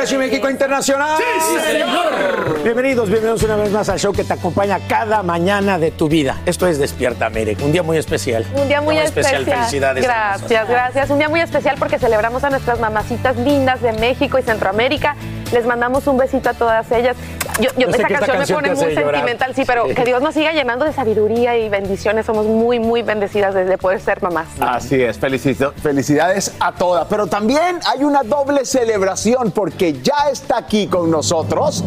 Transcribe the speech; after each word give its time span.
Mariachi 0.00 0.16
México 0.16 0.48
Internacional. 0.48 1.18
¡Sí, 1.18 1.72
señor! 1.72 2.62
Bienvenidos, 2.64 3.10
bienvenidos 3.10 3.42
una 3.42 3.56
vez 3.56 3.70
más 3.70 3.86
al 3.90 3.98
show 3.98 4.14
que 4.14 4.24
te 4.24 4.32
acompaña 4.32 4.80
cada 4.88 5.22
mañana 5.22 5.78
de 5.78 5.90
tu 5.90 6.08
vida. 6.08 6.40
Esto 6.46 6.66
es 6.66 6.78
Despierta 6.78 7.26
América, 7.26 7.62
un 7.66 7.72
día 7.72 7.82
muy 7.82 7.98
especial. 7.98 8.46
Un 8.54 8.66
día 8.66 8.80
muy 8.80 8.96
especial. 8.96 9.44
Felicidades. 9.44 10.02
Gracias, 10.02 10.66
gracias. 10.66 11.10
Un 11.10 11.18
día 11.18 11.28
muy 11.28 11.40
especial 11.40 11.76
porque 11.78 11.98
celebramos 11.98 12.42
a 12.44 12.48
nuestras 12.48 12.80
mamacitas 12.80 13.36
lindas 13.36 13.82
de 13.82 13.92
México 13.92 14.38
y 14.38 14.42
Centroamérica. 14.42 15.16
Les 15.52 15.66
mandamos 15.66 16.06
un 16.06 16.16
besito 16.16 16.48
a 16.50 16.54
todas 16.54 16.90
ellas. 16.92 17.16
Yo, 17.60 17.70
yo- 17.76 17.88
Yo 17.88 17.88
esa 17.88 18.06
canción, 18.08 18.36
canción 18.36 18.62
me 18.62 18.68
pone 18.70 18.74
muy 18.86 18.94
llorar. 18.94 19.14
sentimental, 19.14 19.54
sí, 19.54 19.62
pero 19.66 19.86
Sí. 19.88 19.94
que 19.94 20.04
Dios 20.04 20.22
nos 20.22 20.32
siga 20.34 20.52
llenando 20.52 20.84
de 20.84 20.92
sabiduría 20.92 21.56
y 21.58 21.68
bendiciones. 21.68 22.24
Somos 22.26 22.46
muy, 22.46 22.78
muy 22.78 23.02
bendecidas 23.02 23.52
de, 23.54 23.64
de 23.64 23.76
poder 23.78 24.00
ser 24.00 24.22
mamás. 24.22 24.46
Así 24.60 25.02
es, 25.02 25.18
felicito- 25.18 25.72
felicidades 25.82 26.54
a 26.60 26.72
todas. 26.72 27.06
Pero 27.08 27.26
también 27.26 27.80
hay 27.92 28.04
una 28.04 28.22
doble 28.22 28.64
celebración 28.64 29.50
porque 29.50 30.00
ya 30.00 30.28
está 30.30 30.58
aquí 30.58 30.86
con 30.86 31.10
nosotros, 31.10 31.82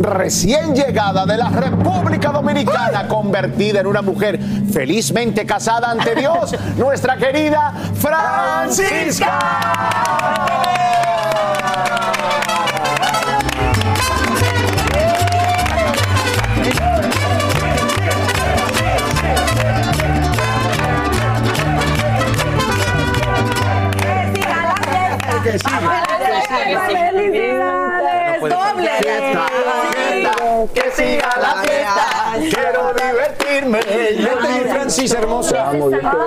recién 0.00 0.74
llegada 0.76 1.26
de 1.26 1.36
la 1.36 1.48
República 1.50 2.30
Dominicana, 2.30 3.08
convertida 3.08 3.80
en 3.80 3.86
una 3.88 4.00
mujer 4.02 4.38
felizmente 4.72 5.44
casada 5.44 5.90
ante 5.90 6.14
Dios, 6.14 6.54
nuestra 6.76 7.16
querida 7.16 7.72
Que 25.48 25.58
sí. 25.58 25.64
¡Felicidades! 26.88 28.40
¡Doble! 28.40 28.90
Que 30.74 30.90
siga 30.90 31.30
la 31.40 31.62
fiesta, 31.62 32.32
quiero 32.50 32.92
divertirme. 32.94 33.78
Vente, 33.80 34.48
mi 34.48 34.70
Francis 34.70 35.12
hermosa. 35.12 35.70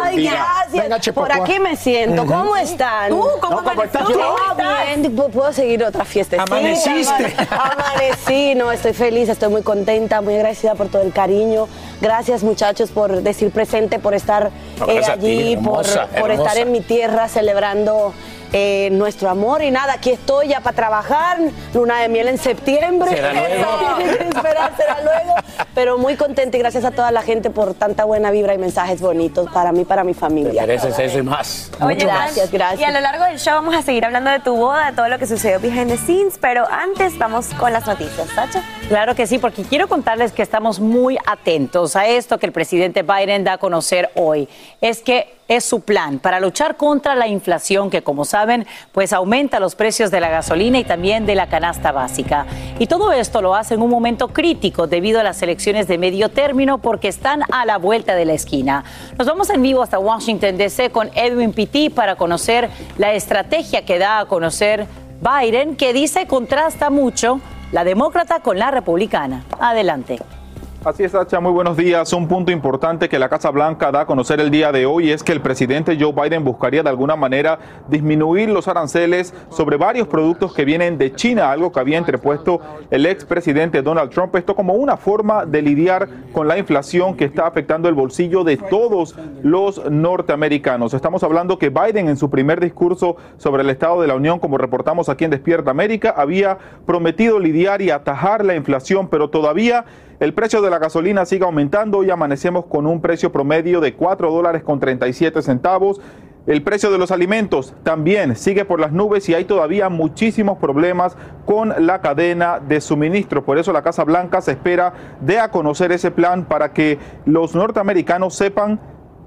Ay, 0.03 0.29
gracias. 0.29 1.13
Por 1.13 1.31
aquí 1.31 1.59
me 1.59 1.75
siento. 1.75 2.25
¿Cómo 2.25 2.55
están? 2.55 3.09
¿Tú 3.09 3.27
cómo 3.41 3.57
¿cómo 3.63 3.83
estás? 3.83 4.07
bien, 4.07 5.15
¿Pu- 5.15 5.29
puedo 5.31 5.51
seguir 5.53 5.83
otra 5.83 6.05
fiesta. 6.05 6.41
Amaneciste. 6.41 7.35
Amanecí, 7.49 8.55
no, 8.55 8.71
estoy 8.71 8.93
feliz, 8.93 9.29
estoy 9.29 9.49
muy 9.49 9.61
contenta, 9.63 10.21
muy 10.21 10.35
agradecida 10.35 10.75
por 10.75 10.87
todo 10.87 11.01
el 11.01 11.11
cariño. 11.13 11.67
Gracias 12.01 12.43
muchachos 12.43 12.89
por 12.89 13.21
decir 13.21 13.51
presente, 13.51 13.99
por 13.99 14.13
estar 14.15 14.49
No, 14.79 14.89
eh, 14.89 15.01
allí, 15.05 15.55
por, 15.57 15.85
hermosa, 15.85 16.07
por 16.07 16.31
hermosa. 16.31 16.49
estar 16.49 16.57
en 16.65 16.71
mi 16.71 16.81
tierra 16.81 17.27
celebrando 17.27 18.13
eh, 18.53 18.89
nuestro 18.91 19.29
amor. 19.29 19.61
Y 19.61 19.69
nada, 19.71 19.93
aquí 19.93 20.09
estoy 20.11 20.47
ya 20.49 20.61
para 20.61 20.75
trabajar, 20.75 21.37
luna 21.73 21.99
de 22.01 22.09
miel 22.09 22.27
en 22.27 22.37
septiembre. 22.39 23.11
Será 23.11 23.33
luego. 23.33 23.99
Esperar, 24.19 24.75
será 24.75 24.97
luego. 25.03 25.35
Pero 25.73 25.97
muy 25.97 26.15
contenta 26.15 26.57
y 26.57 26.59
gracias 26.59 26.83
a 26.83 26.91
toda 26.91 27.11
la 27.11 27.21
gente 27.21 27.49
por 27.49 27.73
tanta 27.73 28.03
buena 28.03 28.29
vibra 28.31 28.53
y 28.53 28.57
mensajes 28.57 28.99
bonitos 29.01 29.49
para 29.51 29.71
mí, 29.71 29.85
para 29.85 30.03
mi 30.03 30.13
familia. 30.13 30.61
Mereces 30.63 30.99
eso 30.99 31.19
y 31.19 31.23
más. 31.23 31.71
Oye, 31.81 31.95
gracias, 31.95 32.51
Y 32.51 32.55
a 32.55 32.57
gracias. 32.59 32.93
lo 32.93 32.99
largo 32.99 33.23
del 33.25 33.39
show 33.39 33.53
vamos 33.53 33.75
a 33.75 33.81
seguir 33.81 34.03
hablando 34.03 34.29
de 34.31 34.39
tu 34.39 34.55
boda, 34.55 34.87
de 34.91 34.95
todo 34.95 35.07
lo 35.07 35.17
que 35.17 35.25
sucedió 35.27 35.59
behind 35.59 35.87
the 35.89 35.97
scenes, 35.97 36.37
pero 36.39 36.67
antes 36.69 37.17
vamos 37.17 37.47
con 37.59 37.71
las 37.71 37.87
noticias, 37.87 38.27
Sacha. 38.35 38.61
Claro 38.89 39.15
que 39.15 39.27
sí, 39.27 39.37
porque 39.39 39.63
quiero 39.63 39.87
contarles 39.87 40.31
que 40.33 40.41
estamos 40.41 40.79
muy 40.79 41.17
atentos 41.25 41.95
a 41.95 42.05
esto 42.07 42.37
que 42.37 42.45
el 42.45 42.51
presidente 42.51 43.03
Biden 43.03 43.43
da 43.43 43.53
a 43.53 43.57
conocer 43.57 44.09
hoy. 44.15 44.49
Es 44.81 45.01
que 45.01 45.33
es 45.51 45.65
su 45.65 45.81
plan 45.81 46.19
para 46.19 46.39
luchar 46.39 46.77
contra 46.77 47.13
la 47.13 47.27
inflación 47.27 47.89
que, 47.89 48.03
como 48.03 48.23
saben, 48.23 48.65
pues 48.93 49.11
aumenta 49.11 49.59
los 49.59 49.75
precios 49.75 50.09
de 50.09 50.21
la 50.21 50.29
gasolina 50.29 50.79
y 50.79 50.85
también 50.85 51.25
de 51.25 51.35
la 51.35 51.47
canasta 51.47 51.91
básica. 51.91 52.45
Y 52.79 52.87
todo 52.87 53.11
esto 53.11 53.41
lo 53.41 53.53
hace 53.53 53.73
en 53.73 53.81
un 53.81 53.89
momento 53.89 54.29
crítico 54.29 54.87
debido 54.87 55.19
a 55.19 55.23
las 55.23 55.41
elecciones 55.41 55.89
de 55.89 55.97
medio 55.97 56.29
término 56.29 56.77
porque 56.77 57.09
están 57.09 57.43
a 57.51 57.65
la 57.65 57.77
vuelta 57.77 58.15
de 58.15 58.23
la 58.23 58.33
esquina. 58.33 58.85
Nos 59.17 59.27
vamos 59.27 59.49
en 59.49 59.61
vivo 59.61 59.83
hasta 59.83 59.99
Washington, 59.99 60.55
D.C. 60.55 60.89
con 60.89 61.11
Edwin 61.15 61.51
Pitti 61.51 61.89
para 61.89 62.15
conocer 62.15 62.69
la 62.97 63.13
estrategia 63.13 63.83
que 63.83 63.99
da 63.99 64.19
a 64.19 64.25
conocer 64.25 64.87
Biden, 65.21 65.75
que 65.75 65.91
dice 65.91 66.27
contrasta 66.27 66.89
mucho 66.89 67.41
la 67.73 67.83
demócrata 67.83 68.39
con 68.39 68.57
la 68.57 68.71
republicana. 68.71 69.43
Adelante. 69.59 70.40
Así 70.83 71.03
es, 71.03 71.11
Sacha, 71.11 71.39
muy 71.39 71.51
buenos 71.51 71.77
días. 71.77 72.11
Un 72.11 72.27
punto 72.27 72.51
importante 72.51 73.07
que 73.07 73.19
la 73.19 73.29
Casa 73.29 73.51
Blanca 73.51 73.91
da 73.91 74.01
a 74.01 74.05
conocer 74.07 74.39
el 74.39 74.49
día 74.49 74.71
de 74.71 74.87
hoy 74.87 75.11
es 75.11 75.21
que 75.21 75.31
el 75.31 75.39
presidente 75.39 75.95
Joe 75.99 76.11
Biden 76.11 76.43
buscaría 76.43 76.81
de 76.81 76.89
alguna 76.89 77.15
manera 77.15 77.59
disminuir 77.87 78.49
los 78.49 78.67
aranceles 78.67 79.31
sobre 79.51 79.77
varios 79.77 80.07
productos 80.07 80.55
que 80.55 80.65
vienen 80.65 80.97
de 80.97 81.13
China, 81.13 81.51
algo 81.51 81.71
que 81.71 81.79
había 81.79 81.99
entrepuesto 81.99 82.61
el 82.89 83.05
expresidente 83.05 83.83
Donald 83.83 84.09
Trump. 84.09 84.35
Esto 84.35 84.55
como 84.55 84.73
una 84.73 84.97
forma 84.97 85.45
de 85.45 85.61
lidiar 85.61 86.09
con 86.33 86.47
la 86.47 86.57
inflación 86.57 87.15
que 87.15 87.25
está 87.25 87.45
afectando 87.45 87.87
el 87.87 87.93
bolsillo 87.93 88.43
de 88.43 88.57
todos 88.57 89.15
los 89.43 89.87
norteamericanos. 89.87 90.95
Estamos 90.95 91.21
hablando 91.21 91.59
que 91.59 91.69
Biden 91.69 92.09
en 92.09 92.17
su 92.17 92.31
primer 92.31 92.59
discurso 92.59 93.17
sobre 93.37 93.61
el 93.61 93.69
Estado 93.69 94.01
de 94.01 94.07
la 94.07 94.15
Unión, 94.15 94.39
como 94.39 94.57
reportamos 94.57 95.09
aquí 95.09 95.25
en 95.25 95.31
Despierta 95.31 95.69
América, 95.69 96.15
había 96.17 96.57
prometido 96.87 97.37
lidiar 97.37 97.83
y 97.83 97.91
atajar 97.91 98.43
la 98.43 98.55
inflación, 98.55 99.09
pero 99.09 99.29
todavía 99.29 99.85
el 100.21 100.35
precio 100.35 100.61
de 100.61 100.69
la 100.69 100.77
gasolina 100.77 101.25
sigue 101.25 101.45
aumentando. 101.45 101.97
Hoy 101.97 102.11
amanecemos 102.11 102.67
con 102.67 102.85
un 102.85 103.01
precio 103.01 103.31
promedio 103.31 103.81
de 103.81 103.95
4 103.95 104.31
dólares 104.31 104.61
con 104.61 104.79
37 104.79 105.41
centavos. 105.41 105.99
El 106.45 106.61
precio 106.61 106.91
de 106.91 106.99
los 106.99 107.09
alimentos 107.09 107.73
también 107.81 108.35
sigue 108.35 108.63
por 108.63 108.79
las 108.79 108.91
nubes 108.91 109.27
y 109.29 109.33
hay 109.33 109.45
todavía 109.45 109.89
muchísimos 109.89 110.59
problemas 110.59 111.17
con 111.47 111.73
la 111.87 112.01
cadena 112.01 112.59
de 112.59 112.81
suministro. 112.81 113.43
Por 113.43 113.57
eso 113.57 113.73
la 113.73 113.81
Casa 113.81 114.03
Blanca 114.03 114.41
se 114.41 114.51
espera 114.51 114.93
de 115.21 115.39
a 115.39 115.49
conocer 115.49 115.91
ese 115.91 116.11
plan 116.11 116.45
para 116.45 116.71
que 116.71 116.99
los 117.25 117.55
norteamericanos 117.55 118.35
sepan 118.35 118.79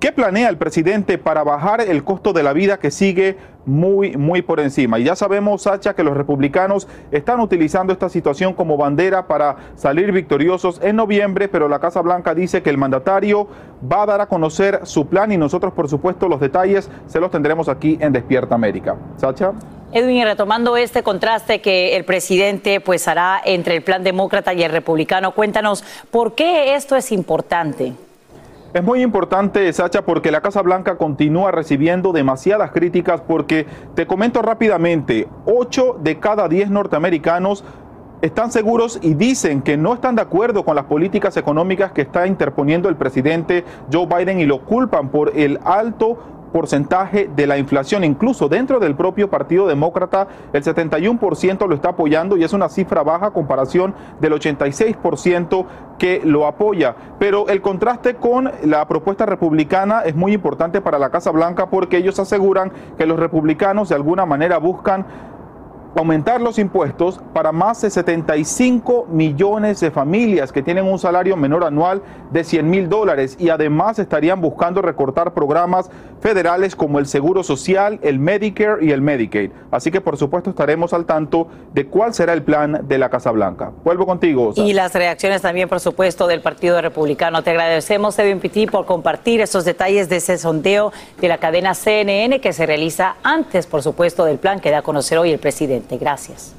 ¿Qué 0.05 0.13
planea 0.13 0.51
el 0.51 0.59
presidente 0.59 1.17
para 1.17 1.45
bajar 1.45 1.81
el 1.81 2.05
costo 2.05 2.35
de 2.35 2.43
la 2.43 2.53
vida 2.53 2.79
que 2.79 2.91
sigue 2.91 3.39
muy, 3.65 4.19
muy 4.19 4.43
por 4.43 4.61
encima? 4.61 4.99
Y 4.99 5.05
ya 5.05 5.17
sabemos, 5.17 5.63
Sacha, 5.63 5.95
que 5.95 6.03
los 6.03 6.15
republicanos 6.15 6.87
están 7.11 7.41
utilizando 7.41 7.91
esta 7.91 8.11
situación 8.11 8.53
como 8.53 8.77
bandera 8.77 9.27
para 9.27 9.57
salir 9.77 10.13
victoriosos 10.13 10.79
en 10.83 10.97
noviembre, 10.97 11.49
pero 11.49 11.71
la 11.71 11.79
Casa 11.79 12.03
Blanca 12.03 12.35
dice 12.35 12.63
que 12.63 12.69
el 12.69 12.77
mandatario 12.77 13.49
va 13.91 14.03
a 14.03 14.05
dar 14.05 14.21
a 14.21 14.27
conocer 14.27 14.81
su 14.83 15.07
plan 15.07 15.33
y 15.33 15.39
nosotros, 15.39 15.73
por 15.73 15.89
supuesto, 15.89 16.29
los 16.29 16.39
detalles 16.39 16.91
se 17.07 17.19
los 17.19 17.31
tendremos 17.31 17.71
aquí 17.71 17.97
en 17.99 18.13
Despierta 18.13 18.55
América. 18.55 18.99
Sacha. 19.17 19.53
Edwin, 19.91 20.25
retomando 20.25 20.77
este 20.77 21.03
contraste 21.03 21.63
que 21.63 21.97
el 21.97 22.05
presidente 22.05 22.79
pues 22.81 23.09
hará 23.09 23.41
entre 23.43 23.75
el 23.75 23.83
plan 23.83 24.05
demócrata 24.05 24.53
y 24.53 24.65
el 24.65 24.71
republicano, 24.71 25.33
cuéntanos 25.33 25.83
por 26.11 26.35
qué 26.35 26.75
esto 26.75 26.95
es 26.95 27.11
importante. 27.11 27.95
Es 28.75 28.83
muy 28.83 29.03
importante, 29.03 29.73
Sacha, 29.73 30.03
porque 30.03 30.33
la 30.33 30.41
Casa 30.41 30.61
Blanca 30.61 30.97
continúa 30.97 31.53
recibiendo 31.53 32.11
demasiadas 32.11 32.73
críticas 32.73 33.21
porque, 33.21 33.67
te 33.95 34.05
comento 34.05 34.43
rápidamente, 34.43 35.29
8 35.47 35.99
de 36.03 36.19
cada 36.19 36.49
10 36.49 36.71
norteamericanos 36.71 37.63
están 38.21 38.51
seguros 38.51 38.99
y 39.01 39.15
dicen 39.15 39.63
que 39.63 39.77
no 39.77 39.95
están 39.95 40.17
de 40.17 40.23
acuerdo 40.23 40.65
con 40.65 40.75
las 40.75 40.87
políticas 40.87 41.37
económicas 41.37 41.93
que 41.93 42.03
está 42.03 42.27
interponiendo 42.27 42.89
el 42.89 42.97
presidente 42.97 43.65
Joe 43.93 44.07
Biden 44.07 44.41
y 44.41 44.45
lo 44.45 44.65
culpan 44.65 45.09
por 45.11 45.31
el 45.37 45.61
alto 45.65 46.19
porcentaje 46.55 47.29
de 47.35 47.49
la 47.49 47.59
inflación. 47.59 48.05
Incluso 48.05 48.49
dentro 48.49 48.79
del 48.79 48.95
propio 48.95 49.29
Partido 49.29 49.67
Demócrata, 49.67 50.29
el 50.53 50.63
71% 50.63 51.67
lo 51.67 51.75
está 51.75 51.89
apoyando 51.89 52.37
y 52.37 52.45
es 52.45 52.53
una 52.53 52.69
cifra 52.69 53.03
baja 53.03 53.33
comparación 53.33 53.93
del 54.21 54.35
86% 54.35 55.67
que 55.99 56.21
lo 56.25 56.47
apoya. 56.47 56.95
Pero 57.19 57.49
el 57.49 57.61
contraste 57.61 58.15
con 58.15 58.53
la 58.63 58.87
propuesta 58.87 59.27
republicana 59.27 60.03
es 60.03 60.15
muy 60.15 60.33
importante 60.33 60.81
para 60.81 61.01
la 61.01 61.11
Casa 61.11 61.33
Blanca 61.33 61.71
porque 61.71 61.97
ellos 61.97 62.21
aseguran 62.21 62.71
que 62.97 63.07
los 63.07 63.19
republicanos 63.19 63.89
de 63.89 63.97
alguna 63.97 64.25
manera 64.25 64.59
buscan 64.59 65.07
aumentar 66.01 66.41
los 66.41 66.59
impuestos 66.59 67.21
para 67.33 67.53
más 67.53 67.81
de 67.81 67.91
75 67.91 69.07
millones 69.11 69.81
de 69.81 69.91
familias 69.91 70.53
que 70.53 70.63
tienen 70.63 70.85
un 70.87 70.99
salario 70.99 71.37
menor 71.37 71.65
anual 71.65 72.03
de 72.31 72.45
100 72.45 72.69
mil 72.69 72.89
dólares 72.89 73.37
y 73.39 73.49
además 73.49 73.99
estarían 73.99 74.41
buscando 74.41 74.83
recortar 74.83 75.35
programas 75.35 75.91
federales 76.21 76.75
como 76.75 76.99
el 76.99 77.07
Seguro 77.07 77.43
Social, 77.43 77.99
el 78.03 78.19
Medicare 78.19 78.85
y 78.85 78.91
el 78.91 79.03
Medicaid. 79.03 79.51
Así 79.71 79.91
que 79.91 80.01
por 80.01 80.17
supuesto 80.17 80.51
estaremos 80.51 80.93
al 80.93 81.05
tanto 81.05 81.49
de 81.73 81.87
cuál 81.87 82.15
será 82.15 82.33
el 82.33 82.43
plan 82.43 82.87
de 82.89 82.99
la 82.99 83.11
Casa 83.11 83.31
Blanca. 83.31 83.73
Vuelvo 83.85 84.07
contigo. 84.07 84.53
Y 84.57 84.73
las 84.73 84.95
reacciones 84.95 85.43
también, 85.43 85.69
por 85.69 85.81
supuesto, 85.81 86.27
del 86.27 86.41
Partido 86.41 86.81
Republicano. 86.81 87.43
Te 87.43 87.51
agradecemos, 87.51 88.19
Edwin 88.19 88.41
Pitti, 88.41 88.67
por 88.67 88.87
compartir 88.87 89.41
estos 89.41 89.65
detalles 89.65 90.09
de 90.09 90.17
ese 90.17 90.39
sondeo 90.39 90.93
de 91.21 91.29
la 91.29 91.39
cadena 91.39 91.75
CNN 91.75 92.41
que 92.41 92.53
se 92.53 92.67
realiza 92.67 93.17
antes, 93.23 93.67
por 93.67 93.83
supuesto, 93.83 94.25
del 94.25 94.39
plan 94.39 94.61
que 94.61 94.71
da 94.71 94.79
a 94.79 94.83
conocer 94.83 95.19
hoy 95.19 95.31
el 95.31 95.39
presidente. 95.39 95.84
Gracias. 95.91 96.55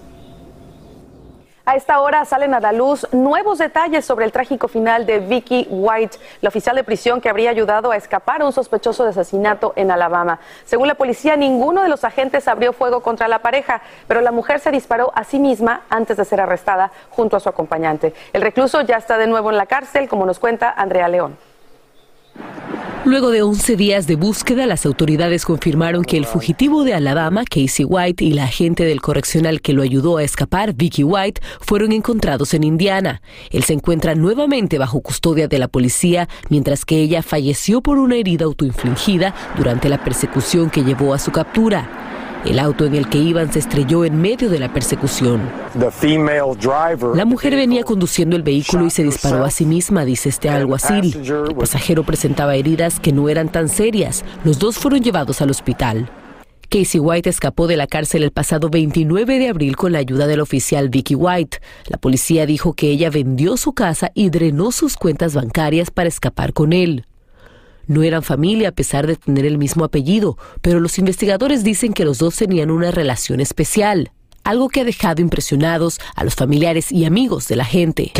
A 1.67 1.75
esta 1.75 1.99
hora 1.99 2.23
salen 2.25 2.53
a 2.53 2.59
la 2.59 2.71
luz 2.71 3.07
nuevos 3.11 3.57
detalles 3.57 4.05
sobre 4.05 4.25
el 4.25 4.31
trágico 4.31 4.67
final 4.67 5.07
de 5.07 5.17
Vicky 5.17 5.65
White, 5.71 6.19
la 6.41 6.49
oficial 6.49 6.75
de 6.75 6.83
prisión 6.83 7.21
que 7.21 7.27
habría 7.27 7.49
ayudado 7.49 7.89
a 7.89 7.97
escapar 7.97 8.43
a 8.43 8.45
un 8.45 8.53
sospechoso 8.53 9.03
de 9.03 9.09
asesinato 9.09 9.73
en 9.75 9.89
Alabama. 9.89 10.39
Según 10.65 10.87
la 10.87 10.93
policía, 10.93 11.35
ninguno 11.35 11.81
de 11.81 11.89
los 11.89 12.03
agentes 12.03 12.47
abrió 12.47 12.71
fuego 12.71 13.01
contra 13.01 13.27
la 13.27 13.39
pareja, 13.39 13.81
pero 14.07 14.21
la 14.21 14.31
mujer 14.31 14.59
se 14.59 14.69
disparó 14.69 15.11
a 15.15 15.23
sí 15.23 15.39
misma 15.39 15.81
antes 15.89 16.17
de 16.17 16.25
ser 16.25 16.39
arrestada 16.39 16.91
junto 17.09 17.35
a 17.35 17.39
su 17.39 17.49
acompañante. 17.49 18.13
El 18.31 18.43
recluso 18.43 18.81
ya 18.81 18.97
está 18.97 19.17
de 19.17 19.25
nuevo 19.25 19.49
en 19.49 19.57
la 19.57 19.65
cárcel, 19.65 20.07
como 20.07 20.27
nos 20.27 20.37
cuenta 20.37 20.69
Andrea 20.69 21.07
León. 21.07 21.35
Luego 23.05 23.29
de 23.29 23.43
11 23.43 23.75
días 23.75 24.07
de 24.07 24.15
búsqueda, 24.15 24.65
las 24.65 24.83
autoridades 24.83 25.45
confirmaron 25.45 26.03
que 26.03 26.17
el 26.17 26.25
fugitivo 26.25 26.83
de 26.83 26.95
Alabama, 26.95 27.43
Casey 27.45 27.85
White, 27.85 28.23
y 28.25 28.33
la 28.33 28.45
agente 28.45 28.83
del 28.83 28.99
correccional 28.99 29.61
que 29.61 29.73
lo 29.73 29.83
ayudó 29.83 30.17
a 30.17 30.23
escapar, 30.23 30.73
Vicky 30.73 31.03
White, 31.03 31.39
fueron 31.61 31.91
encontrados 31.91 32.55
en 32.55 32.63
Indiana. 32.63 33.21
Él 33.51 33.63
se 33.63 33.73
encuentra 33.73 34.15
nuevamente 34.15 34.79
bajo 34.79 35.01
custodia 35.01 35.47
de 35.47 35.59
la 35.59 35.67
policía, 35.67 36.27
mientras 36.49 36.83
que 36.83 36.97
ella 36.97 37.21
falleció 37.21 37.81
por 37.81 37.99
una 37.99 38.15
herida 38.15 38.45
autoinfligida 38.45 39.35
durante 39.55 39.87
la 39.87 40.03
persecución 40.03 40.71
que 40.71 40.83
llevó 40.83 41.13
a 41.13 41.19
su 41.19 41.31
captura. 41.31 41.87
El 42.45 42.59
auto 42.59 42.85
en 42.85 42.93
el 42.93 43.09
que 43.09 43.17
iban 43.17 43.51
se 43.51 43.59
estrelló 43.59 44.05
en 44.05 44.21
medio 44.21 44.49
de 44.49 44.59
la 44.59 44.71
persecución. 44.71 45.41
La 47.15 47.25
mujer 47.25 47.55
venía 47.55 47.83
conduciendo 47.83 48.35
el 48.35 48.43
vehículo 48.43 48.85
y 48.85 48.91
se 48.91 49.03
disparó 49.03 49.43
a 49.43 49.49
sí 49.49 49.65
misma, 49.65 50.05
dice 50.05 50.29
este 50.29 50.49
alguacil. 50.49 51.15
El 51.15 51.55
pasajero 51.55 52.03
presentaba 52.03 52.55
heridas 52.55 52.99
que 52.99 53.11
no 53.11 53.29
eran 53.29 53.49
tan 53.49 53.67
serias. 53.67 54.23
Los 54.43 54.59
dos 54.59 54.77
fueron 54.77 55.01
llevados 55.01 55.41
al 55.41 55.49
hospital. 55.49 56.09
Casey 56.69 56.99
White 56.99 57.29
escapó 57.29 57.67
de 57.67 57.77
la 57.77 57.87
cárcel 57.87 58.23
el 58.23 58.31
pasado 58.31 58.69
29 58.69 59.39
de 59.39 59.49
abril 59.49 59.75
con 59.75 59.91
la 59.91 59.99
ayuda 59.99 60.27
del 60.27 60.39
oficial 60.39 60.89
Vicky 60.89 61.15
White. 61.15 61.59
La 61.87 61.97
policía 61.97 62.45
dijo 62.45 62.73
que 62.73 62.89
ella 62.89 63.09
vendió 63.09 63.57
su 63.57 63.73
casa 63.73 64.11
y 64.13 64.29
drenó 64.29 64.71
sus 64.71 64.97
cuentas 64.97 65.33
bancarias 65.33 65.89
para 65.89 66.09
escapar 66.09 66.53
con 66.53 66.73
él. 66.73 67.05
No 67.87 68.03
eran 68.03 68.23
familia 68.23 68.69
a 68.69 68.71
pesar 68.71 69.07
de 69.07 69.15
tener 69.15 69.45
el 69.45 69.57
mismo 69.57 69.83
apellido, 69.83 70.37
pero 70.61 70.79
los 70.79 70.97
investigadores 70.97 71.63
dicen 71.63 71.93
que 71.93 72.05
los 72.05 72.17
dos 72.17 72.35
tenían 72.35 72.71
una 72.71 72.91
relación 72.91 73.39
especial 73.39 74.11
algo 74.45 74.69
que 74.69 74.81
ha 74.81 74.83
dejado 74.85 75.21
impresionados 75.21 75.99
a 76.15 76.23
los 76.23 76.35
familiares 76.35 76.91
y 76.91 77.03
amigos 77.03 77.47
de 77.47 77.57
la 77.57 77.65
gente. 77.65 78.11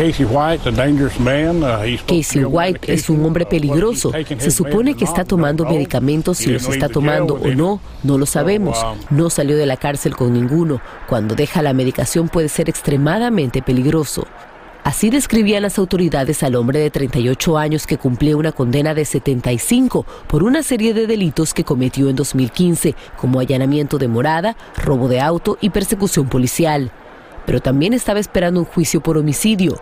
Casey 2.06 2.44
White, 2.44 2.80
uh, 2.90 2.92
es 2.92 3.08
un 3.08 3.24
hombre 3.24 3.46
peligroso. 3.46 4.12
Se 4.38 4.50
supone 4.50 4.94
que 4.94 5.04
está 5.04 5.24
tomando 5.24 5.64
medicamentos, 5.64 6.38
si 6.38 6.50
los 6.50 6.68
está 6.68 6.88
tomando 6.88 7.34
o 7.34 7.48
no, 7.54 7.80
no 8.02 8.18
lo 8.18 8.26
sabemos. 8.26 8.76
Um, 8.82 9.16
no 9.16 9.30
salió 9.30 9.56
de 9.56 9.66
la 9.66 9.76
cárcel 9.76 10.16
con 10.16 10.32
ninguno. 10.32 10.80
Cuando 11.08 11.36
deja 11.36 11.62
la 11.62 11.72
medicación 11.72 12.28
puede 12.28 12.48
ser 12.48 12.68
extremadamente 12.68 13.62
peligroso. 13.62 14.26
Así 14.86 15.10
describían 15.10 15.62
las 15.62 15.80
autoridades 15.80 16.44
al 16.44 16.54
hombre 16.54 16.78
de 16.78 16.92
38 16.92 17.58
años 17.58 17.88
que 17.88 17.98
cumplía 17.98 18.36
una 18.36 18.52
condena 18.52 18.94
de 18.94 19.04
75 19.04 20.06
por 20.28 20.44
una 20.44 20.62
serie 20.62 20.94
de 20.94 21.08
delitos 21.08 21.54
que 21.54 21.64
cometió 21.64 22.08
en 22.08 22.14
2015, 22.14 22.94
como 23.16 23.40
allanamiento 23.40 23.98
de 23.98 24.06
morada, 24.06 24.56
robo 24.76 25.08
de 25.08 25.20
auto 25.20 25.58
y 25.60 25.70
persecución 25.70 26.28
policial. 26.28 26.92
Pero 27.46 27.60
también 27.60 27.94
estaba 27.94 28.20
esperando 28.20 28.60
un 28.60 28.66
juicio 28.66 29.00
por 29.00 29.18
homicidio. 29.18 29.74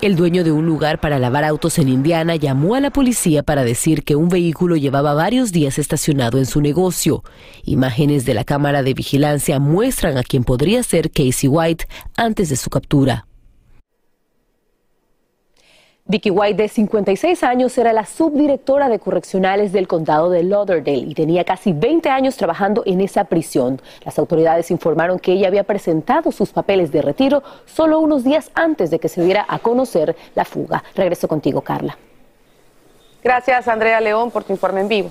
El 0.00 0.14
dueño 0.14 0.44
de 0.44 0.52
un 0.52 0.66
lugar 0.66 1.00
para 1.00 1.18
lavar 1.18 1.42
autos 1.42 1.80
en 1.80 1.88
Indiana 1.88 2.36
llamó 2.36 2.76
a 2.76 2.80
la 2.80 2.90
policía 2.90 3.42
para 3.42 3.64
decir 3.64 4.04
que 4.04 4.14
un 4.14 4.28
vehículo 4.28 4.76
llevaba 4.76 5.14
varios 5.14 5.50
días 5.50 5.80
estacionado 5.80 6.38
en 6.38 6.46
su 6.46 6.60
negocio. 6.60 7.24
Imágenes 7.64 8.24
de 8.24 8.34
la 8.34 8.44
cámara 8.44 8.84
de 8.84 8.94
vigilancia 8.94 9.58
muestran 9.58 10.16
a 10.16 10.22
quien 10.22 10.44
podría 10.44 10.84
ser 10.84 11.10
Casey 11.10 11.48
White 11.48 11.88
antes 12.16 12.50
de 12.50 12.54
su 12.54 12.70
captura. 12.70 13.26
Vicky 16.12 16.28
White, 16.28 16.62
de 16.62 16.68
56 16.68 17.42
años, 17.42 17.78
era 17.78 17.94
la 17.94 18.04
subdirectora 18.04 18.90
de 18.90 18.98
correccionales 18.98 19.72
del 19.72 19.88
condado 19.88 20.28
de 20.28 20.42
Lauderdale 20.42 21.06
y 21.08 21.14
tenía 21.14 21.42
casi 21.42 21.72
20 21.72 22.10
años 22.10 22.36
trabajando 22.36 22.82
en 22.84 23.00
esa 23.00 23.24
prisión. 23.24 23.80
Las 24.04 24.18
autoridades 24.18 24.70
informaron 24.70 25.18
que 25.18 25.32
ella 25.32 25.48
había 25.48 25.64
presentado 25.64 26.30
sus 26.30 26.50
papeles 26.50 26.92
de 26.92 27.00
retiro 27.00 27.42
solo 27.64 27.98
unos 27.98 28.24
días 28.24 28.50
antes 28.52 28.90
de 28.90 28.98
que 28.98 29.08
se 29.08 29.24
diera 29.24 29.46
a 29.48 29.58
conocer 29.58 30.14
la 30.34 30.44
fuga. 30.44 30.84
Regreso 30.94 31.26
contigo, 31.28 31.62
Carla. 31.62 31.96
Gracias, 33.24 33.66
Andrea 33.66 33.98
León, 33.98 34.30
por 34.30 34.44
tu 34.44 34.52
informe 34.52 34.82
en 34.82 34.88
vivo. 34.88 35.10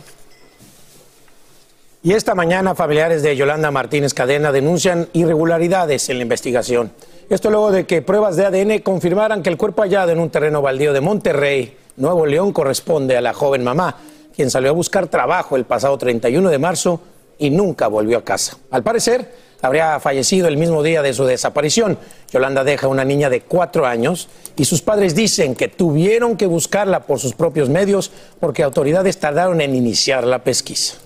Y 2.04 2.14
esta 2.14 2.36
mañana 2.36 2.76
familiares 2.76 3.24
de 3.24 3.36
Yolanda 3.36 3.72
Martínez 3.72 4.14
Cadena 4.14 4.52
denuncian 4.52 5.10
irregularidades 5.14 6.10
en 6.10 6.18
la 6.18 6.22
investigación. 6.22 6.92
Esto 7.32 7.50
luego 7.50 7.72
de 7.72 7.86
que 7.86 8.02
pruebas 8.02 8.36
de 8.36 8.46
ADN 8.46 8.80
confirmaran 8.80 9.42
que 9.42 9.50
el 9.50 9.56
cuerpo 9.56 9.84
hallado 9.84 10.12
en 10.12 10.20
un 10.20 10.30
terreno 10.30 10.62
baldío 10.62 10.92
de 10.92 11.00
Monterrey, 11.00 11.78
Nuevo 11.96 12.26
León, 12.26 12.52
corresponde 12.52 13.16
a 13.16 13.22
la 13.22 13.32
joven 13.32 13.64
mamá, 13.64 13.96
quien 14.36 14.52
salió 14.52 14.72
a 14.72 14.74
buscar 14.74 15.08
trabajo 15.08 15.56
el 15.56 15.64
pasado 15.64 15.98
31 15.98 16.50
de 16.50 16.60
marzo 16.60 17.00
y 17.40 17.50
nunca 17.50 17.88
volvió 17.88 18.18
a 18.18 18.26
casa. 18.26 18.58
Al 18.70 18.84
parecer, 18.84 19.34
habría 19.62 19.98
fallecido 20.02 20.50
el 20.50 20.58
mismo 20.58 20.84
día 20.84 21.02
de 21.02 21.14
su 21.14 21.24
desaparición. 21.24 21.98
Yolanda 22.34 22.66
deja 22.66 22.90
una 22.90 23.06
niña 23.06 23.30
de 23.30 23.40
cuatro 23.40 23.86
años 23.86 24.28
y 24.58 24.66
sus 24.66 24.82
padres 24.82 25.16
dicen 25.16 25.56
que 25.56 25.70
tuvieron 25.70 26.36
que 26.36 26.48
buscarla 26.48 27.04
por 27.04 27.20
sus 27.20 27.34
propios 27.34 27.70
medios 27.70 28.12
porque 28.42 28.62
autoridades 28.62 29.22
tardaron 29.22 29.62
en 29.62 29.74
iniciar 29.74 30.26
la 30.26 30.44
pesquisa. 30.44 30.98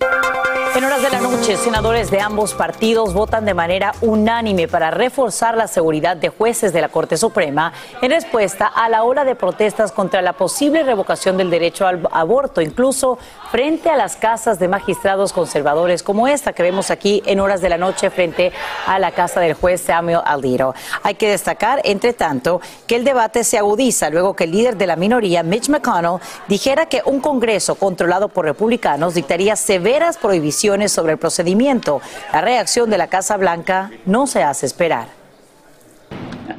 En 0.00 0.84
horas 0.84 1.02
de 1.02 1.10
la 1.10 1.20
noche, 1.20 1.56
senadores 1.56 2.08
de 2.10 2.20
ambos 2.20 2.54
partidos 2.54 3.12
votan 3.12 3.44
de 3.44 3.54
manera 3.54 3.94
unánime 4.00 4.68
para 4.68 4.92
reforzar 4.92 5.56
la 5.56 5.66
seguridad 5.66 6.16
de 6.16 6.28
jueces 6.28 6.72
de 6.72 6.80
la 6.80 6.88
Corte 6.88 7.16
Suprema 7.16 7.72
en 8.00 8.12
respuesta 8.12 8.66
a 8.66 8.88
la 8.88 9.02
ola 9.02 9.24
de 9.24 9.34
protestas 9.34 9.90
contra 9.90 10.22
la 10.22 10.34
posible 10.34 10.84
revocación 10.84 11.36
del 11.36 11.50
derecho 11.50 11.84
al 11.84 12.06
aborto, 12.12 12.60
incluso 12.60 13.18
frente 13.50 13.90
a 13.90 13.96
las 13.96 14.14
casas 14.14 14.60
de 14.60 14.68
magistrados 14.68 15.32
conservadores 15.32 16.04
como 16.04 16.28
esta 16.28 16.52
que 16.52 16.62
vemos 16.62 16.92
aquí 16.92 17.22
en 17.26 17.40
horas 17.40 17.60
de 17.60 17.70
la 17.70 17.78
noche 17.78 18.10
frente 18.10 18.52
a 18.86 19.00
la 19.00 19.10
casa 19.10 19.40
del 19.40 19.54
juez 19.54 19.80
Samuel 19.80 20.20
Alito. 20.24 20.74
Hay 21.02 21.16
que 21.16 21.30
destacar, 21.30 21.80
entre 21.82 22.12
tanto, 22.12 22.60
que 22.86 22.94
el 22.94 23.04
debate 23.04 23.42
se 23.42 23.58
agudiza 23.58 24.10
luego 24.10 24.36
que 24.36 24.44
el 24.44 24.52
líder 24.52 24.76
de 24.76 24.86
la 24.86 24.94
minoría, 24.94 25.42
Mitch 25.42 25.68
McConnell, 25.70 26.20
dijera 26.46 26.86
que 26.86 27.02
un 27.04 27.20
Congreso 27.20 27.74
controlado 27.74 28.28
por 28.28 28.44
republicanos 28.44 29.14
dictaría 29.14 29.56
severas 29.56 29.87
prohibiciones 30.20 30.92
sobre 30.92 31.12
el 31.12 31.18
procedimiento. 31.18 32.00
La 32.32 32.40
reacción 32.40 32.90
de 32.90 32.98
la 32.98 33.06
Casa 33.06 33.36
Blanca 33.36 33.90
no 34.06 34.26
se 34.26 34.42
hace 34.42 34.66
esperar. 34.66 35.08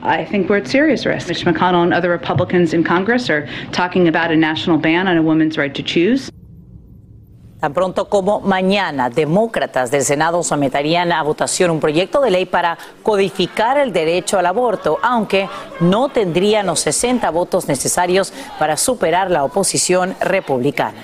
I 0.01 0.25
think 0.25 0.50
we're 0.50 0.62
at 0.62 0.67
serious 0.67 1.05
risk. 1.05 1.27
Mitch 1.27 1.45
McConnell 1.45 1.83
and 1.83 1.93
other 1.93 2.09
Republicans 2.09 2.74
in 2.74 2.83
Congress 2.83 3.29
are 3.29 3.48
talking 3.71 4.07
about 4.07 4.31
a 4.31 4.36
national 4.36 4.77
ban 4.77 5.07
on 5.07 5.17
a 5.17 5.21
woman's 5.21 5.57
right 5.57 5.74
to 5.75 5.83
choose. 5.83 6.31
Tan 7.59 7.74
pronto 7.74 8.07
como 8.07 8.39
mañana, 8.39 9.09
demócratas 9.09 9.91
del 9.91 10.03
Senado 10.03 10.43
someterían 10.43 11.12
a 11.12 11.21
votación 11.24 11.71
un 11.71 11.81
proyecto 11.81 12.21
de 12.21 12.31
ley 12.31 12.45
para 12.45 12.77
codificar 13.03 13.77
el 13.77 13.91
derecho 13.91 14.39
al 14.39 14.45
aborto, 14.45 14.98
aunque 15.03 15.50
no 15.81 16.07
tendrían 16.07 16.67
los 16.67 16.79
60 16.79 17.29
votos 17.31 17.67
necesarios 17.67 18.31
para 18.57 18.77
superar 18.77 19.29
la 19.29 19.43
oposición 19.43 20.15
republicana. 20.21 21.03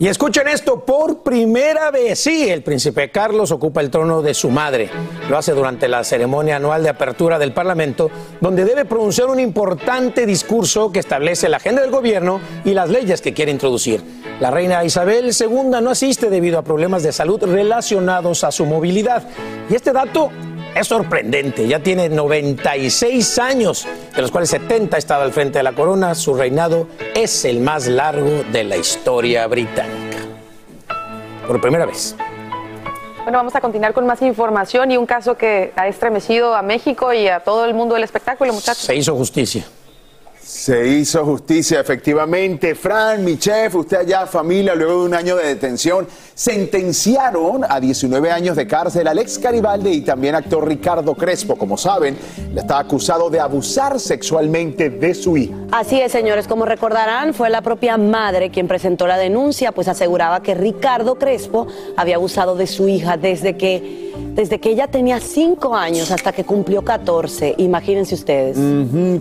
Y 0.00 0.06
escuchen 0.06 0.46
esto, 0.46 0.84
por 0.84 1.24
primera 1.24 1.90
vez, 1.90 2.20
sí, 2.20 2.48
el 2.48 2.62
príncipe 2.62 3.10
Carlos 3.10 3.50
ocupa 3.50 3.80
el 3.80 3.90
trono 3.90 4.22
de 4.22 4.32
su 4.32 4.48
madre. 4.48 4.88
Lo 5.28 5.36
hace 5.36 5.50
durante 5.50 5.88
la 5.88 6.04
ceremonia 6.04 6.54
anual 6.54 6.84
de 6.84 6.90
apertura 6.90 7.36
del 7.36 7.52
Parlamento, 7.52 8.08
donde 8.40 8.64
debe 8.64 8.84
pronunciar 8.84 9.26
un 9.26 9.40
importante 9.40 10.24
discurso 10.24 10.92
que 10.92 11.00
establece 11.00 11.48
la 11.48 11.56
agenda 11.56 11.82
del 11.82 11.90
gobierno 11.90 12.40
y 12.64 12.74
las 12.74 12.90
leyes 12.90 13.20
que 13.20 13.34
quiere 13.34 13.50
introducir. 13.50 14.00
La 14.38 14.52
reina 14.52 14.84
Isabel 14.84 15.32
II 15.36 15.80
no 15.82 15.90
asiste 15.90 16.30
debido 16.30 16.60
a 16.60 16.62
problemas 16.62 17.02
de 17.02 17.10
salud 17.10 17.42
relacionados 17.42 18.44
a 18.44 18.52
su 18.52 18.66
movilidad. 18.66 19.24
Y 19.68 19.74
este 19.74 19.90
dato 19.92 20.30
es 20.74 20.86
sorprendente, 20.86 21.66
ya 21.66 21.80
tiene 21.80 22.08
96 22.08 23.38
años, 23.38 23.86
de 24.14 24.22
los 24.22 24.30
cuales 24.30 24.50
70 24.50 24.96
ha 24.96 24.98
estado 24.98 25.22
al 25.22 25.32
frente 25.32 25.58
de 25.58 25.62
la 25.62 25.72
corona. 25.72 26.14
Su 26.14 26.34
reinado 26.34 26.86
es 27.14 27.44
el 27.44 27.60
más 27.60 27.86
largo 27.86 28.44
de 28.52 28.64
la 28.64 28.76
historia 28.76 29.46
británica. 29.46 30.18
Por 31.46 31.60
primera 31.60 31.86
vez. 31.86 32.14
Bueno, 33.22 33.38
vamos 33.38 33.54
a 33.54 33.60
continuar 33.60 33.92
con 33.92 34.06
más 34.06 34.22
información 34.22 34.90
y 34.90 34.96
un 34.96 35.04
caso 35.04 35.36
que 35.36 35.72
ha 35.76 35.86
estremecido 35.86 36.54
a 36.54 36.62
México 36.62 37.12
y 37.12 37.28
a 37.28 37.40
todo 37.40 37.64
el 37.66 37.74
mundo 37.74 37.94
del 37.94 38.04
espectáculo, 38.04 38.52
muchachos. 38.52 38.84
Se 38.84 38.94
hizo 38.94 39.14
justicia. 39.14 39.64
Se 40.48 40.88
hizo 40.88 41.26
justicia, 41.26 41.78
efectivamente. 41.78 42.74
Fran, 42.74 43.22
mi 43.22 43.36
chef, 43.36 43.74
usted 43.74 43.98
allá, 43.98 44.26
familia, 44.26 44.74
luego 44.74 45.00
de 45.00 45.06
un 45.08 45.12
año 45.12 45.36
de 45.36 45.46
detención, 45.46 46.08
sentenciaron 46.34 47.66
a 47.68 47.78
19 47.78 48.30
años 48.30 48.56
de 48.56 48.66
cárcel 48.66 49.08
al 49.08 49.18
ex 49.18 49.36
Garibaldi 49.36 49.90
y 49.90 50.00
también 50.00 50.34
actor 50.34 50.66
Ricardo 50.66 51.14
Crespo. 51.14 51.56
Como 51.56 51.76
saben, 51.76 52.16
le 52.54 52.62
está 52.62 52.78
acusado 52.78 53.28
de 53.28 53.40
abusar 53.40 54.00
sexualmente 54.00 54.88
de 54.88 55.12
su 55.12 55.36
hija. 55.36 55.54
Así 55.70 56.00
es, 56.00 56.12
señores. 56.12 56.48
Como 56.48 56.64
recordarán, 56.64 57.34
fue 57.34 57.50
la 57.50 57.60
propia 57.60 57.98
madre 57.98 58.50
quien 58.50 58.68
presentó 58.68 59.06
la 59.06 59.18
denuncia, 59.18 59.72
pues 59.72 59.86
aseguraba 59.86 60.42
que 60.42 60.54
Ricardo 60.54 61.16
Crespo 61.16 61.66
había 61.94 62.16
abusado 62.16 62.56
de 62.56 62.66
su 62.66 62.88
hija 62.88 63.18
desde 63.18 63.58
que, 63.58 64.14
desde 64.32 64.58
que 64.60 64.70
ella 64.70 64.86
tenía 64.86 65.20
5 65.20 65.76
años 65.76 66.10
hasta 66.10 66.32
que 66.32 66.44
cumplió 66.44 66.82
14. 66.82 67.54
Imagínense 67.58 68.14
ustedes. 68.14 68.56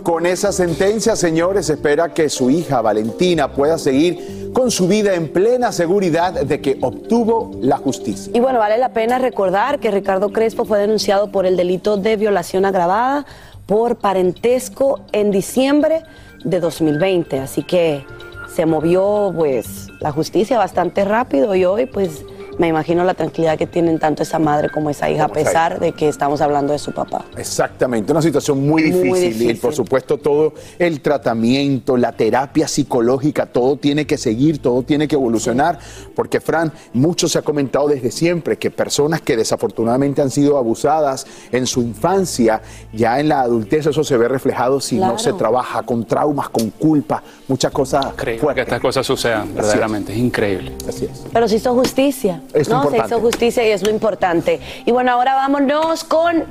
Con 0.03 0.25
esa 0.25 0.53
sentencia, 0.53 1.16
señores, 1.17 1.69
espera 1.69 2.13
que 2.13 2.29
su 2.29 2.50
hija 2.50 2.81
Valentina 2.81 3.51
pueda 3.51 3.77
seguir 3.77 4.51
con 4.53 4.71
su 4.71 4.88
vida 4.88 5.13
en 5.13 5.31
plena 5.31 5.71
seguridad 5.71 6.33
de 6.33 6.62
que 6.62 6.77
obtuvo 6.81 7.51
la 7.62 7.77
justicia. 7.77 8.31
Y 8.33 8.39
bueno, 8.39 8.59
vale 8.59 8.77
la 8.77 8.93
pena 8.93 9.19
recordar 9.19 9.79
que 9.79 9.91
Ricardo 9.91 10.31
Crespo 10.31 10.65
fue 10.65 10.79
denunciado 10.79 11.31
por 11.31 11.45
el 11.45 11.57
delito 11.57 11.97
de 11.97 12.15
violación 12.15 12.65
agravada 12.65 13.25
por 13.65 13.97
parentesco 13.97 15.01
en 15.12 15.31
diciembre 15.31 16.03
de 16.43 16.59
2020. 16.59 17.39
Así 17.39 17.63
que 17.63 18.05
se 18.53 18.65
movió 18.65 19.31
pues 19.36 19.88
la 20.00 20.12
justicia 20.12 20.57
bastante 20.57 21.05
rápido 21.05 21.53
y 21.53 21.65
hoy 21.65 21.86
pues 21.86 22.24
me 22.58 22.68
imagino 22.68 23.04
la 23.04 23.14
tranquilidad 23.14 23.58
que 23.58 23.68
tienen 23.68 24.00
tanto 24.00 24.24
esa 24.24 24.40
madre 24.40 24.70
como 24.70 24.90
esa 24.90 25.10
hija 25.10 25.26
a 25.26 25.28
Como 25.28 25.36
pesar 25.36 25.80
de 25.80 25.92
que 25.92 26.08
estamos 26.08 26.42
hablando 26.42 26.74
de 26.74 26.80
su 26.80 26.92
papá. 26.92 27.26
Exactamente, 27.38 28.12
una 28.12 28.22
situación 28.22 28.66
muy 28.68 28.92
Muy 28.92 29.20
difícil, 29.20 29.52
y 29.52 29.54
por 29.56 29.74
supuesto 29.74 30.18
todo 30.18 30.54
el 30.80 31.02
tratamiento, 31.02 31.98
la 31.98 32.12
terapia 32.12 32.68
psicológica, 32.68 33.46
todo 33.46 33.78
tiene 33.78 34.06
que 34.06 34.18
seguir, 34.18 34.60
todo 34.62 34.84
tiene 34.84 35.08
que 35.08 35.16
evolucionar, 35.16 35.80
porque 36.16 36.40
Fran, 36.40 36.72
mucho 36.94 37.28
se 37.28 37.40
ha 37.40 37.42
comentado 37.42 37.88
desde 37.88 38.12
siempre 38.12 38.58
que 38.58 38.72
personas 38.72 39.22
que 39.22 39.38
desafortunadamente 39.38 40.22
han 40.22 40.32
sido 40.32 40.58
abusadas 40.58 41.26
en 41.52 41.68
su 41.68 41.82
infancia, 41.82 42.62
ya 42.94 43.20
en 43.20 43.30
la 43.30 43.42
adultez 43.42 43.86
eso 43.86 44.04
se 44.04 44.18
ve 44.18 44.28
reflejado 44.28 44.80
si 44.80 44.98
no 44.98 45.18
se 45.18 45.34
trabaja 45.34 45.84
con 45.84 46.06
traumas, 46.06 46.50
con 46.50 46.70
culpa, 46.72 47.24
muchas 47.48 47.72
cosas 47.72 48.08
Increíble 48.08 48.48
que 48.56 48.62
estas 48.62 48.80
cosas 48.80 49.06
sucedan, 49.06 49.54
verdaderamente, 49.54 50.12
es 50.14 50.18
increíble. 50.18 50.74
Así 50.88 51.06
es. 51.06 51.26
Pero 51.32 51.48
se 51.48 51.58
hizo 51.58 51.74
justicia. 51.74 52.42
Es 52.54 52.70
no, 52.70 52.89
se 52.89 52.98
hizo 52.98 53.20
justicia 53.20 53.68
y 53.68 53.72
es 53.72 53.84
lo 53.84 53.89
importante. 53.89 54.60
Y 54.86 54.92
bueno, 54.92 55.12
ahora 55.12 55.36
vámonos 55.36 56.04
con 56.04 56.46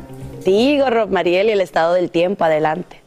Tigo, 0.44 0.90
Rob 0.90 1.10
Mariel 1.10 1.48
y 1.48 1.52
el 1.52 1.60
estado 1.60 1.94
del 1.94 2.10
tiempo. 2.10 2.44
Adelante. 2.44 3.05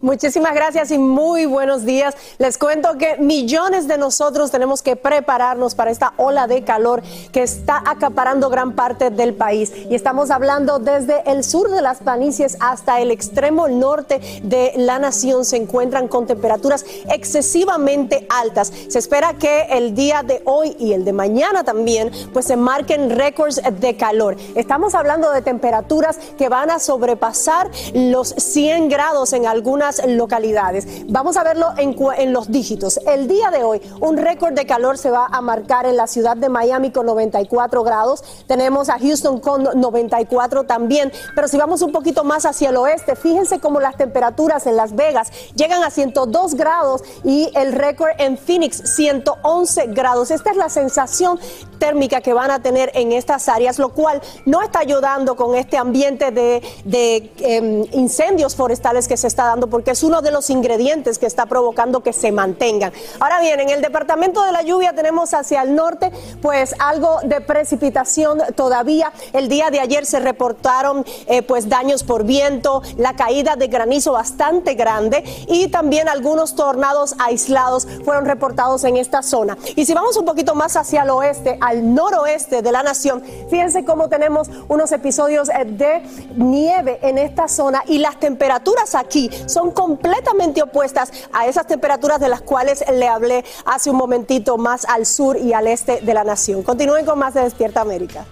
Muchísimas 0.00 0.54
gracias 0.54 0.92
y 0.92 0.98
muy 0.98 1.46
buenos 1.46 1.84
días. 1.84 2.14
Les 2.38 2.56
cuento 2.56 2.96
que 2.98 3.16
millones 3.16 3.88
de 3.88 3.98
nosotros 3.98 4.52
tenemos 4.52 4.80
que 4.80 4.94
prepararnos 4.94 5.74
para 5.74 5.90
esta 5.90 6.14
ola 6.18 6.46
de 6.46 6.62
calor 6.62 7.02
que 7.32 7.42
está 7.42 7.82
acaparando 7.84 8.48
gran 8.48 8.76
parte 8.76 9.10
del 9.10 9.34
país. 9.34 9.72
Y 9.90 9.96
estamos 9.96 10.30
hablando 10.30 10.78
desde 10.78 11.28
el 11.28 11.42
sur 11.42 11.68
de 11.68 11.82
las 11.82 11.98
planicies 11.98 12.56
hasta 12.60 13.00
el 13.00 13.10
extremo 13.10 13.66
norte 13.66 14.20
de 14.44 14.72
la 14.76 15.00
nación. 15.00 15.44
Se 15.44 15.56
encuentran 15.56 16.06
con 16.06 16.28
temperaturas 16.28 16.86
excesivamente 17.10 18.24
altas. 18.30 18.72
Se 18.88 19.00
espera 19.00 19.34
que 19.34 19.62
el 19.62 19.96
día 19.96 20.22
de 20.22 20.42
hoy 20.44 20.76
y 20.78 20.92
el 20.92 21.04
de 21.04 21.12
mañana 21.12 21.64
también 21.64 22.12
pues 22.32 22.46
se 22.46 22.56
marquen 22.56 23.10
récords 23.10 23.60
de 23.80 23.96
calor. 23.96 24.36
Estamos 24.54 24.94
hablando 24.94 25.32
de 25.32 25.42
temperaturas 25.42 26.20
que 26.38 26.48
van 26.48 26.70
a 26.70 26.78
sobrepasar 26.78 27.68
los 27.94 28.28
100 28.28 28.90
grados 28.90 29.32
en 29.32 29.44
algunas 29.44 29.87
localidades. 30.06 30.86
Vamos 31.08 31.36
a 31.36 31.44
verlo 31.44 31.72
en, 31.76 32.32
los 32.32 32.50
dígitos. 32.50 32.98
El 33.06 33.28
día 33.28 33.50
de 33.50 33.64
hoy, 33.64 33.80
un 34.00 34.16
récord 34.16 34.52
de 34.52 34.66
calor 34.66 34.98
se 34.98 35.10
va 35.10 35.26
a 35.26 35.40
marcar 35.40 35.86
en 35.86 35.96
la 35.96 36.06
ciudad 36.06 36.36
de 36.36 36.48
Miami 36.48 36.90
con 36.90 37.06
94 37.06 37.82
grados. 37.82 38.22
Tenemos 38.46 38.88
a 38.88 38.98
Houston 38.98 39.40
con 39.40 39.64
94 39.64 40.64
también. 40.64 41.12
Pero 41.34 41.48
si 41.48 41.56
vamos 41.56 41.82
un 41.82 41.92
poquito 41.92 42.24
más 42.24 42.44
hacia 42.46 42.70
el 42.70 42.76
oeste, 42.76 43.16
fíjense 43.16 43.60
cómo 43.60 43.80
las 43.80 43.96
temperaturas 43.96 44.66
en 44.66 44.76
Las 44.76 44.94
Vegas 44.94 45.30
llegan 45.54 45.82
a 45.82 45.90
102 45.90 46.54
grados 46.54 47.02
y 47.24 47.50
el 47.54 47.72
récord 47.72 48.10
en 48.18 48.36
Phoenix 48.36 48.94
111 48.96 49.86
grados. 49.88 50.30
Esta 50.30 50.50
es 50.50 50.56
la 50.56 50.68
sensación 50.68 51.38
térmica 51.78 52.20
que 52.20 52.32
van 52.32 52.50
a 52.50 52.60
tener 52.60 52.90
en 52.94 53.12
estas 53.12 53.48
áreas, 53.48 53.78
lo 53.78 53.90
cual 53.90 54.20
no 54.44 54.62
está 54.62 54.80
ayudando 54.80 55.36
con 55.36 55.54
este 55.54 55.76
ambiente 55.76 56.30
de, 56.30 57.32
em, 57.40 57.84
incendios 57.92 58.56
forestales 58.56 59.08
que 59.08 59.16
se 59.16 59.26
está 59.26 59.44
dando 59.44 59.68
porque 59.78 59.92
es 59.92 60.02
uno 60.02 60.22
de 60.22 60.32
los 60.32 60.50
ingredientes 60.50 61.20
que 61.20 61.26
está 61.26 61.46
provocando 61.46 62.00
que 62.00 62.12
se 62.12 62.32
mantengan. 62.32 62.92
Ahora 63.20 63.38
bien, 63.38 63.60
en 63.60 63.70
el 63.70 63.80
departamento 63.80 64.42
de 64.42 64.50
la 64.50 64.62
lluvia 64.62 64.92
tenemos 64.92 65.34
hacia 65.34 65.62
el 65.62 65.76
norte 65.76 66.10
pues 66.42 66.74
algo 66.80 67.20
de 67.22 67.40
precipitación 67.40 68.42
todavía. 68.56 69.12
El 69.32 69.48
día 69.48 69.70
de 69.70 69.78
ayer 69.78 70.04
se 70.04 70.18
reportaron 70.18 71.04
eh, 71.28 71.42
pues 71.42 71.68
daños 71.68 72.02
por 72.02 72.24
viento, 72.24 72.82
la 72.96 73.14
caída 73.14 73.54
de 73.54 73.68
granizo 73.68 74.10
bastante 74.14 74.74
grande 74.74 75.22
y 75.46 75.68
también 75.68 76.08
algunos 76.08 76.56
tornados 76.56 77.14
aislados 77.20 77.86
fueron 78.04 78.24
reportados 78.24 78.82
en 78.82 78.96
esta 78.96 79.22
zona. 79.22 79.56
Y 79.76 79.84
si 79.84 79.94
vamos 79.94 80.16
un 80.16 80.24
poquito 80.24 80.56
más 80.56 80.74
hacia 80.74 81.04
el 81.04 81.10
oeste, 81.10 81.56
al 81.60 81.94
noroeste 81.94 82.62
de 82.62 82.72
la 82.72 82.82
nación, 82.82 83.22
fíjense 83.48 83.84
cómo 83.84 84.08
tenemos 84.08 84.50
unos 84.66 84.90
episodios 84.90 85.48
eh, 85.50 85.64
de 85.64 86.02
nieve 86.34 86.98
en 87.02 87.16
esta 87.16 87.46
zona 87.46 87.84
y 87.86 87.98
las 87.98 88.18
temperaturas 88.18 88.96
aquí 88.96 89.30
son 89.46 89.67
completamente 89.72 90.62
opuestas 90.62 91.12
a 91.32 91.46
esas 91.46 91.66
temperaturas 91.66 92.20
de 92.20 92.28
las 92.28 92.42
cuales 92.42 92.84
le 92.92 93.08
hablé 93.08 93.44
hace 93.64 93.90
un 93.90 93.96
momentito 93.96 94.58
más 94.58 94.84
al 94.84 95.06
sur 95.06 95.36
y 95.36 95.52
al 95.52 95.66
este 95.66 96.00
de 96.00 96.14
la 96.14 96.24
nación. 96.24 96.62
Continúen 96.62 97.04
con 97.04 97.18
más 97.18 97.34
de 97.34 97.42
Despierta 97.42 97.80
América. 97.80 98.24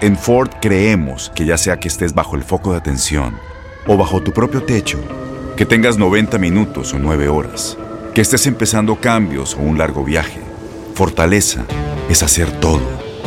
En 0.00 0.16
Ford 0.16 0.50
creemos 0.60 1.32
que 1.34 1.44
ya 1.44 1.58
sea 1.58 1.80
que 1.80 1.88
estés 1.88 2.14
bajo 2.14 2.36
el 2.36 2.44
foco 2.44 2.72
de 2.72 2.78
atención 2.78 3.36
o 3.88 3.96
bajo 3.96 4.22
tu 4.22 4.32
propio 4.32 4.62
techo, 4.62 4.98
que 5.56 5.66
tengas 5.66 5.98
90 5.98 6.38
minutos 6.38 6.94
o 6.94 6.98
9 6.98 7.28
horas, 7.28 7.76
que 8.14 8.20
estés 8.20 8.46
empezando 8.46 8.96
cambios 8.96 9.54
o 9.54 9.58
un 9.58 9.78
largo 9.78 10.04
viaje, 10.04 10.40
fortaleza 10.94 11.64
es 12.08 12.22
hacer 12.22 12.50
todo, 12.60 12.82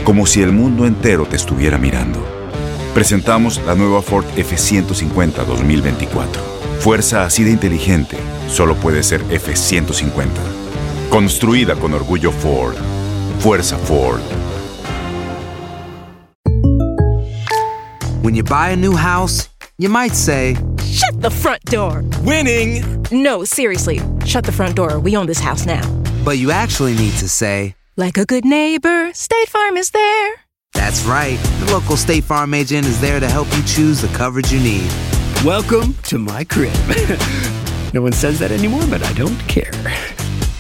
como 0.06 0.26
si 0.26 0.42
el 0.42 0.54
mundo 0.54 0.86
entero 0.86 1.26
te 1.26 1.36
estuviera 1.36 1.78
mirando. 1.78 2.20
Presentamos 2.94 3.62
la 3.66 3.76
nueva 3.76 4.02
Ford 4.02 4.26
F150 4.36 5.46
2024. 5.46 6.51
Fuerza 6.82 7.26
así 7.26 7.44
de 7.44 7.52
inteligente 7.52 8.18
solo 8.50 8.74
puede 8.76 9.04
ser 9.04 9.24
F150. 9.26 10.26
Construida 11.12 11.76
con 11.76 11.94
orgullo 11.94 12.32
Ford. 12.32 12.76
Fuerza 13.40 13.78
Ford. 13.78 14.20
When 18.24 18.34
you 18.34 18.44
buy 18.44 18.72
a 18.72 18.76
new 18.76 18.96
house, 18.96 19.48
you 19.78 19.90
might 19.90 20.16
say, 20.16 20.56
Shut 20.84 21.22
the 21.22 21.30
front 21.30 21.64
door! 21.66 22.04
Winning! 22.24 22.84
No, 23.12 23.46
seriously, 23.46 24.02
shut 24.26 24.44
the 24.46 24.52
front 24.52 24.76
door. 24.76 25.00
We 25.00 25.16
own 25.16 25.28
this 25.28 25.40
house 25.40 25.68
now. 25.68 25.88
But 26.26 26.40
you 26.40 26.50
actually 26.50 26.96
need 26.96 27.14
to 27.20 27.30
say, 27.30 27.76
Like 27.96 28.18
a 28.18 28.26
good 28.26 28.44
neighbor, 28.44 29.14
State 29.14 29.50
Farm 29.50 29.78
is 29.78 29.92
there. 29.92 30.34
That's 30.74 31.04
right. 31.06 31.38
The 31.60 31.74
local 31.74 31.96
State 31.96 32.24
Farm 32.24 32.56
agent 32.56 32.88
is 32.88 33.00
there 33.00 33.20
to 33.20 33.30
help 33.30 33.48
you 33.56 33.62
choose 33.66 34.02
the 34.02 34.08
coverage 34.18 34.52
you 34.52 34.60
need. 34.60 34.90
Welcome 35.46 35.96
to 36.04 36.20
my 36.20 36.44
crib. 36.44 36.72
no 37.96 38.04
one 38.04 38.12
says 38.12 38.38
that 38.38 38.52
anymore, 38.52 38.84
but 38.92 39.02
I 39.02 39.12
don't 39.14 39.40
care. 39.48 39.72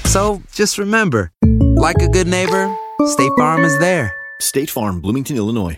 So 0.06 0.42
just 0.54 0.80
remember, 0.80 1.32
like 1.76 1.98
a 2.02 2.08
good 2.08 2.26
neighbor, 2.26 2.76
State 3.06 3.32
Farm 3.38 3.64
is 3.64 3.78
there. 3.78 4.12
State 4.40 4.72
Farm, 4.72 5.00
Bloomington, 5.00 5.38
Illinois. 5.38 5.78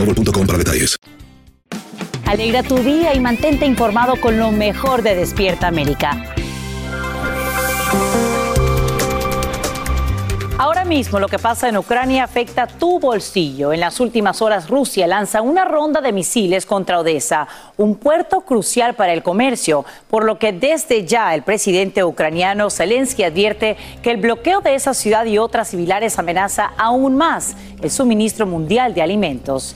boostmobile.com 0.05 0.47
para 0.47 0.57
detalles. 0.57 0.97
Alegra 2.25 2.63
tu 2.63 2.77
día 2.77 3.13
y 3.13 3.19
mantente 3.19 3.65
informado 3.65 4.15
con 4.19 4.37
lo 4.39 4.51
mejor 4.51 5.01
de 5.01 5.15
Despierta 5.15 5.67
América. 5.67 6.33
Ahora 10.57 10.85
mismo 10.85 11.19
lo 11.19 11.27
que 11.27 11.39
pasa 11.39 11.67
en 11.67 11.75
Ucrania 11.75 12.23
afecta 12.23 12.67
tu 12.67 12.99
bolsillo. 12.99 13.73
En 13.73 13.79
las 13.79 13.99
últimas 13.99 14.43
horas 14.43 14.69
Rusia 14.69 15.07
lanza 15.07 15.41
una 15.41 15.65
ronda 15.65 16.01
de 16.01 16.11
misiles 16.11 16.67
contra 16.67 16.99
Odessa, 16.99 17.47
un 17.77 17.95
puerto 17.95 18.41
crucial 18.41 18.93
para 18.93 19.11
el 19.11 19.23
comercio, 19.23 19.83
por 20.07 20.23
lo 20.23 20.37
que 20.37 20.53
desde 20.53 21.03
ya 21.03 21.33
el 21.33 21.41
presidente 21.41 22.03
ucraniano 22.03 22.69
Zelensky 22.69 23.23
advierte 23.23 23.75
que 24.03 24.11
el 24.11 24.17
bloqueo 24.17 24.61
de 24.61 24.75
esa 24.75 24.93
ciudad 24.93 25.25
y 25.25 25.39
otras 25.39 25.69
similares 25.69 26.19
amenaza 26.19 26.71
aún 26.77 27.17
más 27.17 27.55
el 27.81 27.89
suministro 27.89 28.45
mundial 28.45 28.93
de 28.93 29.01
alimentos. 29.01 29.75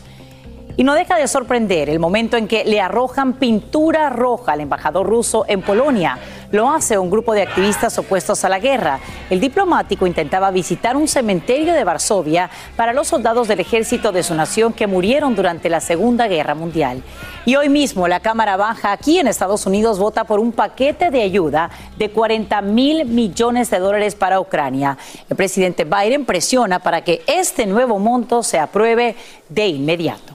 Y 0.77 0.84
no 0.84 0.94
deja 0.94 1.17
de 1.17 1.29
sorprender 1.29 1.89
el 1.89 2.00
momento 2.00 2.36
en 2.36 2.50
que 2.50 2.65
le 2.65 2.82
arrojan 2.82 3.34
pintura 3.34 4.10
roja 4.10 4.51
al 4.51 4.60
embajador 4.60 5.08
ruso 5.08 5.46
en 5.48 5.62
Polonia. 5.62 6.20
Lo 6.51 6.70
hace 6.70 6.98
un 6.98 7.10
grupo 7.10 7.34
de 7.34 7.44
activistas 7.44 7.98
opuestos 7.98 8.44
a 8.44 8.50
la 8.50 8.60
guerra. 8.60 9.00
El 9.29 9.39
diplomático 9.39 10.05
intentaba 10.05 10.51
visitar 10.51 10.98
un 10.98 11.08
cementerio 11.08 11.74
de 11.74 11.84
Varsovia 11.86 12.50
para 12.75 12.91
los 12.91 13.08
soldados 13.08 13.48
del 13.48 13.62
ejército 13.62 14.12
de 14.12 14.22
su 14.22 14.36
nación 14.36 14.74
que 14.74 14.86
murieron 14.86 15.34
durante 15.34 15.70
la 15.70 15.79
Segunda 15.79 16.27
Guerra 16.27 16.55
Mundial. 16.55 17.01
Y 17.46 17.55
hoy 17.55 17.70
mismo 17.70 18.10
la 18.10 18.20
Cámara 18.20 18.58
Baja 18.58 18.91
aquí 18.91 19.17
en 19.17 19.27
Estados 19.27 19.65
Unidos 19.65 19.98
vota 19.98 20.25
por 20.25 20.41
un 20.41 20.51
paquete 20.51 21.10
de 21.10 21.22
ayuda 21.22 21.70
de 21.98 22.10
40 22.10 22.62
mil 22.62 23.05
millones 23.05 23.70
de 23.70 23.79
dólares 23.79 24.15
para 24.15 24.41
Ucrania. 24.41 24.98
El 25.29 25.38
presidente 25.38 25.86
Biden 25.86 26.25
presiona 26.25 26.79
para 26.79 27.01
que 27.05 27.24
este 27.27 27.65
nuevo 27.65 27.98
monto 27.98 28.44
se 28.44 28.60
apruebe 28.60 29.15
de 29.48 29.67
inmediato. 29.67 30.35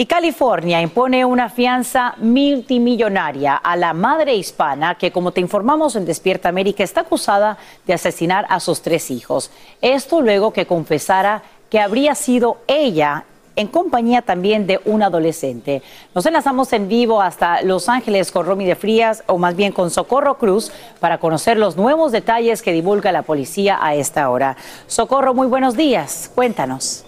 Y 0.00 0.06
California 0.06 0.80
impone 0.80 1.26
una 1.26 1.50
fianza 1.50 2.14
multimillonaria 2.16 3.54
a 3.56 3.76
la 3.76 3.92
madre 3.92 4.34
hispana 4.34 4.94
que, 4.94 5.12
como 5.12 5.32
te 5.32 5.42
informamos 5.42 5.94
en 5.94 6.06
Despierta 6.06 6.48
América, 6.48 6.82
está 6.82 7.02
acusada 7.02 7.58
de 7.86 7.92
asesinar 7.92 8.46
a 8.48 8.60
sus 8.60 8.80
tres 8.80 9.10
hijos. 9.10 9.50
Esto 9.82 10.22
luego 10.22 10.54
que 10.54 10.64
confesara 10.64 11.42
que 11.68 11.80
habría 11.80 12.14
sido 12.14 12.62
ella 12.66 13.24
en 13.56 13.66
compañía 13.66 14.22
también 14.22 14.66
de 14.66 14.80
un 14.86 15.02
adolescente. 15.02 15.82
Nos 16.14 16.24
enlazamos 16.24 16.72
en 16.72 16.88
vivo 16.88 17.20
hasta 17.20 17.60
Los 17.60 17.90
Ángeles 17.90 18.32
con 18.32 18.46
Romy 18.46 18.64
de 18.64 18.76
Frías, 18.76 19.22
o 19.26 19.36
más 19.36 19.54
bien 19.54 19.72
con 19.72 19.90
Socorro 19.90 20.38
Cruz, 20.38 20.72
para 20.98 21.18
conocer 21.18 21.58
los 21.58 21.76
nuevos 21.76 22.10
detalles 22.10 22.62
que 22.62 22.72
divulga 22.72 23.12
la 23.12 23.20
policía 23.20 23.78
a 23.78 23.94
esta 23.94 24.30
hora. 24.30 24.56
Socorro, 24.86 25.34
muy 25.34 25.48
buenos 25.48 25.76
días. 25.76 26.32
Cuéntanos. 26.34 27.04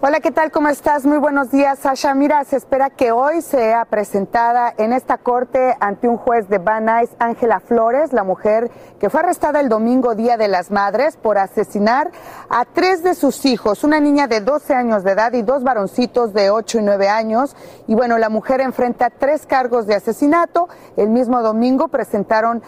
Hola, 0.00 0.20
¿qué 0.20 0.30
tal? 0.30 0.52
¿Cómo 0.52 0.68
estás? 0.68 1.04
Muy 1.04 1.18
buenos 1.18 1.50
días, 1.50 1.80
Sasha. 1.80 2.14
Mira, 2.14 2.44
se 2.44 2.54
espera 2.54 2.88
que 2.88 3.10
hoy 3.10 3.42
sea 3.42 3.84
presentada 3.84 4.72
en 4.78 4.92
esta 4.92 5.18
corte 5.18 5.76
ante 5.80 6.06
un 6.06 6.16
juez 6.16 6.48
de 6.48 6.58
Van 6.58 6.84
Nuys, 6.84 7.10
Ángela 7.18 7.58
Flores, 7.58 8.12
la 8.12 8.22
mujer 8.22 8.70
que 9.00 9.10
fue 9.10 9.18
arrestada 9.18 9.58
el 9.58 9.68
domingo 9.68 10.14
Día 10.14 10.36
de 10.36 10.46
las 10.46 10.70
Madres 10.70 11.16
por 11.16 11.36
asesinar 11.36 12.12
a 12.48 12.64
tres 12.64 13.02
de 13.02 13.16
sus 13.16 13.44
hijos, 13.44 13.82
una 13.82 13.98
niña 13.98 14.28
de 14.28 14.40
12 14.40 14.72
años 14.72 15.02
de 15.02 15.10
edad 15.10 15.32
y 15.32 15.42
dos 15.42 15.64
varoncitos 15.64 16.32
de 16.32 16.50
8 16.50 16.78
y 16.78 16.82
9 16.82 17.08
años. 17.08 17.56
Y 17.88 17.96
bueno, 17.96 18.18
la 18.18 18.28
mujer 18.28 18.60
enfrenta 18.60 19.10
tres 19.10 19.46
cargos 19.46 19.88
de 19.88 19.96
asesinato. 19.96 20.68
El 20.96 21.08
mismo 21.08 21.42
domingo 21.42 21.88
presentaron, 21.88 22.62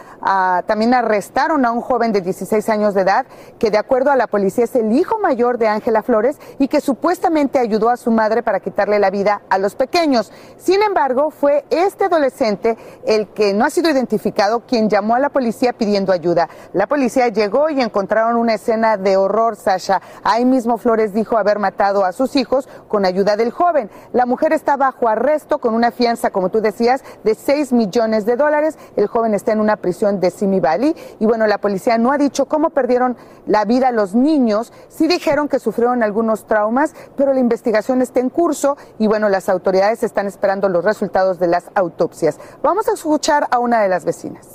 también 0.67 0.93
arrestaron 0.93 1.65
a 1.65 1.71
un 1.71 1.79
joven 1.79 2.11
de 2.11 2.19
16 2.19 2.67
años 2.67 2.93
de 2.93 3.03
edad 3.03 3.25
que 3.57 3.71
de 3.71 3.77
acuerdo 3.77 4.11
a 4.11 4.17
la 4.17 4.27
policía 4.27 4.65
es 4.65 4.75
el 4.75 4.91
hijo 4.91 5.17
mayor 5.19 5.57
de 5.57 5.69
Ángela 5.69 6.03
Flores 6.03 6.37
y 6.59 6.67
que 6.67 6.81
supuestamente 6.81 7.20
ayudó 7.59 7.89
a 7.89 7.97
su 7.97 8.11
madre 8.11 8.43
para 8.43 8.59
quitarle 8.59 8.99
la 8.99 9.09
vida 9.09 9.41
a 9.49 9.57
los 9.57 9.75
pequeños. 9.75 10.31
Sin 10.57 10.81
embargo, 10.81 11.31
fue 11.31 11.65
este 11.69 12.05
adolescente 12.05 12.77
el 13.05 13.27
que 13.29 13.53
no 13.53 13.65
ha 13.65 13.69
sido 13.69 13.89
identificado 13.89 14.61
quien 14.61 14.89
llamó 14.89 15.15
a 15.15 15.19
la 15.19 15.29
policía 15.29 15.73
pidiendo 15.73 16.11
ayuda. 16.11 16.49
La 16.73 16.87
policía 16.87 17.27
llegó 17.29 17.69
y 17.69 17.81
encontraron 17.81 18.35
una 18.35 18.55
escena 18.55 18.97
de 18.97 19.17
horror, 19.17 19.55
Sasha. 19.55 20.01
Ahí 20.23 20.45
mismo 20.45 20.77
Flores 20.77 21.13
dijo 21.13 21.37
haber 21.37 21.59
matado 21.59 22.05
a 22.05 22.11
sus 22.11 22.35
hijos 22.35 22.67
con 22.87 23.05
ayuda 23.05 23.35
del 23.35 23.51
joven. 23.51 23.89
La 24.13 24.25
mujer 24.25 24.53
está 24.53 24.77
bajo 24.77 25.07
arresto 25.07 25.59
con 25.59 25.73
una 25.73 25.91
fianza, 25.91 26.31
como 26.31 26.49
tú 26.49 26.61
decías, 26.61 27.03
de 27.23 27.35
6 27.35 27.73
millones 27.73 28.25
de 28.25 28.35
dólares. 28.35 28.77
El 28.95 29.07
joven 29.07 29.33
está 29.33 29.51
en 29.51 29.59
una 29.59 29.77
prisión 29.77 30.19
de 30.19 30.31
Simi 30.31 30.59
Valley. 30.59 30.95
Y 31.19 31.25
bueno, 31.25 31.47
la 31.47 31.59
policía 31.59 31.97
no 31.97 32.11
ha 32.11 32.17
dicho 32.17 32.45
cómo 32.45 32.71
perdieron 32.71 33.17
la 33.45 33.65
vida 33.65 33.91
los 33.91 34.15
niños. 34.15 34.73
Sí 34.89 35.07
dijeron 35.07 35.47
que 35.47 35.59
sufrieron 35.59 36.03
algunos 36.03 36.45
traumas, 36.45 36.93
pero 37.17 37.33
la 37.33 37.39
investigación 37.39 38.01
está 38.01 38.19
en 38.19 38.29
curso 38.29 38.77
y 38.99 39.07
bueno, 39.07 39.29
las 39.29 39.49
autoridades 39.49 40.03
están 40.03 40.27
esperando 40.27 40.69
los 40.69 40.83
resultados 40.83 41.39
de 41.39 41.47
las 41.47 41.65
autopsias. 41.75 42.39
Vamos 42.63 42.87
a 42.87 42.93
escuchar 42.93 43.47
a 43.51 43.59
una 43.59 43.81
de 43.81 43.89
las 43.89 44.05
vecinas. 44.05 44.47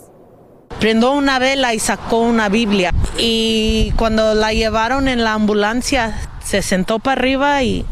Prendó 0.80 1.12
una 1.12 1.38
vela 1.38 1.74
y 1.74 1.78
sacó 1.78 2.20
una 2.20 2.48
Biblia 2.48 2.92
y 3.18 3.92
cuando 3.96 4.34
la 4.34 4.52
llevaron 4.52 5.08
en 5.08 5.24
la 5.24 5.32
ambulancia 5.32 6.14
se 6.44 6.62
sentó 6.62 6.98
para 6.98 7.20
arriba 7.20 7.62
y 7.62 7.86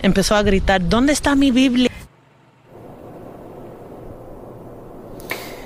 empezó 0.00 0.34
a 0.34 0.42
gritar, 0.42 0.88
¿dónde 0.88 1.12
está 1.12 1.34
mi 1.34 1.50
Biblia? 1.50 1.90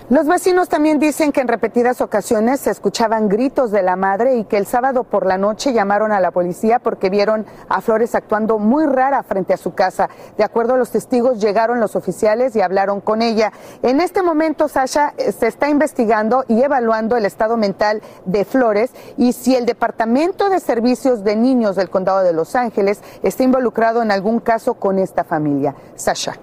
Los 0.08 0.28
vecinos 0.28 0.68
también 0.68 1.00
dicen 1.00 1.32
que 1.32 1.40
en 1.40 1.48
repetidas 1.48 2.00
ocasiones 2.00 2.60
se 2.60 2.70
escuchaban 2.70 3.28
gritos 3.28 3.72
de 3.72 3.82
la 3.82 3.96
madre 3.96 4.36
y 4.36 4.44
que 4.44 4.56
el 4.56 4.64
sábado 4.64 5.02
por 5.02 5.26
la 5.26 5.36
noche 5.36 5.72
llamaron 5.72 6.12
a 6.12 6.20
la 6.20 6.30
policía 6.30 6.78
porque 6.78 7.10
vieron 7.10 7.44
a 7.68 7.80
Flores 7.80 8.14
actuando 8.14 8.60
muy 8.60 8.86
rara 8.86 9.24
frente 9.24 9.52
a 9.52 9.56
su 9.56 9.74
casa. 9.74 10.08
De 10.38 10.44
acuerdo 10.44 10.74
a 10.74 10.76
los 10.76 10.92
testigos, 10.92 11.40
llegaron 11.40 11.80
los 11.80 11.96
oficiales 11.96 12.54
y 12.54 12.60
hablaron 12.60 13.00
con 13.00 13.20
ella. 13.20 13.52
En 13.82 14.00
este 14.00 14.22
momento, 14.22 14.68
Sasha, 14.68 15.12
eh, 15.16 15.32
se 15.32 15.48
está 15.48 15.68
investigando 15.68 16.44
y 16.46 16.62
evaluando 16.62 17.16
el 17.16 17.26
estado 17.26 17.56
mental 17.56 18.00
de 18.26 18.44
Flores 18.44 18.92
y 19.16 19.32
si 19.32 19.56
el 19.56 19.66
Departamento 19.66 20.50
de 20.50 20.60
Servicios 20.60 21.24
de 21.24 21.34
Niños 21.34 21.74
del 21.74 21.90
Condado 21.90 22.22
de 22.22 22.32
Los 22.32 22.54
Ángeles 22.54 23.00
está 23.24 23.42
involucrado 23.42 24.02
en 24.02 24.12
algún 24.12 24.38
caso 24.38 24.74
con 24.74 25.00
esta 25.00 25.24
familia. 25.24 25.74
Sasha. 25.96 26.38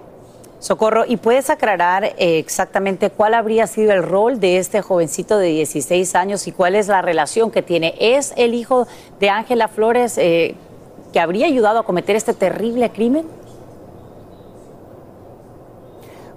Socorro, 0.64 1.04
¿y 1.06 1.18
puedes 1.18 1.50
aclarar 1.50 2.04
eh, 2.04 2.38
exactamente 2.38 3.10
cuál 3.10 3.34
habría 3.34 3.66
sido 3.66 3.92
el 3.92 4.02
rol 4.02 4.40
de 4.40 4.56
este 4.56 4.80
jovencito 4.80 5.36
de 5.36 5.48
16 5.48 6.14
años 6.14 6.46
y 6.46 6.52
cuál 6.52 6.74
es 6.74 6.88
la 6.88 7.02
relación 7.02 7.50
que 7.50 7.60
tiene? 7.60 7.94
¿Es 8.00 8.32
el 8.38 8.54
hijo 8.54 8.86
de 9.20 9.28
Ángela 9.28 9.68
Flores 9.68 10.16
eh, 10.16 10.54
que 11.12 11.20
habría 11.20 11.44
ayudado 11.44 11.80
a 11.80 11.82
cometer 11.82 12.16
este 12.16 12.32
terrible 12.32 12.88
crimen? 12.88 13.26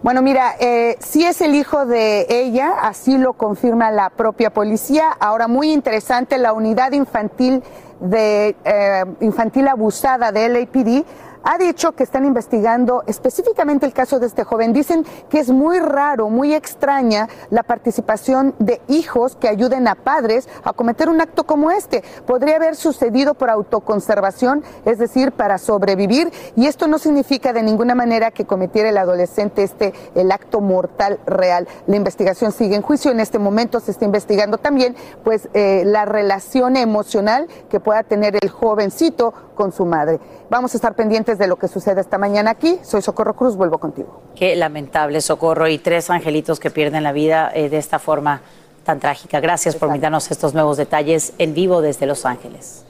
Bueno, 0.04 0.22
mira, 0.22 0.56
eh, 0.60 0.98
sí 1.00 1.24
es 1.24 1.40
el 1.40 1.56
hijo 1.56 1.86
de 1.86 2.28
ella, 2.30 2.74
así 2.82 3.18
lo 3.18 3.32
confirma 3.32 3.92
la 3.92 4.10
propia 4.10 4.50
policía. 4.50 5.10
Ahora, 5.22 5.48
muy 5.48 5.72
interesante, 5.72 6.38
la 6.38 6.52
unidad 6.52 6.92
infantil 6.92 7.64
de 8.02 8.58
eh, 8.66 9.06
infantil 9.22 9.70
abusada 9.70 10.34
de 10.34 10.50
LAPD 10.50 11.06
ha 11.44 11.58
dicho 11.58 11.94
que 11.94 12.04
están 12.04 12.26
investigando 12.26 13.04
específicamente 13.08 13.86
el 13.86 13.94
caso 13.94 14.20
de 14.20 14.28
este 14.28 14.44
joven. 14.44 14.74
Dicen 14.74 15.06
que 15.30 15.40
es 15.40 15.50
muy 15.50 15.80
raro, 15.80 16.30
muy 16.30 16.54
extraña 16.54 17.28
la 17.50 17.64
participación 17.64 18.56
de 18.60 18.82
hijos 18.88 19.36
que 19.36 19.48
ayuden 19.48 19.88
a 19.88 19.96
padres 19.96 20.48
a 20.64 20.74
cometer 20.74 21.10
un 21.10 21.22
acto 21.22 21.46
como 21.46 21.72
este. 21.72 22.04
Podría 22.26 22.58
haber 22.58 22.76
sucedido 22.76 23.34
por 23.34 23.50
autoconservación, 23.50 24.64
es 24.86 24.98
decir, 24.98 25.32
para 25.32 25.58
sobrevivir, 25.58 26.32
y 26.56 26.68
esto 26.68 26.88
no 26.88 26.98
significa 27.00 27.54
de 27.54 27.64
ninguna 27.64 27.96
manera 27.96 28.32
que 28.32 28.46
cometiera 28.46 28.90
el 28.90 28.98
adolescente 28.98 29.64
este 29.64 29.94
el 30.16 30.32
acto 30.32 30.62
mortal 30.62 31.20
real. 31.26 31.68
La 31.88 31.96
investigación 31.96 32.52
sigue 32.52 32.76
en 32.76 32.82
juicio. 32.82 33.12
En 33.12 33.20
este 33.20 33.40
momento 33.40 33.80
se 33.80 33.92
está 33.92 34.06
investigando 34.06 34.58
también, 34.58 34.96
pues, 35.24 35.50
eh, 35.54 35.84
la 35.86 36.06
relación 36.06 36.78
emocional 36.78 37.48
que 37.70 37.80
pueda 37.80 38.04
tener 38.04 38.38
el 38.42 38.50
jovencito 38.50 39.34
con 39.58 39.74
su 39.74 39.86
madre. 39.86 40.22
Vamos 40.50 40.74
a 40.74 40.78
estar 40.78 40.94
pendientes 40.94 41.38
de 41.38 41.48
lo 41.48 41.58
que 41.58 41.68
sucede 41.68 42.00
esta 42.00 42.18
mañana 42.18 42.52
aquí. 42.52 42.80
Soy 42.84 43.02
Socorro 43.02 43.36
Cruz, 43.36 43.58
vuelvo 43.58 43.80
contigo. 43.80 44.22
Qué 44.36 44.56
lamentable, 44.56 45.20
Socorro, 45.20 45.68
y 45.68 45.80
tres 45.80 46.10
angelitos 46.10 46.62
que 46.62 46.70
pierden 46.70 47.04
la 47.04 47.12
vida 47.12 47.52
eh, 47.54 47.68
de 47.68 47.78
esta 47.78 48.00
forma 48.00 48.42
tan 48.86 49.02
trágica. 49.02 49.42
Gracias 49.42 49.76
por 49.76 49.90
brindarnos 49.90 50.32
estos 50.32 50.54
nuevos 50.54 50.78
detalles 50.78 51.34
en 51.40 51.54
vivo 51.54 51.82
desde 51.82 52.06
Los 52.06 52.26
Ángeles. 52.26 52.86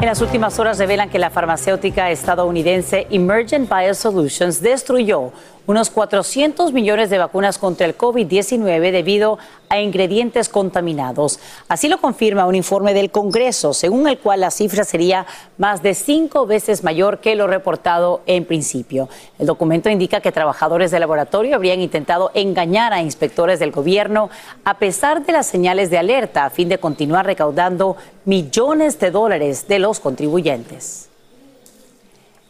En 0.00 0.06
las 0.06 0.20
últimas 0.20 0.58
horas 0.58 0.78
revelan 0.78 1.08
que 1.08 1.18
la 1.18 1.30
farmacéutica 1.30 2.10
estadounidense 2.10 3.06
Emergent 3.10 3.70
Biosolutions 3.70 4.60
destruyó 4.60 5.32
unos 5.66 5.90
400 5.90 6.72
millones 6.72 7.10
de 7.10 7.18
vacunas 7.18 7.58
contra 7.58 7.86
el 7.86 7.96
COVID-19 7.96 8.92
debido 8.92 9.38
a 9.68 9.80
ingredientes 9.80 10.48
contaminados. 10.48 11.40
Así 11.68 11.88
lo 11.88 11.98
confirma 11.98 12.46
un 12.46 12.54
informe 12.54 12.94
del 12.94 13.10
Congreso, 13.10 13.72
según 13.72 14.06
el 14.08 14.18
cual 14.18 14.40
la 14.40 14.50
cifra 14.50 14.84
sería 14.84 15.26
más 15.56 15.82
de 15.82 15.94
cinco 15.94 16.46
veces 16.46 16.84
mayor 16.84 17.18
que 17.18 17.34
lo 17.34 17.46
reportado 17.46 18.20
en 18.26 18.44
principio. 18.44 19.08
El 19.38 19.46
documento 19.46 19.88
indica 19.88 20.20
que 20.20 20.32
trabajadores 20.32 20.90
del 20.90 21.00
laboratorio 21.00 21.56
habrían 21.56 21.80
intentado 21.80 22.30
engañar 22.34 22.92
a 22.92 23.02
inspectores 23.02 23.58
del 23.58 23.70
gobierno 23.70 24.30
a 24.64 24.78
pesar 24.78 25.24
de 25.24 25.32
las 25.32 25.46
señales 25.46 25.90
de 25.90 25.98
alerta 25.98 26.44
a 26.44 26.50
fin 26.50 26.68
de 26.68 26.78
continuar 26.78 27.26
recaudando 27.26 27.96
millones 28.24 28.98
de 28.98 29.10
dólares 29.10 29.66
de 29.68 29.78
los 29.78 30.00
contribuyentes. 30.00 31.13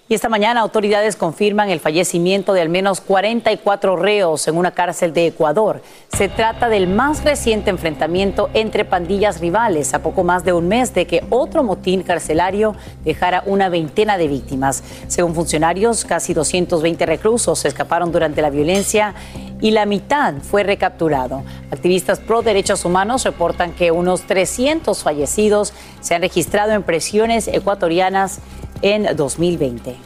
Y 0.06 0.12
esta 0.12 0.28
mañana 0.28 0.60
autoridades 0.60 1.16
confirman 1.16 1.70
el 1.70 1.80
fallecimiento 1.80 2.52
de 2.52 2.60
al 2.60 2.68
menos 2.68 3.00
44 3.00 3.96
reos 3.96 4.46
en 4.46 4.58
una 4.58 4.72
cárcel 4.72 5.14
de 5.14 5.28
Ecuador. 5.28 5.80
Se 6.14 6.28
trata 6.28 6.68
del 6.68 6.88
más 6.88 7.24
reciente 7.24 7.70
enfrentamiento 7.70 8.50
entre 8.52 8.84
pandillas 8.84 9.40
rivales 9.40 9.94
a 9.94 10.02
poco 10.02 10.22
más 10.22 10.44
de 10.44 10.52
un 10.52 10.68
mes 10.68 10.92
de 10.92 11.06
que 11.06 11.24
otro 11.30 11.64
motín 11.64 12.02
carcelario 12.02 12.76
dejara 13.02 13.44
una 13.46 13.70
veintena 13.70 14.18
de 14.18 14.28
víctimas. 14.28 14.84
Según 15.06 15.34
funcionarios, 15.34 16.04
casi 16.04 16.34
220 16.34 17.06
reclusos 17.06 17.60
se 17.60 17.68
escaparon 17.68 18.12
durante 18.12 18.42
la 18.42 18.50
violencia 18.50 19.14
y 19.62 19.70
la 19.70 19.86
mitad 19.86 20.34
fue 20.42 20.64
recapturado. 20.64 21.44
Activistas 21.70 22.20
pro 22.20 22.42
derechos 22.42 22.84
humanos 22.84 23.24
reportan 23.24 23.72
que 23.72 23.90
unos 23.90 24.26
300 24.26 25.02
fallecidos 25.02 25.72
se 26.02 26.14
han 26.14 26.20
registrado 26.20 26.72
en 26.72 26.82
presiones 26.82 27.48
ecuatorianas 27.48 28.40
en 28.84 29.16
2020. 29.16 29.96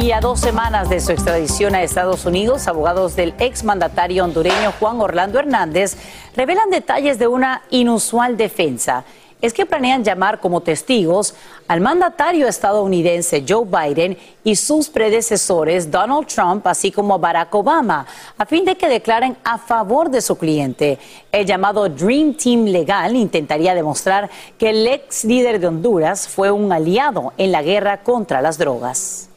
Y 0.00 0.12
a 0.12 0.20
dos 0.20 0.40
semanas 0.40 0.88
de 0.88 1.00
su 1.00 1.12
extradición 1.12 1.74
a 1.74 1.82
Estados 1.82 2.26
Unidos, 2.26 2.68
abogados 2.68 3.16
del 3.16 3.34
exmandatario 3.38 4.24
hondureño 4.24 4.72
Juan 4.78 5.00
Orlando 5.00 5.38
Hernández 5.38 5.96
revelan 6.36 6.70
detalles 6.70 7.18
de 7.18 7.26
una 7.26 7.62
inusual 7.70 8.36
defensa 8.36 9.04
es 9.44 9.52
que 9.52 9.66
planean 9.66 10.02
llamar 10.02 10.40
como 10.40 10.62
testigos 10.62 11.34
al 11.68 11.82
mandatario 11.82 12.48
estadounidense 12.48 13.44
Joe 13.46 13.66
Biden 13.66 14.16
y 14.42 14.56
sus 14.56 14.88
predecesores 14.88 15.90
Donald 15.90 16.26
Trump, 16.28 16.66
así 16.66 16.90
como 16.90 17.18
Barack 17.18 17.54
Obama, 17.54 18.06
a 18.38 18.46
fin 18.46 18.64
de 18.64 18.74
que 18.76 18.88
declaren 18.88 19.36
a 19.44 19.58
favor 19.58 20.08
de 20.08 20.22
su 20.22 20.38
cliente. 20.38 20.98
El 21.30 21.44
llamado 21.44 21.90
Dream 21.90 22.34
Team 22.38 22.64
Legal 22.64 23.16
intentaría 23.16 23.74
demostrar 23.74 24.30
que 24.56 24.70
el 24.70 24.86
ex 24.86 25.24
líder 25.24 25.60
de 25.60 25.66
Honduras 25.66 26.26
fue 26.26 26.50
un 26.50 26.72
aliado 26.72 27.34
en 27.36 27.52
la 27.52 27.60
guerra 27.60 28.02
contra 28.02 28.40
las 28.40 28.56
drogas 28.56 29.28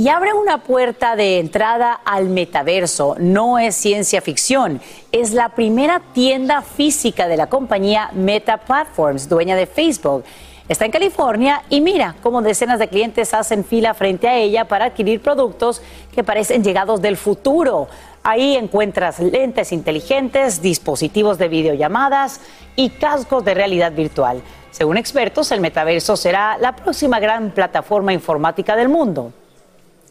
y 0.00 0.08
abre 0.08 0.32
una 0.32 0.62
puerta 0.62 1.14
de 1.14 1.40
entrada 1.40 1.92
al 1.92 2.30
metaverso. 2.30 3.16
No 3.18 3.58
es 3.58 3.74
ciencia 3.74 4.22
ficción, 4.22 4.80
es 5.12 5.34
la 5.34 5.50
primera 5.50 6.00
tienda 6.14 6.62
física 6.62 7.28
de 7.28 7.36
la 7.36 7.50
compañía 7.50 8.08
Meta 8.14 8.56
Platforms, 8.56 9.28
dueña 9.28 9.56
de 9.56 9.66
Facebook. 9.66 10.24
Está 10.70 10.86
en 10.86 10.90
California 10.90 11.64
y 11.68 11.82
mira 11.82 12.16
cómo 12.22 12.40
decenas 12.40 12.78
de 12.78 12.88
clientes 12.88 13.34
hacen 13.34 13.62
fila 13.62 13.92
frente 13.92 14.26
a 14.26 14.38
ella 14.38 14.66
para 14.66 14.86
adquirir 14.86 15.20
productos 15.20 15.82
que 16.14 16.24
parecen 16.24 16.64
llegados 16.64 17.02
del 17.02 17.18
futuro. 17.18 17.86
Ahí 18.22 18.56
encuentras 18.56 19.20
lentes 19.20 19.70
inteligentes, 19.70 20.62
dispositivos 20.62 21.36
de 21.36 21.48
videollamadas 21.48 22.40
y 22.74 22.88
cascos 22.88 23.44
de 23.44 23.52
realidad 23.52 23.92
virtual. 23.92 24.40
Según 24.70 24.96
expertos, 24.96 25.52
el 25.52 25.60
metaverso 25.60 26.16
será 26.16 26.56
la 26.56 26.74
próxima 26.74 27.20
gran 27.20 27.50
plataforma 27.50 28.14
informática 28.14 28.76
del 28.76 28.88
mundo. 28.88 29.34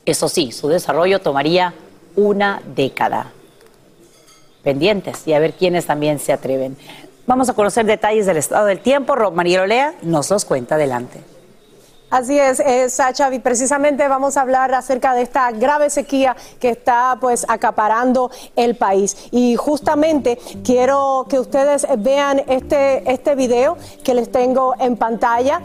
Eso 0.09 0.27
sí, 0.27 0.51
su 0.51 0.67
desarrollo 0.67 1.19
tomaría 1.19 1.75
una 2.15 2.63
década. 2.75 3.31
Pendientes 4.63 5.27
y 5.27 5.33
a 5.33 5.39
ver 5.39 5.53
quiénes 5.53 5.85
también 5.85 6.17
se 6.17 6.33
atreven. 6.33 6.75
Vamos 7.27 7.47
a 7.47 7.53
conocer 7.53 7.85
detalles 7.85 8.25
del 8.25 8.37
estado 8.37 8.65
del 8.65 8.79
tiempo. 8.79 9.15
María 9.29 9.61
Olea 9.61 9.93
nos 10.01 10.31
los 10.31 10.45
cuenta 10.45 10.75
adelante. 10.75 11.19
Así 12.09 12.39
es, 12.39 12.59
eh, 12.59 12.89
Sacha, 12.89 13.31
y 13.31 13.37
precisamente 13.37 14.07
vamos 14.07 14.35
a 14.35 14.41
hablar 14.41 14.73
acerca 14.73 15.13
de 15.13 15.21
esta 15.21 15.51
grave 15.51 15.91
sequía 15.91 16.35
que 16.59 16.69
está 16.69 17.17
pues 17.21 17.45
acaparando 17.47 18.31
el 18.55 18.75
país. 18.75 19.15
Y 19.29 19.55
justamente 19.55 20.39
quiero 20.63 21.27
que 21.29 21.39
ustedes 21.39 21.85
vean 21.99 22.41
este, 22.47 23.11
este 23.11 23.35
video 23.35 23.77
que 24.03 24.15
les 24.15 24.31
tengo 24.31 24.73
en 24.79 24.97
pantalla. 24.97 25.61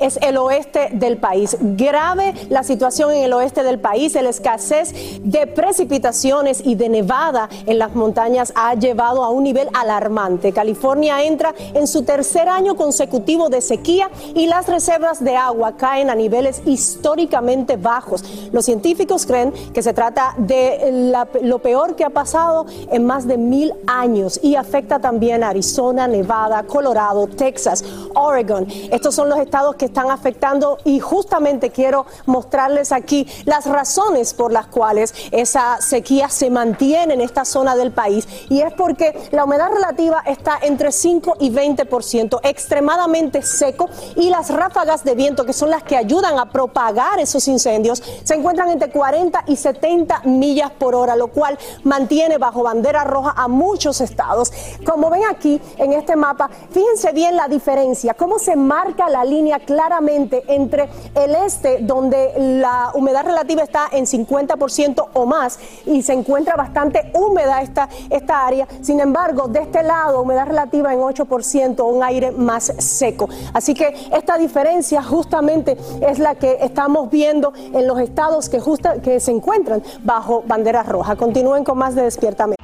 Es 0.00 0.18
el 0.22 0.38
oeste 0.38 0.88
del 0.92 1.18
país. 1.18 1.56
Grave 1.60 2.34
la 2.48 2.64
situación 2.64 3.12
en 3.12 3.22
el 3.22 3.32
oeste 3.32 3.62
del 3.62 3.78
país. 3.78 4.14
La 4.14 4.30
escasez 4.30 4.92
de 5.22 5.46
precipitaciones 5.46 6.62
y 6.64 6.74
de 6.74 6.88
nevada 6.88 7.48
en 7.64 7.78
las 7.78 7.94
montañas 7.94 8.52
ha 8.56 8.74
llevado 8.74 9.22
a 9.22 9.28
un 9.28 9.44
nivel 9.44 9.68
alarmante. 9.72 10.52
California 10.52 11.22
entra 11.22 11.54
en 11.74 11.86
su 11.86 12.02
tercer 12.02 12.48
año 12.48 12.74
consecutivo 12.74 13.48
de 13.50 13.60
sequía 13.60 14.10
y 14.34 14.46
las 14.46 14.66
reservas 14.66 15.22
de 15.22 15.36
agua 15.36 15.75
caen 15.76 16.10
a 16.10 16.14
niveles 16.14 16.62
históricamente 16.64 17.76
bajos. 17.76 18.24
Los 18.52 18.64
científicos 18.64 19.26
creen 19.26 19.52
que 19.72 19.82
se 19.82 19.92
trata 19.92 20.34
de 20.38 21.20
lo 21.42 21.58
peor 21.60 21.96
que 21.96 22.04
ha 22.04 22.10
pasado 22.10 22.66
en 22.90 23.06
más 23.06 23.26
de 23.26 23.38
mil 23.38 23.72
años 23.86 24.40
y 24.42 24.56
afecta 24.56 24.98
también 24.98 25.44
a 25.44 25.50
Arizona, 25.50 26.06
Nevada, 26.06 26.62
Colorado, 26.64 27.26
Texas, 27.26 27.84
Oregon. 28.14 28.66
Estos 28.90 29.14
son 29.14 29.28
los 29.28 29.38
estados 29.38 29.76
que 29.76 29.86
están 29.86 30.10
afectando 30.10 30.78
y 30.84 31.00
justamente 31.00 31.70
quiero 31.70 32.06
mostrarles 32.26 32.92
aquí 32.92 33.26
las 33.44 33.66
razones 33.66 34.34
por 34.34 34.52
las 34.52 34.66
cuales 34.66 35.14
esa 35.30 35.80
sequía 35.80 36.28
se 36.28 36.50
mantiene 36.50 37.14
en 37.14 37.20
esta 37.20 37.44
zona 37.44 37.76
del 37.76 37.92
país 37.92 38.26
y 38.48 38.60
es 38.60 38.72
porque 38.72 39.28
la 39.32 39.44
humedad 39.44 39.70
relativa 39.72 40.22
está 40.26 40.58
entre 40.62 40.92
5 40.92 41.36
y 41.40 41.50
20%, 41.50 42.40
extremadamente 42.42 43.42
seco 43.42 43.88
y 44.16 44.30
las 44.30 44.50
ráfagas 44.50 45.04
de 45.04 45.14
viento 45.14 45.44
que 45.44 45.52
son 45.52 45.65
las 45.68 45.82
que 45.82 45.96
ayudan 45.96 46.38
a 46.38 46.50
propagar 46.50 47.18
esos 47.18 47.46
incendios, 47.48 48.02
se 48.22 48.34
encuentran 48.34 48.70
entre 48.70 48.90
40 48.90 49.44
y 49.46 49.56
70 49.56 50.22
millas 50.24 50.70
por 50.70 50.94
hora, 50.94 51.16
lo 51.16 51.28
cual 51.28 51.58
mantiene 51.84 52.38
bajo 52.38 52.62
bandera 52.62 53.04
roja 53.04 53.34
a 53.36 53.48
muchos 53.48 54.00
estados. 54.00 54.52
Como 54.84 55.10
ven 55.10 55.22
aquí 55.30 55.60
en 55.76 55.92
este 55.92 56.16
mapa, 56.16 56.50
fíjense 56.70 57.12
bien 57.12 57.36
la 57.36 57.48
diferencia, 57.48 58.14
cómo 58.14 58.38
se 58.38 58.56
marca 58.56 59.08
la 59.08 59.24
línea 59.24 59.60
claramente 59.60 60.44
entre 60.48 60.88
el 61.14 61.34
este, 61.34 61.78
donde 61.80 62.32
la 62.36 62.90
humedad 62.94 63.24
relativa 63.24 63.62
está 63.62 63.88
en 63.92 64.06
50% 64.06 65.08
o 65.12 65.26
más 65.26 65.58
y 65.84 66.02
se 66.02 66.12
encuentra 66.12 66.56
bastante 66.56 67.10
húmeda 67.14 67.62
esta, 67.62 67.88
esta 68.10 68.46
área. 68.46 68.66
Sin 68.82 69.00
embargo, 69.00 69.48
de 69.48 69.60
este 69.60 69.82
lado, 69.82 70.22
humedad 70.22 70.46
relativa 70.46 70.92
en 70.92 71.00
8%, 71.00 71.84
un 71.84 72.02
aire 72.02 72.30
más 72.32 72.72
seco. 72.78 73.28
Así 73.52 73.74
que 73.74 73.94
esta 74.12 74.36
diferencia 74.38 75.02
justamente 75.02 75.55
es 76.02 76.18
la 76.18 76.34
que 76.34 76.58
estamos 76.60 77.10
viendo 77.10 77.52
en 77.56 77.86
los 77.86 77.98
estados 78.00 78.48
que, 78.48 78.60
justa, 78.60 79.00
que 79.00 79.20
se 79.20 79.30
encuentran 79.30 79.82
bajo 80.02 80.42
bandera 80.46 80.82
roja. 80.82 81.16
Continúen 81.16 81.64
con 81.64 81.78
más 81.78 81.94
de 81.94 82.02
Despiertamente. 82.02 82.62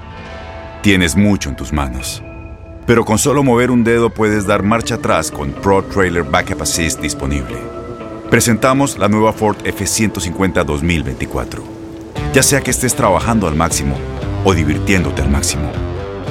Tienes 0.83 1.17
mucho 1.17 1.49
en 1.49 1.57
tus 1.57 1.73
manos, 1.73 2.23
pero 2.87 3.05
con 3.05 3.19
solo 3.19 3.43
mover 3.43 3.71
un 3.71 3.85
dedo 3.85 4.11
puedes 4.11 4.47
dar 4.47 4.63
marcha 4.63 4.97
atrás 4.97 5.31
con 5.31 5.53
Pro 5.53 5.83
Trailer 5.85 6.25
Backup 6.25 6.63
Assist 6.63 7.01
disponible. 7.01 7.57
Presentamos 8.31 8.99
la 8.99 9.09
nueva 9.09 9.33
Ford 9.33 9.57
F150 9.65 10.65
2024. 10.65 11.63
Ya 12.33 12.43
sea 12.43 12.61
que 12.61 12.71
estés 12.71 12.95
trabajando 12.95 13.47
al 13.47 13.55
máximo 13.55 13.95
o 14.45 14.55
divirtiéndote 14.55 15.23
al 15.23 15.31
máximo, 15.31 15.71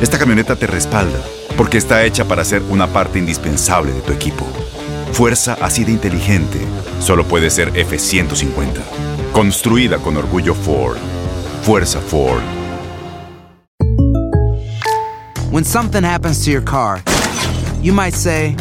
esta 0.02 0.18
camioneta 0.18 0.56
te 0.56 0.68
respalda 0.68 1.20
porque 1.56 1.78
está 1.78 2.04
hecha 2.04 2.26
para 2.26 2.44
ser 2.44 2.64
una 2.70 2.88
parte 2.88 3.20
indispensable 3.20 3.92
de 3.92 4.02
tu 4.02 4.12
equipo. 4.12 4.48
Fuerza 5.14 5.54
así 5.62 5.84
de 5.84 5.92
inteligente 5.92 6.60
solo 7.00 7.24
puede 7.26 7.50
ser 7.50 7.72
F150. 7.74 8.82
Construida 9.34 9.98
con 9.98 10.18
orgullo 10.18 10.56
Ford. 10.56 10.98
Fuerza 11.64 12.00
Ford. 12.00 12.42
When 15.52 15.66
something 15.66 16.04
happens 16.04 16.46
to 16.46 16.52
your 16.52 16.64
car, 16.64 17.04
you 17.82 17.94
might 17.94 18.14
say, 18.14 18.56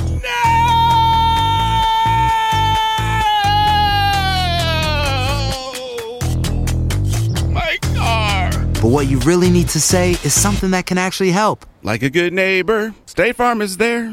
My 7.53 7.79
car. 7.95 8.51
but 8.81 8.91
what 8.91 9.07
you 9.09 9.19
really 9.21 9.51
need 9.51 9.69
to 9.69 9.81
say 9.81 10.13
is 10.25 10.33
something 10.33 10.71
that 10.71 10.87
can 10.87 10.99
actually 10.99 11.31
help. 11.31 11.67
Like 11.83 12.03
a 12.03 12.11
good 12.11 12.33
neighbor, 12.33 12.95
State 13.07 13.37
Farm 13.37 13.61
is 13.63 13.77
there. 13.77 14.13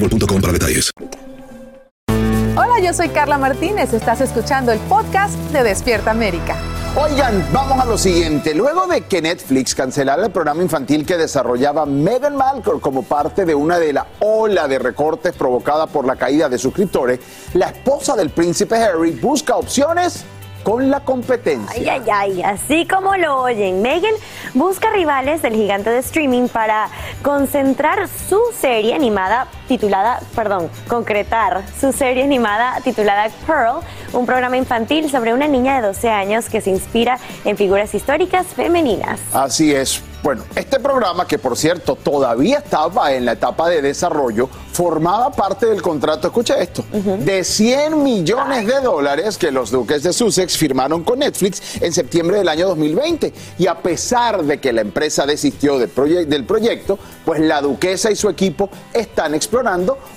boostmobile.com 0.01 0.41
para 0.41 0.53
detalles. 0.53 0.91
Hola, 2.57 2.79
yo 2.83 2.93
soy 2.93 3.09
Carla 3.09 3.37
Martínez. 3.37 3.93
Estás 3.93 4.21
escuchando 4.21 4.71
el 4.71 4.79
podcast 4.79 5.35
de 5.51 5.63
Despierta 5.63 6.11
América. 6.11 6.57
Oigan, 7.01 7.47
vamos 7.53 7.79
a 7.79 7.85
lo 7.85 7.97
siguiente. 7.97 8.53
Luego 8.53 8.85
de 8.87 9.01
que 9.01 9.21
Netflix 9.21 9.73
cancelara 9.73 10.25
el 10.25 10.31
programa 10.31 10.61
infantil 10.61 11.05
que 11.05 11.15
desarrollaba 11.15 11.85
Meghan 11.85 12.35
Markle 12.35 12.81
como 12.81 13.03
parte 13.03 13.45
de 13.45 13.55
una 13.55 13.79
de 13.79 13.93
la 13.93 14.07
ola 14.19 14.67
de 14.67 14.77
recortes 14.77 15.33
provocada 15.33 15.87
por 15.87 16.05
la 16.05 16.17
caída 16.17 16.49
de 16.49 16.57
suscriptores, 16.57 17.21
la 17.53 17.67
esposa 17.67 18.17
del 18.17 18.31
príncipe 18.31 18.75
Harry 18.75 19.11
busca 19.11 19.55
opciones 19.55 20.25
con 20.63 20.89
la 20.89 20.99
competencia. 20.99 21.73
Ay, 21.73 21.87
ay, 21.87 22.09
ay, 22.11 22.43
así 22.43 22.85
como 22.85 23.15
lo 23.15 23.41
oyen, 23.41 23.81
Megan 23.81 24.13
busca 24.53 24.89
rivales 24.91 25.41
del 25.41 25.53
gigante 25.53 25.89
de 25.89 25.99
streaming 25.99 26.49
para 26.49 26.89
concentrar 27.23 28.07
su 28.07 28.39
serie 28.53 28.93
animada 28.93 29.47
titulada, 29.77 30.19
perdón, 30.35 30.69
concretar 30.89 31.63
su 31.79 31.93
serie 31.93 32.23
animada 32.25 32.75
titulada 32.83 33.29
Pearl, 33.47 33.79
un 34.11 34.25
programa 34.25 34.57
infantil 34.57 35.09
sobre 35.09 35.33
una 35.33 35.47
niña 35.47 35.79
de 35.79 35.87
12 35.87 36.09
años 36.09 36.49
que 36.49 36.59
se 36.59 36.71
inspira 36.71 37.17
en 37.45 37.55
figuras 37.55 37.93
históricas 37.95 38.47
femeninas. 38.47 39.21
Así 39.31 39.73
es. 39.73 40.01
Bueno, 40.23 40.43
este 40.55 40.79
programa, 40.79 41.25
que 41.25 41.39
por 41.39 41.57
cierto 41.57 41.95
todavía 41.95 42.59
estaba 42.59 43.11
en 43.13 43.25
la 43.25 43.31
etapa 43.31 43.67
de 43.69 43.81
desarrollo, 43.81 44.49
formaba 44.71 45.31
parte 45.31 45.65
del 45.65 45.81
contrato, 45.81 46.27
escucha 46.27 46.59
esto, 46.59 46.85
de 46.91 47.43
100 47.43 48.03
millones 48.03 48.67
de 48.67 48.81
dólares 48.81 49.39
que 49.39 49.49
los 49.49 49.71
duques 49.71 50.03
de 50.03 50.13
Sussex 50.13 50.55
firmaron 50.57 51.03
con 51.03 51.17
Netflix 51.19 51.81
en 51.81 51.91
septiembre 51.91 52.37
del 52.37 52.49
año 52.49 52.67
2020. 52.67 53.33
Y 53.57 53.65
a 53.65 53.73
pesar 53.79 54.43
de 54.43 54.59
que 54.59 54.71
la 54.71 54.81
empresa 54.81 55.25
desistió 55.25 55.79
del, 55.79 55.91
proye- 55.93 56.27
del 56.27 56.45
proyecto, 56.45 56.99
pues 57.25 57.39
la 57.39 57.59
duquesa 57.61 58.11
y 58.11 58.15
su 58.15 58.29
equipo 58.29 58.69
están 58.93 59.33
explorando 59.33 59.60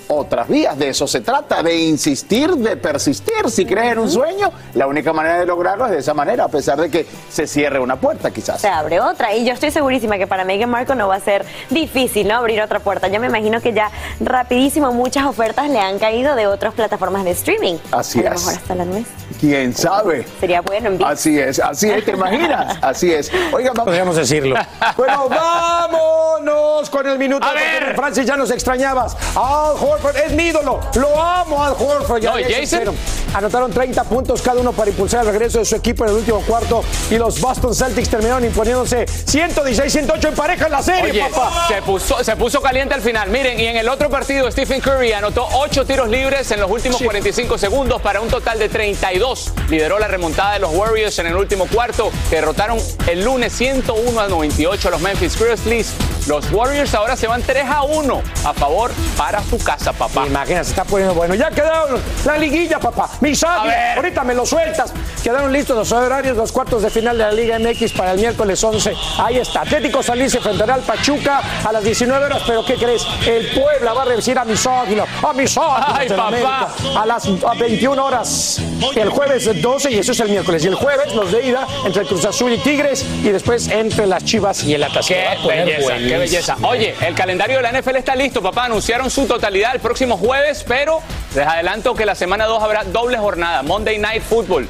otras 0.07 0.47
vías. 0.47 0.77
De 0.77 0.89
eso 0.89 1.07
se 1.07 1.21
trata, 1.21 1.61
de 1.63 1.75
insistir, 1.77 2.51
de 2.55 2.77
persistir. 2.77 3.49
Si 3.49 3.65
crees 3.65 3.93
en 3.93 3.99
un 3.99 4.09
sueño, 4.09 4.51
la 4.73 4.87
única 4.87 5.13
manera 5.13 5.39
de 5.39 5.45
lograrlo 5.45 5.85
es 5.85 5.91
de 5.91 5.99
esa 5.99 6.13
manera, 6.13 6.45
a 6.45 6.47
pesar 6.47 6.79
de 6.79 6.89
que 6.89 7.05
se 7.29 7.47
cierre 7.47 7.79
una 7.79 7.95
puerta 7.95 8.31
quizás. 8.31 8.61
Se 8.61 8.67
abre 8.67 8.99
otra 8.99 9.33
y 9.33 9.45
yo 9.45 9.53
estoy 9.53 9.71
segurísima 9.71 10.17
que 10.17 10.27
para 10.27 10.43
Meghan 10.45 10.69
Markle 10.69 10.95
no 10.95 11.07
va 11.07 11.15
a 11.15 11.19
ser 11.19 11.45
difícil, 11.69 12.27
¿no? 12.27 12.35
Abrir 12.35 12.61
otra 12.61 12.79
puerta. 12.79 13.07
Yo 13.07 13.19
me 13.19 13.27
imagino 13.27 13.61
que 13.61 13.73
ya 13.73 13.89
rapidísimo 14.19 14.91
muchas 14.91 15.25
ofertas 15.25 15.69
le 15.69 15.79
han 15.79 15.99
caído 15.99 16.35
de 16.35 16.47
otras 16.47 16.73
plataformas 16.73 17.23
de 17.23 17.31
streaming. 17.31 17.75
Así 17.91 18.19
a 18.19 18.29
lo 18.29 18.35
es. 18.35 18.41
mejor 18.41 18.53
hasta 18.55 18.75
la 18.75 18.85
nuez. 18.85 19.05
¿Quién 19.39 19.73
sabe? 19.73 20.25
Sería 20.39 20.61
bueno 20.61 20.89
en. 20.89 21.03
Así 21.03 21.37
es, 21.39 21.59
así 21.59 21.89
es, 21.89 22.05
¿te 22.05 22.11
imaginas? 22.11 22.77
Así 22.81 23.11
es. 23.11 23.31
Oigan, 23.53 23.73
vamos. 23.73 23.85
Podríamos 23.85 24.15
decirlo. 24.15 24.55
Bueno, 24.97 25.27
vámonos 25.29 26.89
con 26.89 27.07
el 27.07 27.17
minuto. 27.17 27.45
porque 27.45 27.93
Francis, 27.95 28.25
ya 28.25 28.37
nos 28.37 28.51
extrañabas. 28.51 29.15
Al 29.35 29.73
Horford 29.77 30.15
es 30.17 30.31
mi 30.31 30.43
ídolo. 30.45 30.79
Lo 30.95 31.21
amo, 31.21 31.63
Al 31.63 31.73
Horford. 31.73 32.21
Ya 32.21 32.31
No, 32.31 32.39
¿y 32.39 32.43
es 32.43 32.71
Jason? 32.71 32.95
Anotaron 33.33 33.71
30 33.71 34.03
puntos 34.05 34.41
cada 34.41 34.61
uno 34.61 34.71
para 34.71 34.89
impulsar 34.89 35.25
el 35.25 35.31
regreso 35.33 35.59
de 35.59 35.65
su 35.65 35.75
equipo 35.75 36.05
en 36.05 36.11
el 36.11 36.15
último 36.17 36.39
cuarto. 36.41 36.83
Y 37.11 37.17
los 37.17 37.41
Boston 37.41 37.75
Celtics 37.75 38.09
terminaron 38.09 38.45
imponiéndose 38.45 39.05
116-108 39.05 40.29
en 40.29 40.35
pareja 40.35 40.65
en 40.67 40.71
la 40.71 40.81
serie, 40.81 41.11
Oye, 41.11 41.25
papá. 41.29 41.67
se 41.67 41.81
puso, 41.81 42.23
se 42.23 42.35
puso 42.37 42.61
caliente 42.61 42.93
al 42.93 43.01
final. 43.01 43.29
Miren, 43.29 43.59
y 43.59 43.65
en 43.65 43.75
el 43.77 43.89
otro 43.89 44.09
partido, 44.09 44.49
Stephen 44.49 44.79
Curry 44.79 45.11
anotó 45.11 45.47
8 45.53 45.85
tiros 45.85 46.07
libres 46.09 46.49
en 46.51 46.61
los 46.61 46.71
últimos 46.71 47.01
45 47.01 47.57
segundos 47.57 48.01
para 48.01 48.21
un 48.21 48.29
total 48.29 48.57
de 48.57 48.69
32. 48.69 49.51
Lideró 49.69 49.99
la 49.99 50.07
remontada 50.07 50.53
de 50.53 50.59
los 50.59 50.73
Warriors 50.73 51.19
en 51.19 51.27
el 51.27 51.35
último 51.35 51.67
cuarto, 51.67 52.09
que 52.29 52.37
derrotaron 52.37 52.77
el 53.07 53.23
lunes 53.25 53.51
101 53.53 54.19
a 54.19 54.27
98 54.29 54.87
a 54.87 54.91
los 54.91 55.01
Memphis 55.01 55.37
Grizzlies. 55.37 55.93
Los 56.27 56.51
Warriors 56.51 56.93
ahora 56.95 57.15
se 57.15 57.27
van 57.27 57.41
3 57.43 57.65
a 57.67 57.83
1 57.83 58.21
a 58.45 58.53
favor 58.53 58.91
para 59.17 59.43
su 59.43 59.57
casa, 59.59 59.93
papá. 59.93 60.25
Imagina, 60.25 60.63
se 60.63 60.71
está 60.71 60.83
poniendo 60.83 61.13
bueno. 61.13 61.35
Ya 61.35 61.51
quedaron 61.51 61.99
la 62.25 62.37
liguilla, 62.37 62.79
papá. 62.79 63.09
Águilas, 63.21 63.95
ahorita 63.95 64.23
me 64.23 64.33
lo 64.33 64.45
sueltas. 64.45 64.91
Quedaron 65.23 65.51
listos 65.51 65.75
los 65.75 65.91
horarios, 65.91 66.37
los 66.37 66.51
cuartos 66.51 66.81
de 66.83 66.89
final 66.89 67.17
de 67.17 67.23
la 67.23 67.31
Liga 67.31 67.59
MX 67.59 67.93
para 67.93 68.11
el 68.11 68.19
miércoles 68.19 68.63
11. 68.63 68.93
Ahí 69.17 69.37
está. 69.37 69.61
Atlético 69.61 70.01
se 70.03 70.13
enfrentará 70.13 70.75
al 70.75 70.81
Pachuca 70.81 71.41
a 71.63 71.71
las 71.71 71.83
19 71.83 72.25
horas. 72.25 72.43
Pero 72.45 72.65
¿qué 72.65 72.75
crees? 72.75 73.05
El 73.25 73.47
Puebla 73.51 73.93
va 73.93 74.03
a 74.03 74.05
recibir 74.05 74.39
a 74.39 74.45
mis 74.45 74.65
águilas. 74.65 75.07
A 75.23 75.33
mis 75.33 75.57
águilas. 75.57 75.85
Ay, 75.95 76.09
papá. 76.09 76.27
América, 76.27 76.67
a 76.95 77.05
las 77.05 77.25
a 77.25 77.53
21 77.59 78.05
horas. 78.05 78.61
El 78.95 79.09
jueves 79.09 79.61
12 79.61 79.91
y 79.91 79.99
eso 79.99 80.11
es 80.11 80.19
el 80.19 80.29
miércoles. 80.29 80.63
Y 80.63 80.67
el 80.67 80.75
jueves 80.75 81.13
los 81.13 81.31
de 81.31 81.47
ida 81.47 81.67
entre 81.85 82.05
Cruz 82.05 82.25
Azul 82.25 82.51
y 82.53 82.57
Tigres. 82.59 83.03
Y 83.23 83.29
después 83.29 83.67
entre 83.67 84.05
las 84.05 84.23
Chivas 84.23 84.63
y 84.63 84.73
el 84.73 84.83
Atlas. 84.83 85.07
Qué 85.07 85.25
belleza, 85.47 85.97
qué 86.15 86.21
belleza. 86.21 86.57
Oye, 86.63 86.95
el 87.01 87.15
calendario 87.15 87.57
de 87.57 87.63
la 87.63 87.71
NFL 87.71 87.97
está 87.97 88.15
listo, 88.15 88.41
papá. 88.41 88.65
Anunciaron 88.65 89.09
su 89.09 89.25
totalidad 89.25 89.75
el 89.75 89.81
próximo 89.81 90.17
jueves, 90.17 90.63
pero 90.67 91.01
les 91.35 91.45
adelanto 91.45 91.93
que 91.93 92.05
la 92.05 92.15
semana 92.15 92.45
2 92.45 92.63
habrá 92.63 92.83
doble 92.85 93.17
jornada, 93.17 93.61
Monday 93.63 93.97
Night 93.97 94.23
Football. 94.23 94.67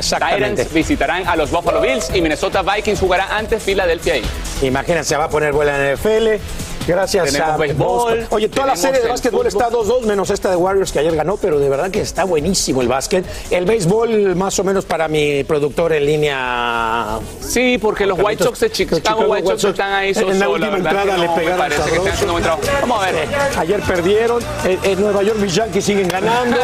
Titans 0.00 0.72
visitarán 0.72 1.28
a 1.28 1.36
los 1.36 1.50
Buffalo 1.50 1.80
Bills 1.82 2.10
y 2.14 2.22
Minnesota 2.22 2.62
Vikings 2.62 2.98
jugará 2.98 3.36
ante 3.36 3.58
Philadelphia 3.58 4.14
Eagles. 4.14 4.30
Imagínense, 4.62 5.10
se 5.10 5.16
va 5.16 5.24
a 5.24 5.28
poner 5.28 5.52
buena 5.52 5.76
en 5.76 5.94
NFL. 5.94 6.40
Gracias 6.86 7.40
a 7.40 7.56
béisbol, 7.56 8.26
Oye, 8.30 8.48
toda 8.48 8.66
la 8.66 8.76
serie 8.76 9.00
de 9.00 9.08
básquetbol 9.08 9.46
está 9.46 9.70
2-2, 9.70 10.02
menos 10.02 10.30
esta 10.30 10.50
de 10.50 10.56
Warriors 10.56 10.92
que 10.92 10.98
ayer 10.98 11.14
ganó, 11.14 11.36
pero 11.36 11.58
de 11.58 11.68
verdad 11.68 11.90
que 11.90 12.00
está 12.00 12.24
buenísimo 12.24 12.82
el 12.82 12.88
básquet. 12.88 13.24
El 13.50 13.64
béisbol, 13.64 14.34
más 14.36 14.58
o 14.58 14.64
menos 14.64 14.84
para 14.84 15.08
mi 15.08 15.44
productor 15.44 15.92
en 15.92 16.06
línea. 16.06 17.18
Sí, 17.40 17.78
porque 17.78 18.06
los 18.06 18.18
White 18.18 18.42
Sox 18.42 18.60
de 18.60 18.70
Chicago, 18.70 19.24
White 19.28 19.46
Sox 19.46 19.64
están 19.64 19.92
ahí 19.92 20.12
En 20.14 20.38
la 20.38 20.48
última 20.48 20.76
entrada 20.76 21.16
le 21.16 21.28
pegaron. 21.30 21.78
Vamos 22.80 23.02
a 23.02 23.10
ver. 23.10 23.28
Ayer 23.56 23.80
perdieron. 23.82 24.42
En, 24.64 25.02
Nueva 25.02 25.22
York 25.22 25.38
mis 25.38 25.54
Yankees 25.54 25.84
siguen 25.84 26.08
ganando. 26.08 26.56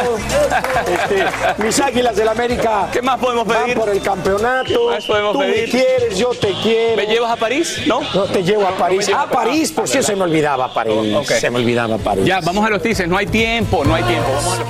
Este, 0.89 1.63
mis 1.63 1.79
Águilas 1.79 2.15
del 2.15 2.27
América. 2.27 2.87
¿Qué 2.91 3.01
más 3.01 3.19
podemos 3.19 3.45
pedir? 3.45 3.75
Van 3.75 3.85
por 3.85 3.89
el 3.89 4.01
campeonato. 4.01 4.89
más 4.89 5.05
podemos 5.05 5.33
Tú 5.33 5.39
me 5.39 5.63
quieres, 5.65 6.17
yo 6.17 6.29
te 6.29 6.53
quiero. 6.63 6.95
¿Me 6.95 7.05
llevas 7.05 7.31
a 7.31 7.35
París? 7.35 7.81
¿No? 7.85 8.01
No 8.13 8.25
te 8.25 8.43
llevo 8.43 8.65
a 8.65 8.71
París. 8.71 9.09
Ah, 9.13 9.23
a 9.23 9.29
París. 9.29 9.71
Por 9.71 9.87
si 9.87 9.97
se 10.09 10.15
me 10.15 10.23
olvidaba 10.23 10.73
París. 10.73 11.15
Ok. 11.15 11.25
Se 11.27 11.49
me 11.49 11.57
olvidaba 11.57 11.97
París. 11.97 12.25
Ya, 12.25 12.41
vamos 12.41 12.65
a 12.65 12.69
los 12.69 12.81
teasers. 12.81 13.07
No 13.07 13.17
hay 13.17 13.27
tiempo, 13.27 13.85
no 13.85 13.93
hay 13.93 14.03
tiempo. 14.03 14.27
Vamos 14.33 14.53
a 14.55 14.59
los. 14.59 14.67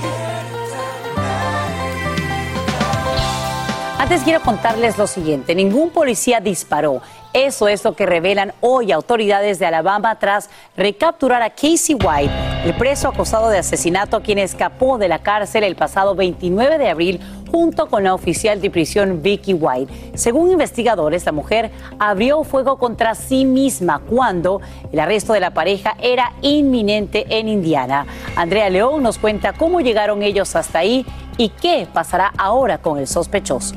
Antes 4.00 4.22
quiero 4.24 4.42
contarles 4.42 4.98
lo 4.98 5.08
siguiente, 5.08 5.54
ningún 5.56 5.92
policía 5.92 6.40
disparó. 6.40 7.02
Eso 7.34 7.68
es 7.68 7.84
lo 7.84 7.94
que 7.94 8.08
revelan 8.08 8.54
hoy 8.60 8.92
autoridades 8.92 9.60
de 9.60 9.68
Alabama 9.68 10.18
tras 10.18 10.50
recapturar 10.76 11.44
a 11.44 11.52
Casey 11.52 11.96
White, 11.96 12.34
el 12.66 12.74
preso 12.74 13.08
acusado 13.08 13.50
de 13.50 13.60
asesinato 13.60 14.22
quien 14.22 14.40
escapó 14.40 14.98
de 14.98 15.08
la 15.08 15.20
cárcel 15.20 15.64
el 15.64 15.76
pasado 15.76 16.16
29 16.16 16.80
de 16.80 16.90
abril 16.90 17.20
junto 17.52 17.88
con 17.88 18.04
la 18.04 18.16
oficial 18.16 18.62
de 18.62 18.72
prisión 18.72 19.22
Vicky 19.22 19.54
White. 19.54 20.12
Según 20.16 20.52
investigadores, 20.52 21.24
la 21.24 21.32
mujer 21.32 21.70
abrió 22.00 22.44
fuego 22.44 22.80
contra 22.80 23.14
sí 23.14 23.46
misma 23.46 24.00
cuando 24.00 24.60
el 24.92 25.00
arresto 25.00 25.34
de 25.34 25.40
la 25.40 25.54
pareja 25.54 25.96
era 26.02 26.34
inminente 26.42 27.28
en 27.30 27.48
Indiana. 27.48 28.08
Andrea 28.36 28.72
León 28.72 29.04
nos 29.04 29.20
cuenta 29.20 29.54
cómo 29.54 29.82
llegaron 29.82 30.24
ellos 30.24 30.56
hasta 30.56 30.80
ahí 30.80 31.06
y 31.38 31.50
qué 31.50 31.88
pasará 31.92 32.34
ahora 32.38 32.80
con 32.80 32.98
el 32.98 33.08
sospechoso. 33.08 33.76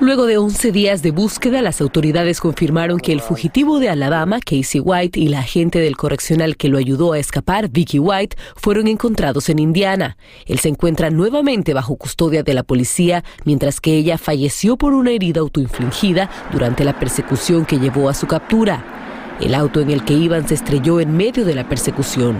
Luego 0.00 0.24
de 0.24 0.38
11 0.38 0.72
días 0.72 1.02
de 1.02 1.10
búsqueda, 1.10 1.60
las 1.60 1.82
autoridades 1.82 2.40
confirmaron 2.40 3.00
que 3.00 3.12
el 3.12 3.20
fugitivo 3.20 3.78
de 3.78 3.90
Alabama, 3.90 4.40
Casey 4.40 4.80
White, 4.80 5.20
y 5.20 5.28
la 5.28 5.40
agente 5.40 5.78
del 5.78 5.98
correccional 5.98 6.56
que 6.56 6.70
lo 6.70 6.78
ayudó 6.78 7.12
a 7.12 7.18
escapar, 7.18 7.68
Vicky 7.68 7.98
White, 7.98 8.34
fueron 8.56 8.88
encontrados 8.88 9.50
en 9.50 9.58
Indiana. 9.58 10.16
Él 10.46 10.58
se 10.58 10.70
encuentra 10.70 11.10
nuevamente 11.10 11.74
bajo 11.74 11.96
custodia 11.96 12.42
de 12.42 12.54
la 12.54 12.62
policía, 12.62 13.24
mientras 13.44 13.78
que 13.78 13.94
ella 13.94 14.16
falleció 14.16 14.78
por 14.78 14.94
una 14.94 15.10
herida 15.10 15.40
autoinfligida 15.40 16.30
durante 16.50 16.82
la 16.82 16.98
persecución 16.98 17.66
que 17.66 17.78
llevó 17.78 18.08
a 18.08 18.14
su 18.14 18.26
captura. 18.26 19.09
El 19.40 19.54
auto 19.54 19.80
en 19.80 19.90
el 19.90 20.04
que 20.04 20.12
iban 20.12 20.46
se 20.46 20.54
estrelló 20.54 21.00
en 21.00 21.16
medio 21.16 21.46
de 21.46 21.54
la 21.54 21.66
persecución. 21.68 22.36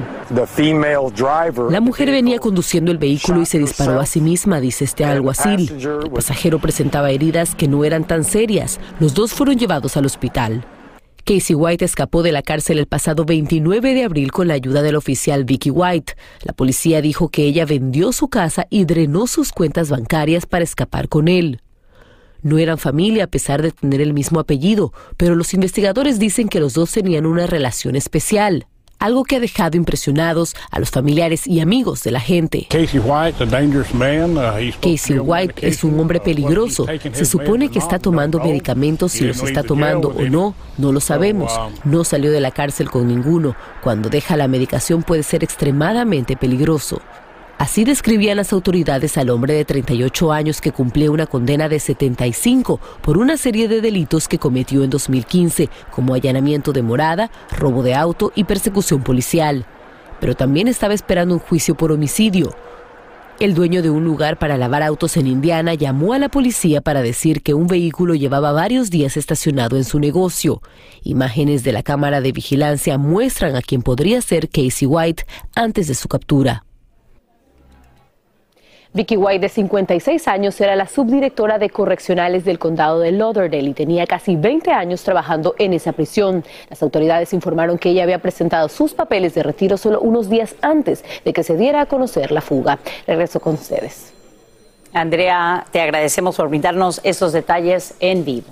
La 1.70 1.80
mujer 1.80 2.10
venía 2.10 2.38
conduciendo 2.38 2.92
el 2.92 2.98
vehículo 2.98 3.40
y 3.40 3.46
se 3.46 3.58
disparó 3.58 4.00
a 4.00 4.06
sí 4.06 4.20
misma, 4.20 4.60
dice 4.60 4.84
este 4.84 5.04
alguacil. 5.04 5.70
El 6.04 6.10
pasajero 6.10 6.58
presentaba 6.58 7.10
heridas 7.10 7.54
que 7.54 7.68
no 7.68 7.84
eran 7.84 8.04
tan 8.04 8.24
serias. 8.24 8.78
Los 9.00 9.14
dos 9.14 9.32
fueron 9.32 9.56
llevados 9.56 9.96
al 9.96 10.04
hospital. 10.04 10.64
Casey 11.24 11.54
White 11.54 11.84
escapó 11.84 12.22
de 12.22 12.32
la 12.32 12.42
cárcel 12.42 12.78
el 12.78 12.86
pasado 12.86 13.24
29 13.24 13.94
de 13.94 14.04
abril 14.04 14.32
con 14.32 14.48
la 14.48 14.54
ayuda 14.54 14.82
del 14.82 14.96
oficial 14.96 15.44
Vicky 15.44 15.70
White. 15.70 16.14
La 16.42 16.52
policía 16.52 17.00
dijo 17.00 17.28
que 17.28 17.44
ella 17.44 17.64
vendió 17.64 18.12
su 18.12 18.28
casa 18.28 18.66
y 18.68 18.84
drenó 18.84 19.26
sus 19.26 19.52
cuentas 19.52 19.90
bancarias 19.90 20.44
para 20.44 20.64
escapar 20.64 21.08
con 21.08 21.28
él. 21.28 21.60
No 22.42 22.58
eran 22.58 22.78
familia 22.78 23.24
a 23.24 23.28
pesar 23.28 23.62
de 23.62 23.72
tener 23.72 24.00
el 24.00 24.12
mismo 24.12 24.40
apellido, 24.40 24.92
pero 25.16 25.34
los 25.34 25.54
investigadores 25.54 26.18
dicen 26.18 26.48
que 26.48 26.60
los 26.60 26.74
dos 26.74 26.92
tenían 26.92 27.26
una 27.26 27.46
relación 27.46 27.96
especial 27.96 28.66
algo 29.00 29.24
que 29.24 29.36
ha 29.36 29.40
dejado 29.40 29.76
impresionados 29.76 30.54
a 30.70 30.78
los 30.78 30.90
familiares 30.90 31.46
y 31.46 31.60
amigos 31.60 32.04
de 32.04 32.12
la 32.12 32.20
gente. 32.20 32.66
Casey 32.68 33.00
White, 33.00 33.42
uh, 33.42 34.80
Casey 34.80 35.18
White 35.18 35.66
es 35.66 35.82
un 35.82 35.98
hombre 35.98 36.20
peligroso. 36.20 36.86
Se 37.12 37.24
supone 37.24 37.70
que 37.70 37.78
está 37.78 37.98
tomando 37.98 38.38
medicamentos, 38.38 39.12
si 39.12 39.24
los 39.24 39.42
está 39.42 39.62
tomando 39.62 40.08
o 40.08 40.22
no, 40.24 40.54
no 40.76 40.92
lo 40.92 41.00
sabemos. 41.00 41.58
No 41.84 42.04
salió 42.04 42.30
de 42.30 42.40
la 42.40 42.50
cárcel 42.50 42.90
con 42.90 43.08
ninguno. 43.08 43.56
Cuando 43.82 44.10
deja 44.10 44.36
la 44.36 44.48
medicación 44.48 45.02
puede 45.02 45.22
ser 45.22 45.42
extremadamente 45.42 46.36
peligroso. 46.36 47.00
Así 47.60 47.84
describían 47.84 48.38
las 48.38 48.54
autoridades 48.54 49.18
al 49.18 49.28
hombre 49.28 49.52
de 49.52 49.66
38 49.66 50.32
años 50.32 50.62
que 50.62 50.72
cumplía 50.72 51.10
una 51.10 51.26
condena 51.26 51.68
de 51.68 51.78
75 51.78 52.80
por 53.02 53.18
una 53.18 53.36
serie 53.36 53.68
de 53.68 53.82
delitos 53.82 54.28
que 54.28 54.38
cometió 54.38 54.82
en 54.82 54.88
2015, 54.88 55.68
como 55.90 56.14
allanamiento 56.14 56.72
de 56.72 56.80
morada, 56.80 57.30
robo 57.54 57.82
de 57.82 57.94
auto 57.94 58.32
y 58.34 58.44
persecución 58.44 59.02
policial. 59.02 59.66
Pero 60.20 60.34
también 60.34 60.68
estaba 60.68 60.94
esperando 60.94 61.34
un 61.34 61.40
juicio 61.40 61.74
por 61.74 61.92
homicidio. 61.92 62.56
El 63.40 63.52
dueño 63.52 63.82
de 63.82 63.90
un 63.90 64.04
lugar 64.04 64.38
para 64.38 64.56
lavar 64.56 64.82
autos 64.82 65.18
en 65.18 65.26
Indiana 65.26 65.74
llamó 65.74 66.14
a 66.14 66.18
la 66.18 66.30
policía 66.30 66.80
para 66.80 67.02
decir 67.02 67.42
que 67.42 67.52
un 67.52 67.66
vehículo 67.66 68.14
llevaba 68.14 68.52
varios 68.52 68.88
días 68.88 69.18
estacionado 69.18 69.76
en 69.76 69.84
su 69.84 70.00
negocio. 70.00 70.62
Imágenes 71.02 71.62
de 71.62 71.72
la 71.72 71.82
cámara 71.82 72.22
de 72.22 72.32
vigilancia 72.32 72.96
muestran 72.96 73.54
a 73.54 73.60
quien 73.60 73.82
podría 73.82 74.22
ser 74.22 74.48
Casey 74.48 74.86
White 74.86 75.26
antes 75.54 75.88
de 75.88 75.94
su 75.94 76.08
captura. 76.08 76.64
Vicky 78.92 79.16
White, 79.16 79.38
de 79.38 79.48
56 79.48 80.26
años, 80.26 80.60
era 80.60 80.74
la 80.74 80.88
subdirectora 80.88 81.58
de 81.58 81.70
correccionales 81.70 82.44
del 82.44 82.58
condado 82.58 82.98
de 82.98 83.12
Lauderdale 83.12 83.70
y 83.70 83.72
tenía 83.72 84.04
casi 84.04 84.34
20 84.34 84.72
años 84.72 85.04
trabajando 85.04 85.54
en 85.58 85.74
esa 85.74 85.92
prisión. 85.92 86.44
Las 86.68 86.82
autoridades 86.82 87.32
informaron 87.32 87.78
que 87.78 87.90
ella 87.90 88.02
había 88.02 88.18
presentado 88.18 88.68
sus 88.68 88.92
papeles 88.92 89.34
de 89.34 89.44
retiro 89.44 89.76
solo 89.76 90.00
unos 90.00 90.28
días 90.28 90.56
antes 90.60 91.04
de 91.24 91.32
que 91.32 91.44
se 91.44 91.56
diera 91.56 91.82
a 91.82 91.86
conocer 91.86 92.32
la 92.32 92.40
fuga. 92.40 92.80
Regreso 93.06 93.38
con 93.38 93.54
ustedes. 93.54 94.12
Andrea, 94.92 95.66
te 95.70 95.80
agradecemos 95.80 96.36
por 96.36 96.48
brindarnos 96.48 97.00
esos 97.04 97.32
detalles 97.32 97.94
en 98.00 98.24
vivo. 98.24 98.48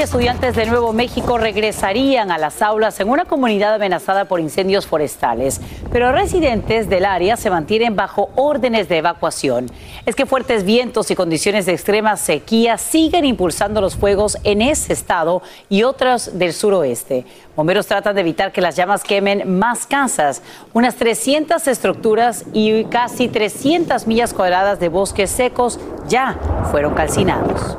Estudiantes 0.00 0.54
de 0.54 0.66
Nuevo 0.66 0.92
México 0.92 1.38
regresarían 1.38 2.30
a 2.30 2.38
las 2.38 2.62
aulas 2.62 3.00
en 3.00 3.08
una 3.08 3.24
comunidad 3.24 3.74
amenazada 3.74 4.26
por 4.26 4.38
incendios 4.38 4.86
forestales, 4.86 5.60
pero 5.90 6.12
residentes 6.12 6.88
del 6.88 7.04
área 7.04 7.36
se 7.36 7.50
mantienen 7.50 7.96
bajo 7.96 8.30
órdenes 8.36 8.88
de 8.88 8.98
evacuación. 8.98 9.66
Es 10.06 10.14
que 10.14 10.24
fuertes 10.24 10.62
vientos 10.62 11.10
y 11.10 11.16
condiciones 11.16 11.66
de 11.66 11.72
extrema 11.72 12.16
sequía 12.16 12.78
siguen 12.78 13.24
impulsando 13.24 13.80
los 13.80 13.96
fuegos 13.96 14.38
en 14.44 14.62
ese 14.62 14.92
estado 14.92 15.42
y 15.68 15.82
otros 15.82 16.38
del 16.38 16.52
suroeste. 16.52 17.26
Bomberos 17.56 17.88
tratan 17.88 18.14
de 18.14 18.20
evitar 18.20 18.52
que 18.52 18.60
las 18.60 18.76
llamas 18.76 19.02
quemen 19.02 19.58
más 19.58 19.84
casas. 19.84 20.42
Unas 20.74 20.94
300 20.94 21.66
estructuras 21.66 22.44
y 22.52 22.84
casi 22.84 23.26
300 23.26 24.06
millas 24.06 24.32
cuadradas 24.32 24.78
de 24.78 24.90
bosques 24.90 25.28
secos 25.28 25.80
ya 26.06 26.38
fueron 26.70 26.94
calcinados. 26.94 27.78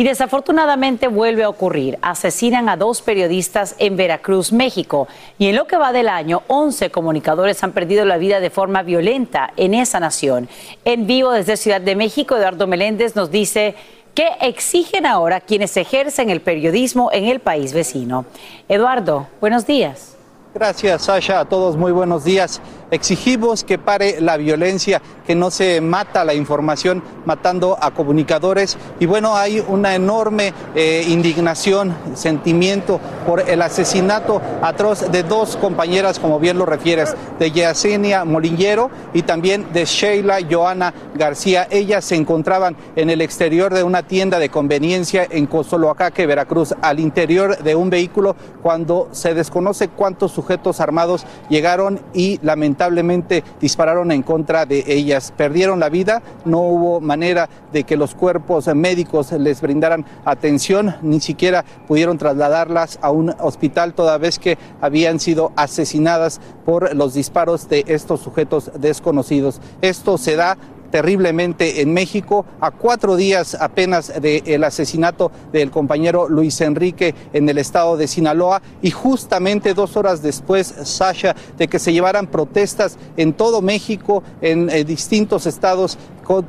Y 0.00 0.04
desafortunadamente 0.04 1.08
vuelve 1.08 1.44
a 1.44 1.50
ocurrir. 1.50 1.98
Asesinan 2.00 2.70
a 2.70 2.78
dos 2.78 3.02
periodistas 3.02 3.74
en 3.76 3.98
Veracruz, 3.98 4.50
México. 4.50 5.08
Y 5.38 5.48
en 5.48 5.56
lo 5.56 5.66
que 5.66 5.76
va 5.76 5.92
del 5.92 6.08
año, 6.08 6.42
11 6.46 6.90
comunicadores 6.90 7.62
han 7.62 7.72
perdido 7.72 8.06
la 8.06 8.16
vida 8.16 8.40
de 8.40 8.48
forma 8.48 8.82
violenta 8.82 9.52
en 9.58 9.74
esa 9.74 10.00
nación. 10.00 10.48
En 10.86 11.06
vivo 11.06 11.32
desde 11.32 11.58
Ciudad 11.58 11.82
de 11.82 11.96
México, 11.96 12.34
Eduardo 12.34 12.66
Meléndez 12.66 13.14
nos 13.14 13.30
dice 13.30 13.74
qué 14.14 14.28
exigen 14.40 15.04
ahora 15.04 15.42
quienes 15.42 15.76
ejercen 15.76 16.30
el 16.30 16.40
periodismo 16.40 17.10
en 17.12 17.26
el 17.26 17.40
país 17.40 17.74
vecino. 17.74 18.24
Eduardo, 18.70 19.26
buenos 19.38 19.66
días. 19.66 20.16
Gracias, 20.54 21.02
Sasha. 21.02 21.40
A 21.40 21.44
todos 21.44 21.76
muy 21.76 21.92
buenos 21.92 22.24
días. 22.24 22.62
Exigimos 22.90 23.62
que 23.62 23.78
pare 23.78 24.20
la 24.20 24.36
violencia, 24.36 25.00
que 25.24 25.36
no 25.36 25.52
se 25.52 25.80
mata 25.80 26.24
la 26.24 26.34
información 26.34 27.04
matando 27.24 27.78
a 27.80 27.92
comunicadores. 27.92 28.76
Y 28.98 29.06
bueno, 29.06 29.36
hay 29.36 29.64
una 29.68 29.94
enorme 29.94 30.52
eh, 30.74 31.04
indignación, 31.06 31.94
sentimiento 32.14 32.98
por 33.26 33.48
el 33.48 33.62
asesinato 33.62 34.42
atroz 34.60 35.12
de 35.12 35.22
dos 35.22 35.56
compañeras, 35.56 36.18
como 36.18 36.40
bien 36.40 36.58
lo 36.58 36.66
refieres, 36.66 37.14
de 37.38 37.52
Yesenia 37.52 38.24
Molingero 38.24 38.90
y 39.14 39.22
también 39.22 39.72
de 39.72 39.84
Sheila 39.84 40.38
Joana 40.50 40.92
García. 41.14 41.68
Ellas 41.70 42.04
se 42.04 42.16
encontraban 42.16 42.76
en 42.96 43.08
el 43.08 43.20
exterior 43.20 43.72
de 43.72 43.84
una 43.84 44.02
tienda 44.02 44.40
de 44.40 44.48
conveniencia 44.48 45.28
en 45.30 45.46
Cozoloacaque, 45.46 46.26
Veracruz, 46.26 46.74
al 46.82 46.98
interior 46.98 47.56
de 47.58 47.76
un 47.76 47.88
vehículo 47.88 48.34
cuando 48.62 49.08
se 49.12 49.32
desconoce 49.32 49.86
cuántos 49.88 50.32
sujetos 50.32 50.80
armados 50.80 51.24
llegaron 51.48 52.00
y 52.12 52.40
lamentablemente 52.42 52.79
dispararon 53.60 54.12
en 54.12 54.22
contra 54.22 54.66
de 54.66 54.84
ellas. 54.86 55.32
Perdieron 55.36 55.80
la 55.80 55.88
vida, 55.88 56.22
no 56.44 56.60
hubo 56.60 57.00
manera 57.00 57.48
de 57.72 57.84
que 57.84 57.96
los 57.96 58.14
cuerpos 58.14 58.66
médicos 58.74 59.32
les 59.32 59.60
brindaran 59.60 60.06
atención, 60.24 60.96
ni 61.02 61.20
siquiera 61.20 61.64
pudieron 61.86 62.18
trasladarlas 62.18 62.98
a 63.02 63.10
un 63.10 63.34
hospital 63.40 63.94
toda 63.94 64.18
vez 64.18 64.38
que 64.38 64.58
habían 64.80 65.20
sido 65.20 65.52
asesinadas 65.56 66.40
por 66.64 66.94
los 66.94 67.14
disparos 67.14 67.68
de 67.68 67.84
estos 67.86 68.20
sujetos 68.20 68.70
desconocidos. 68.78 69.60
Esto 69.82 70.18
se 70.18 70.36
da 70.36 70.56
terriblemente 70.90 71.80
en 71.80 71.92
México, 71.92 72.44
a 72.60 72.70
cuatro 72.70 73.16
días 73.16 73.56
apenas 73.58 74.12
del 74.20 74.64
asesinato 74.64 75.30
del 75.52 75.70
compañero 75.70 76.28
Luis 76.28 76.60
Enrique 76.60 77.14
en 77.32 77.48
el 77.48 77.58
estado 77.58 77.96
de 77.96 78.08
Sinaloa 78.08 78.62
y 78.82 78.90
justamente 78.90 79.74
dos 79.74 79.96
horas 79.96 80.22
después, 80.22 80.74
Sasha, 80.84 81.34
de 81.56 81.68
que 81.68 81.78
se 81.78 81.92
llevaran 81.92 82.26
protestas 82.26 82.98
en 83.16 83.32
todo 83.32 83.62
México, 83.62 84.22
en 84.40 84.70
eh, 84.70 84.84
distintos 84.84 85.46
estados 85.46 85.98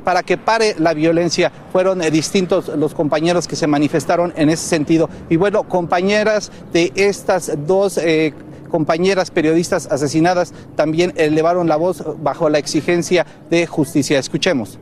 para 0.04 0.22
que 0.22 0.38
pare 0.38 0.76
la 0.78 0.94
violencia. 0.94 1.50
Fueron 1.72 2.02
eh, 2.02 2.10
distintos 2.10 2.68
los 2.68 2.94
compañeros 2.94 3.48
que 3.48 3.56
se 3.56 3.66
manifestaron 3.66 4.32
en 4.36 4.48
ese 4.48 4.66
sentido. 4.66 5.08
Y 5.28 5.36
bueno, 5.36 5.64
compañeras 5.64 6.52
de 6.72 6.92
estas 6.94 7.52
dos 7.66 7.98
eh, 7.98 8.32
compañeras 8.72 9.30
periodistas 9.30 9.86
asesinadas 9.86 10.52
también 10.74 11.12
elevaron 11.16 11.68
la 11.68 11.76
voz 11.76 12.02
bajo 12.20 12.48
la 12.48 12.58
exigencia 12.58 13.24
de 13.50 13.66
justicia. 13.68 14.18
Escuchemos. 14.18 14.78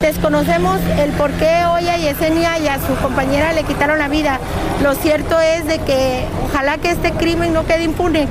Desconocemos 0.00 0.80
el 0.98 1.10
por 1.12 1.30
qué 1.32 1.64
hoy 1.72 1.88
a 1.88 1.96
Yesenia 1.98 2.58
y 2.58 2.68
a 2.68 2.78
su 2.78 2.94
compañera 3.02 3.52
le 3.52 3.64
quitaron 3.64 3.98
la 3.98 4.08
vida. 4.08 4.40
Lo 4.82 4.94
cierto 4.94 5.38
es 5.40 5.66
de 5.66 5.78
que 5.80 6.24
ojalá 6.44 6.78
que 6.78 6.90
este 6.90 7.12
crimen 7.12 7.52
no 7.52 7.66
quede 7.66 7.84
impune. 7.84 8.28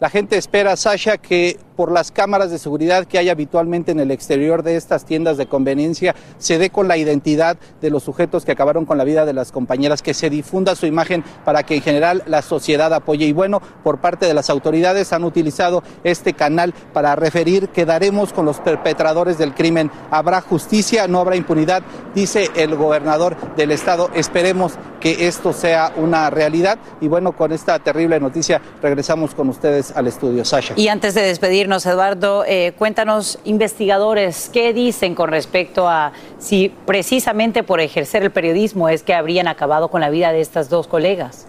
La 0.00 0.08
gente 0.08 0.36
espera, 0.36 0.76
Sasha, 0.76 1.18
que 1.18 1.58
por 1.80 1.92
las 1.92 2.10
cámaras 2.10 2.50
de 2.50 2.58
seguridad 2.58 3.06
que 3.06 3.16
hay 3.16 3.30
habitualmente 3.30 3.90
en 3.90 4.00
el 4.00 4.10
exterior 4.10 4.62
de 4.62 4.76
estas 4.76 5.06
tiendas 5.06 5.38
de 5.38 5.46
conveniencia 5.46 6.14
se 6.36 6.58
dé 6.58 6.68
con 6.68 6.88
la 6.88 6.98
identidad 6.98 7.56
de 7.80 7.88
los 7.88 8.02
sujetos 8.02 8.44
que 8.44 8.52
acabaron 8.52 8.84
con 8.84 8.98
la 8.98 9.04
vida 9.04 9.24
de 9.24 9.32
las 9.32 9.50
compañeras, 9.50 10.02
que 10.02 10.12
se 10.12 10.28
difunda 10.28 10.76
su 10.76 10.84
imagen 10.84 11.24
para 11.42 11.62
que 11.62 11.76
en 11.76 11.80
general 11.80 12.22
la 12.26 12.42
sociedad 12.42 12.92
apoye. 12.92 13.24
Y 13.24 13.32
bueno, 13.32 13.62
por 13.82 13.98
parte 13.98 14.26
de 14.26 14.34
las 14.34 14.50
autoridades 14.50 15.14
han 15.14 15.24
utilizado 15.24 15.82
este 16.04 16.34
canal 16.34 16.74
para 16.92 17.16
referir 17.16 17.70
que 17.70 17.86
daremos 17.86 18.34
con 18.34 18.44
los 18.44 18.58
perpetradores 18.60 19.38
del 19.38 19.54
crimen. 19.54 19.90
Habrá 20.10 20.42
justicia, 20.42 21.08
no 21.08 21.20
habrá 21.20 21.36
impunidad, 21.36 21.82
dice 22.14 22.50
el 22.56 22.76
gobernador 22.76 23.38
del 23.56 23.70
estado. 23.70 24.10
Esperemos 24.14 24.74
que 25.00 25.26
esto 25.28 25.54
sea 25.54 25.94
una 25.96 26.28
realidad. 26.28 26.78
Y 27.00 27.08
bueno, 27.08 27.32
con 27.32 27.52
esta 27.52 27.78
terrible 27.78 28.20
noticia 28.20 28.60
regresamos 28.82 29.34
con 29.34 29.48
ustedes 29.48 29.96
al 29.96 30.08
estudio. 30.08 30.44
Sasha. 30.44 30.74
Y 30.76 30.88
antes 30.88 31.14
de 31.14 31.22
despedirnos, 31.22 31.69
Eduardo, 31.70 32.44
eh, 32.46 32.72
cuéntanos, 32.76 33.38
investigadores, 33.44 34.50
¿qué 34.52 34.72
dicen 34.72 35.14
con 35.14 35.30
respecto 35.30 35.88
a 35.88 36.12
si 36.38 36.68
precisamente 36.84 37.62
por 37.62 37.80
ejercer 37.80 38.24
el 38.24 38.32
periodismo 38.32 38.88
es 38.88 39.02
que 39.04 39.14
habrían 39.14 39.46
acabado 39.46 39.88
con 39.88 40.00
la 40.00 40.10
vida 40.10 40.32
de 40.32 40.40
estas 40.40 40.68
dos 40.68 40.88
colegas? 40.88 41.46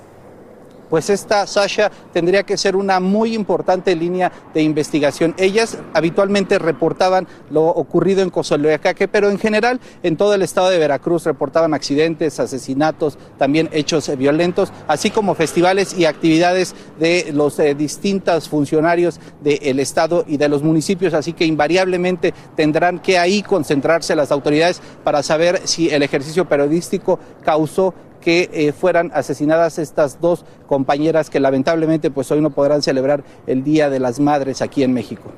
Pues 0.91 1.09
esta 1.09 1.47
Sasha 1.47 1.89
tendría 2.11 2.43
que 2.43 2.57
ser 2.57 2.75
una 2.75 2.99
muy 2.99 3.33
importante 3.33 3.95
línea 3.95 4.29
de 4.53 4.61
investigación. 4.61 5.33
Ellas 5.37 5.77
habitualmente 5.93 6.59
reportaban 6.59 7.29
lo 7.49 7.63
ocurrido 7.67 8.21
en 8.21 8.29
Cozoleacaque, 8.29 9.07
pero 9.07 9.29
en 9.29 9.39
general 9.39 9.79
en 10.03 10.17
todo 10.17 10.33
el 10.35 10.41
estado 10.41 10.69
de 10.69 10.77
Veracruz 10.77 11.23
reportaban 11.23 11.73
accidentes, 11.73 12.41
asesinatos, 12.41 13.17
también 13.37 13.69
hechos 13.71 14.11
violentos, 14.17 14.73
así 14.85 15.11
como 15.11 15.33
festivales 15.33 15.97
y 15.97 16.03
actividades 16.03 16.75
de 16.99 17.31
los 17.33 17.57
eh, 17.59 17.73
distintos 17.73 18.49
funcionarios 18.49 19.21
del 19.41 19.79
estado 19.79 20.25
y 20.27 20.35
de 20.35 20.49
los 20.49 20.61
municipios, 20.61 21.13
así 21.13 21.31
que 21.31 21.45
invariablemente 21.45 22.33
tendrán 22.57 22.99
que 22.99 23.17
ahí 23.17 23.43
concentrarse 23.43 24.13
las 24.13 24.29
autoridades 24.29 24.81
para 25.05 25.23
saber 25.23 25.61
si 25.63 25.89
el 25.89 26.03
ejercicio 26.03 26.49
periodístico 26.49 27.17
causó 27.45 27.93
que 28.22 28.49
eh, 28.53 28.72
fueran 28.72 29.11
asesinadas 29.13 29.78
estas 29.80 30.22
dos 30.22 30.45
compañeras 30.67 31.30
que 31.30 31.39
lamentablemente 31.39 32.11
pues 32.11 32.32
hoy 32.32 32.39
no 32.39 32.51
podrán 32.51 32.82
celebrar 32.82 33.24
el 33.47 33.63
Día 33.63 33.89
de 33.89 33.99
las 33.99 34.19
Madres 34.19 34.61
aquí 34.61 34.84
en 34.84 34.93
México. 34.93 35.32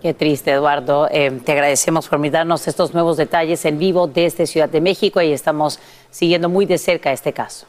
Qué 0.00 0.14
triste, 0.14 0.52
Eduardo. 0.52 1.08
Eh, 1.10 1.40
te 1.44 1.52
agradecemos 1.52 2.06
por 2.06 2.30
darnos 2.30 2.68
estos 2.68 2.94
nuevos 2.94 3.16
detalles 3.16 3.64
en 3.64 3.78
vivo 3.78 4.06
desde 4.06 4.46
Ciudad 4.46 4.68
de 4.68 4.80
México 4.80 5.20
y 5.20 5.32
estamos 5.32 5.80
siguiendo 6.10 6.48
muy 6.48 6.66
de 6.66 6.78
cerca 6.78 7.10
este 7.10 7.32
caso. 7.32 7.66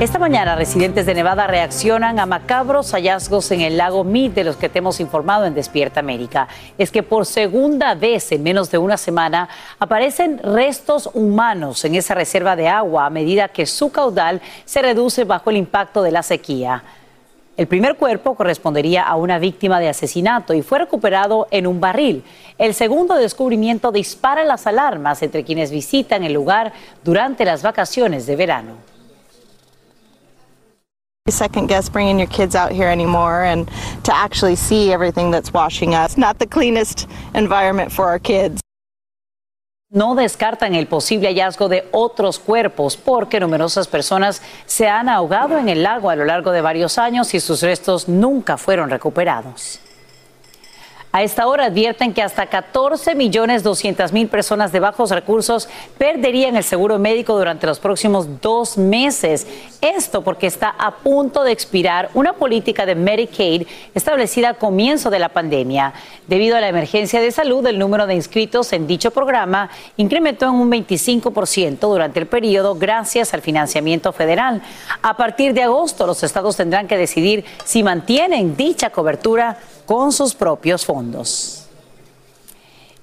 Esta 0.00 0.18
mañana, 0.18 0.56
residentes 0.56 1.06
de 1.06 1.14
Nevada 1.14 1.46
reaccionan 1.46 2.18
a 2.18 2.26
macabros 2.26 2.90
hallazgos 2.92 3.52
en 3.52 3.60
el 3.60 3.76
lago 3.76 4.02
Mead 4.02 4.32
de 4.32 4.42
los 4.42 4.56
que 4.56 4.68
te 4.68 4.80
hemos 4.80 4.98
informado 4.98 5.44
en 5.44 5.54
Despierta 5.54 6.00
América. 6.00 6.48
Es 6.76 6.90
que 6.90 7.04
por 7.04 7.24
segunda 7.24 7.94
vez 7.94 8.32
en 8.32 8.42
menos 8.42 8.70
de 8.70 8.78
una 8.78 8.96
semana 8.96 9.48
aparecen 9.78 10.38
restos 10.38 11.08
humanos 11.14 11.84
en 11.84 11.94
esa 11.94 12.14
reserva 12.14 12.56
de 12.56 12.66
agua 12.66 13.06
a 13.06 13.10
medida 13.10 13.48
que 13.48 13.66
su 13.66 13.92
caudal 13.92 14.40
se 14.64 14.82
reduce 14.82 15.22
bajo 15.22 15.50
el 15.50 15.58
impacto 15.58 16.02
de 16.02 16.10
la 16.10 16.24
sequía. 16.24 16.82
El 17.56 17.68
primer 17.68 17.96
cuerpo 17.96 18.34
correspondería 18.34 19.02
a 19.02 19.14
una 19.14 19.38
víctima 19.38 19.78
de 19.78 19.90
asesinato 19.90 20.54
y 20.54 20.62
fue 20.62 20.80
recuperado 20.80 21.46
en 21.50 21.66
un 21.66 21.80
barril. 21.80 22.24
El 22.58 22.74
segundo 22.74 23.14
descubrimiento 23.14 23.92
dispara 23.92 24.42
las 24.42 24.66
alarmas 24.66 25.22
entre 25.22 25.44
quienes 25.44 25.70
visitan 25.70 26.24
el 26.24 26.32
lugar 26.32 26.72
durante 27.04 27.44
las 27.44 27.62
vacaciones 27.62 28.26
de 28.26 28.36
verano. 28.36 28.91
Second 31.30 31.68
guess 31.68 31.88
bringing 31.88 32.18
your 32.18 32.26
kids 32.26 32.56
out 32.56 32.72
here 32.72 32.88
anymore 32.88 33.44
and 33.44 33.70
to 34.02 34.12
actually 34.12 34.56
see 34.56 34.92
everything 34.92 35.30
that's 35.30 35.52
washing 35.52 35.94
us. 35.94 36.16
Not 36.16 36.40
the 36.40 36.48
cleanest 36.48 37.06
environment 37.32 37.92
for 37.92 38.06
our 38.06 38.18
kids. 38.18 38.60
No 39.88 40.16
descartan 40.16 40.74
el 40.74 40.86
posible 40.86 41.28
hallazgo 41.28 41.68
de 41.68 41.86
otros 41.92 42.40
cuerpos 42.40 42.96
porque 42.96 43.38
numerosas 43.38 43.86
personas 43.86 44.42
se 44.66 44.88
han 44.88 45.08
ahogado 45.08 45.58
en 45.58 45.68
el 45.68 45.84
lago 45.84 46.10
a 46.10 46.16
lo 46.16 46.24
largo 46.24 46.50
de 46.50 46.60
varios 46.60 46.98
años 46.98 47.34
y 47.34 47.40
sus 47.40 47.62
restos 47.62 48.08
nunca 48.08 48.56
fueron 48.56 48.90
recuperados. 48.90 49.80
A 51.14 51.22
esta 51.22 51.46
hora 51.46 51.66
advierten 51.66 52.14
que 52.14 52.22
hasta 52.22 52.46
14 52.46 53.14
millones 53.14 53.62
200 53.62 54.14
mil 54.14 54.28
personas 54.28 54.72
de 54.72 54.80
bajos 54.80 55.10
recursos 55.10 55.68
perderían 55.98 56.56
el 56.56 56.64
seguro 56.64 56.98
médico 56.98 57.36
durante 57.36 57.66
los 57.66 57.78
próximos 57.80 58.40
dos 58.40 58.78
meses. 58.78 59.46
Esto 59.82 60.22
porque 60.22 60.46
está 60.46 60.70
a 60.70 60.96
punto 60.96 61.44
de 61.44 61.52
expirar 61.52 62.08
una 62.14 62.32
política 62.32 62.86
de 62.86 62.94
Medicaid 62.94 63.66
establecida 63.94 64.48
al 64.48 64.56
comienzo 64.56 65.10
de 65.10 65.18
la 65.18 65.28
pandemia. 65.28 65.92
Debido 66.28 66.56
a 66.56 66.62
la 66.62 66.68
emergencia 66.68 67.20
de 67.20 67.30
salud, 67.30 67.66
el 67.66 67.78
número 67.78 68.06
de 68.06 68.14
inscritos 68.14 68.72
en 68.72 68.86
dicho 68.86 69.10
programa 69.10 69.68
incrementó 69.98 70.46
en 70.46 70.54
un 70.54 70.70
25% 70.70 71.78
durante 71.78 72.20
el 72.20 72.26
periodo 72.26 72.74
gracias 72.74 73.34
al 73.34 73.42
financiamiento 73.42 74.14
federal. 74.14 74.62
A 75.02 75.14
partir 75.18 75.52
de 75.52 75.62
agosto, 75.62 76.06
los 76.06 76.22
estados 76.22 76.56
tendrán 76.56 76.88
que 76.88 76.96
decidir 76.96 77.44
si 77.66 77.82
mantienen 77.82 78.56
dicha 78.56 78.88
cobertura 78.88 79.58
con 79.86 80.12
sus 80.12 80.34
propios 80.34 80.84
fondos. 80.84 81.62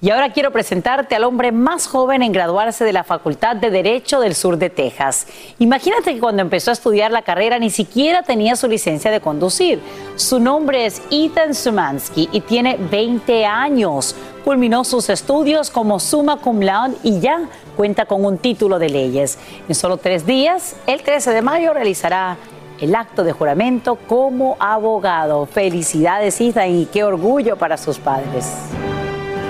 Y 0.02 0.08
ahora 0.08 0.32
quiero 0.32 0.50
presentarte 0.50 1.14
al 1.14 1.24
hombre 1.24 1.52
más 1.52 1.86
joven 1.86 2.22
en 2.22 2.32
graduarse 2.32 2.84
de 2.84 2.92
la 2.94 3.04
Facultad 3.04 3.56
de 3.56 3.68
Derecho 3.68 4.18
del 4.18 4.34
Sur 4.34 4.56
de 4.56 4.70
Texas. 4.70 5.26
Imagínate 5.58 6.14
que 6.14 6.20
cuando 6.20 6.40
empezó 6.40 6.70
a 6.70 6.72
estudiar 6.72 7.10
la 7.10 7.20
carrera 7.20 7.58
ni 7.58 7.68
siquiera 7.68 8.22
tenía 8.22 8.56
su 8.56 8.66
licencia 8.66 9.10
de 9.10 9.20
conducir. 9.20 9.78
Su 10.16 10.40
nombre 10.40 10.86
es 10.86 11.02
Ethan 11.10 11.54
Sumansky 11.54 12.30
y 12.32 12.40
tiene 12.40 12.78
20 12.78 13.44
años. 13.44 14.16
Culminó 14.42 14.84
sus 14.84 15.10
estudios 15.10 15.68
como 15.68 16.00
summa 16.00 16.38
cum 16.38 16.60
laude 16.60 16.96
y 17.02 17.20
ya 17.20 17.42
cuenta 17.76 18.06
con 18.06 18.24
un 18.24 18.38
título 18.38 18.78
de 18.78 18.88
leyes. 18.88 19.38
En 19.68 19.74
solo 19.74 19.98
tres 19.98 20.24
días, 20.24 20.76
el 20.86 21.02
13 21.02 21.32
de 21.32 21.42
mayo, 21.42 21.74
realizará 21.74 22.38
el 22.80 22.94
acto 22.94 23.24
de 23.24 23.32
juramento 23.32 23.96
como 23.96 24.56
abogado. 24.58 25.46
Felicidades, 25.46 26.40
Ethan, 26.40 26.70
y 26.70 26.86
qué 26.86 27.04
orgullo 27.04 27.56
para 27.56 27.76
sus 27.76 27.98
padres. 27.98 28.46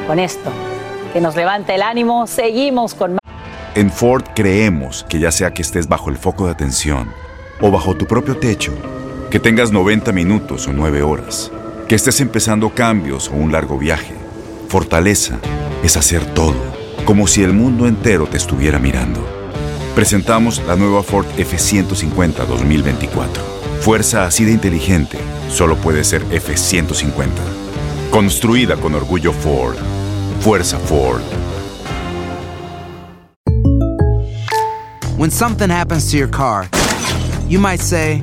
Con 0.07 0.19
esto, 0.19 0.51
que 1.13 1.21
nos 1.21 1.37
levanta 1.37 1.75
el 1.75 1.83
ánimo, 1.83 2.27
seguimos 2.27 2.95
con. 2.95 3.19
En 3.75 3.91
Ford 3.91 4.25
creemos 4.35 5.07
que 5.09 5.21
ya 5.21 5.31
sea 5.31 5.53
que 5.53 5.63
estés 5.63 5.89
bajo 5.89 6.11
el 6.11 6.17
foco 6.17 6.47
de 6.47 6.53
atención 6.53 7.13
o 7.61 7.71
bajo 7.71 7.95
tu 7.95 8.07
propio 8.07 8.37
techo, 8.37 8.73
que 9.31 9.39
tengas 9.39 9.71
90 9.71 10.11
minutos 10.13 10.67
o 10.67 10.73
9 10.73 11.03
horas, 11.03 11.53
que 11.87 11.95
estés 11.95 12.21
empezando 12.21 12.71
cambios 12.71 13.29
o 13.29 13.35
un 13.35 13.53
largo 13.53 13.79
viaje, 13.79 14.15
fortaleza 14.69 15.39
es 15.85 15.97
hacer 15.97 16.25
todo, 16.35 16.57
como 17.05 17.29
si 17.29 17.45
el 17.45 17.53
mundo 17.53 17.87
entero 17.87 18.27
te 18.27 18.39
estuviera 18.39 18.81
mirando. 18.81 19.40
Presentamos 20.01 20.63
la 20.67 20.77
nueva 20.77 21.03
Ford 21.03 21.27
F150 21.37 22.47
2024. 22.47 23.43
Fuerza 23.83 24.25
así 24.25 24.47
de 24.47 24.53
inteligente 24.53 25.19
solo 25.51 25.77
puede 25.77 26.05
ser 26.05 26.25
F150. 26.31 27.29
Construida 28.11 28.77
con 28.77 28.95
orgullo 28.95 29.35
Ford. 29.35 29.77
Fuerza 30.41 30.79
Ford. 30.79 31.21
When 35.19 35.31
something 35.31 35.69
happens 35.69 36.11
to 36.11 36.17
your 36.17 36.31
car, 36.31 36.67
you 37.47 37.61
might 37.61 37.83
say, 37.83 38.23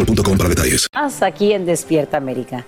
boostmobile.com 0.00 0.38
para 0.38 0.48
detalles. 0.48 0.88
Hasta 0.92 1.26
aquí 1.26 1.52
en 1.52 1.66
Despierta 1.66 2.16
América. 2.16 2.66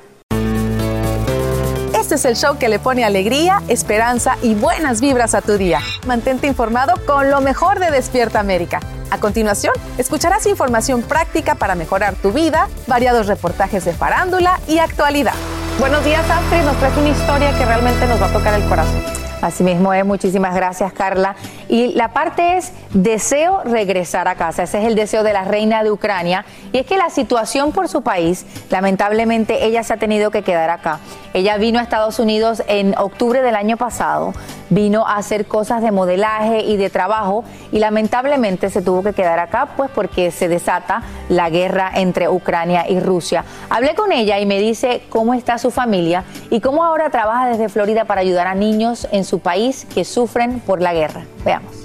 Este 1.98 2.16
es 2.16 2.24
el 2.24 2.36
show 2.36 2.58
que 2.58 2.68
le 2.68 2.78
pone 2.78 3.04
alegría, 3.04 3.62
esperanza 3.68 4.36
y 4.42 4.54
buenas 4.54 5.00
vibras 5.00 5.34
a 5.34 5.40
tu 5.40 5.56
día. 5.56 5.80
Mantente 6.06 6.46
informado 6.46 6.94
con 7.06 7.30
lo 7.30 7.40
mejor 7.40 7.78
de 7.78 7.90
Despierta 7.90 8.40
América. 8.40 8.80
A 9.10 9.18
continuación, 9.18 9.72
escucharás 9.98 10.46
información 10.46 11.02
práctica 11.02 11.54
para 11.54 11.74
mejorar 11.74 12.14
tu 12.16 12.32
vida, 12.32 12.68
variados 12.86 13.28
reportajes 13.28 13.84
de 13.84 13.92
farándula 13.92 14.60
y 14.68 14.78
actualidad. 14.78 15.34
Buenos 15.78 16.04
días, 16.04 16.28
Astrid. 16.28 16.62
Nos 16.62 16.76
trae 16.78 16.98
una 16.98 17.10
historia 17.10 17.56
que 17.56 17.64
realmente 17.64 18.06
nos 18.06 18.20
va 18.20 18.26
a 18.26 18.32
tocar 18.32 18.60
el 18.60 18.68
corazón. 18.68 19.31
Así 19.42 19.64
mismo 19.64 19.92
es, 19.92 20.04
muchísimas 20.06 20.54
gracias 20.54 20.92
Carla. 20.92 21.34
Y 21.68 21.94
la 21.94 22.12
parte 22.12 22.56
es 22.56 22.72
deseo 22.94 23.62
regresar 23.64 24.28
a 24.28 24.36
casa, 24.36 24.62
ese 24.62 24.78
es 24.78 24.86
el 24.86 24.94
deseo 24.94 25.24
de 25.24 25.32
la 25.32 25.44
reina 25.44 25.82
de 25.82 25.90
Ucrania. 25.90 26.44
Y 26.72 26.78
es 26.78 26.86
que 26.86 26.96
la 26.96 27.10
situación 27.10 27.72
por 27.72 27.88
su 27.88 28.02
país, 28.02 28.46
lamentablemente 28.70 29.66
ella 29.66 29.82
se 29.82 29.94
ha 29.94 29.96
tenido 29.96 30.30
que 30.30 30.42
quedar 30.42 30.70
acá. 30.70 31.00
Ella 31.34 31.56
vino 31.56 31.78
a 31.78 31.82
Estados 31.82 32.18
Unidos 32.18 32.62
en 32.68 32.94
octubre 32.98 33.40
del 33.40 33.56
año 33.56 33.78
pasado, 33.78 34.34
vino 34.68 35.06
a 35.06 35.16
hacer 35.16 35.46
cosas 35.46 35.82
de 35.82 35.90
modelaje 35.90 36.60
y 36.60 36.76
de 36.76 36.90
trabajo 36.90 37.44
y 37.72 37.78
lamentablemente 37.78 38.68
se 38.68 38.82
tuvo 38.82 39.02
que 39.02 39.14
quedar 39.14 39.38
acá 39.38 39.70
pues 39.76 39.90
porque 39.90 40.30
se 40.30 40.48
desata 40.48 41.02
la 41.30 41.48
guerra 41.48 41.90
entre 41.94 42.28
Ucrania 42.28 42.88
y 42.88 43.00
Rusia. 43.00 43.44
Hablé 43.70 43.94
con 43.94 44.12
ella 44.12 44.38
y 44.40 44.46
me 44.46 44.60
dice 44.60 45.02
cómo 45.08 45.32
está 45.32 45.56
su 45.56 45.70
familia 45.70 46.24
y 46.50 46.60
cómo 46.60 46.84
ahora 46.84 47.08
trabaja 47.08 47.48
desde 47.48 47.70
Florida 47.70 48.04
para 48.04 48.20
ayudar 48.20 48.46
a 48.46 48.54
niños 48.54 49.08
en 49.10 49.24
su 49.24 49.31
país 49.38 49.86
que 49.92 50.04
sufren 50.04 50.60
por 50.60 50.80
la 50.80 50.92
guerra. 50.92 51.24
Veamos. 51.44 51.82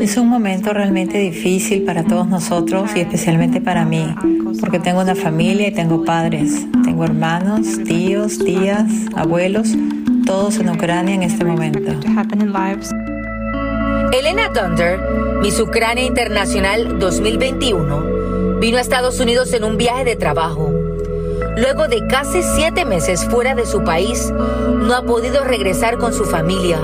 Es 0.00 0.16
un 0.16 0.28
momento 0.28 0.72
realmente 0.72 1.18
difícil 1.18 1.82
para 1.82 2.04
todos 2.04 2.26
nosotros 2.28 2.90
y 2.94 3.00
especialmente 3.00 3.60
para 3.60 3.84
mí, 3.84 4.14
porque 4.60 4.78
tengo 4.78 5.00
una 5.00 5.14
familia 5.14 5.68
y 5.68 5.72
tengo 5.72 6.04
padres, 6.04 6.66
tengo 6.84 7.04
hermanos, 7.04 7.82
tíos, 7.84 8.38
tías, 8.38 8.90
abuelos, 9.14 9.74
todos 10.28 10.58
en 10.58 10.68
Ucrania 10.68 11.14
en 11.14 11.22
este 11.22 11.42
momento. 11.42 11.80
Elena 14.12 14.50
Dunder, 14.50 15.00
Miss 15.40 15.58
Ucrania 15.58 16.04
Internacional 16.04 16.98
2021, 16.98 18.58
vino 18.60 18.76
a 18.76 18.82
Estados 18.82 19.20
Unidos 19.20 19.54
en 19.54 19.64
un 19.64 19.78
viaje 19.78 20.04
de 20.04 20.16
trabajo. 20.16 20.70
Luego 21.56 21.88
de 21.88 22.06
casi 22.08 22.42
siete 22.42 22.84
meses 22.84 23.24
fuera 23.24 23.54
de 23.54 23.64
su 23.64 23.82
país, 23.84 24.30
no 24.30 24.94
ha 24.94 25.02
podido 25.02 25.44
regresar 25.44 25.96
con 25.96 26.12
su 26.12 26.26
familia, 26.26 26.78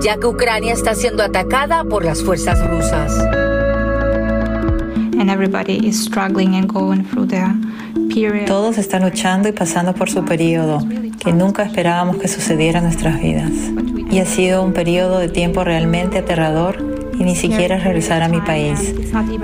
ya 0.00 0.16
que 0.18 0.28
Ucrania 0.28 0.72
está 0.72 0.94
siendo 0.94 1.24
atacada 1.24 1.82
por 1.82 2.04
las 2.04 2.22
fuerzas 2.22 2.64
rusas. 2.70 3.12
Todos 8.46 8.78
están 8.78 9.02
luchando 9.02 9.48
y 9.48 9.52
pasando 9.52 9.94
por 9.94 10.08
su 10.08 10.24
periodo, 10.24 10.80
que 11.18 11.32
nunca 11.32 11.62
esperábamos 11.62 12.16
que 12.16 12.28
sucediera 12.28 12.78
en 12.78 12.84
nuestras 12.84 13.20
vidas. 13.20 13.50
Y 14.10 14.20
ha 14.20 14.24
sido 14.24 14.62
un 14.62 14.72
periodo 14.72 15.18
de 15.18 15.28
tiempo 15.28 15.64
realmente 15.64 16.18
aterrador 16.18 16.98
y 17.18 17.24
ni 17.24 17.34
siquiera 17.34 17.78
regresar 17.78 18.22
a 18.22 18.28
mi 18.28 18.40
país. 18.40 18.94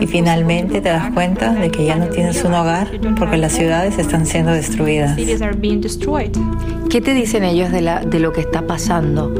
Y 0.00 0.06
finalmente 0.06 0.80
te 0.80 0.88
das 0.88 1.10
cuenta 1.12 1.52
de 1.52 1.70
que 1.70 1.84
ya 1.84 1.96
no 1.96 2.06
tienes 2.06 2.44
un 2.44 2.54
hogar 2.54 2.88
porque 3.18 3.36
las 3.36 3.52
ciudades 3.52 3.98
están 3.98 4.26
siendo 4.26 4.52
destruidas. 4.52 5.18
¿Qué 6.88 7.00
te 7.00 7.14
dicen 7.14 7.42
ellos 7.42 7.72
de, 7.72 7.80
la, 7.80 8.04
de 8.04 8.20
lo 8.20 8.32
que 8.32 8.40
está 8.40 8.66
pasando? 8.66 9.34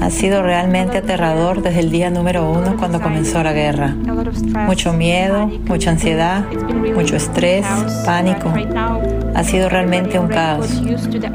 Ha 0.00 0.10
sido 0.10 0.42
realmente 0.42 0.98
aterrador 0.98 1.62
desde 1.62 1.80
el 1.80 1.90
día 1.90 2.10
número 2.10 2.50
uno 2.50 2.76
cuando 2.78 3.00
comenzó 3.00 3.42
la 3.42 3.52
guerra. 3.52 3.94
Mucho 4.66 4.92
miedo, 4.92 5.48
mucha 5.66 5.90
ansiedad, 5.90 6.44
mucho 6.94 7.16
estrés, 7.16 7.66
pánico. 8.06 8.52
Ha 9.34 9.44
sido 9.44 9.68
realmente 9.68 10.18
un 10.18 10.28
caos. 10.28 10.82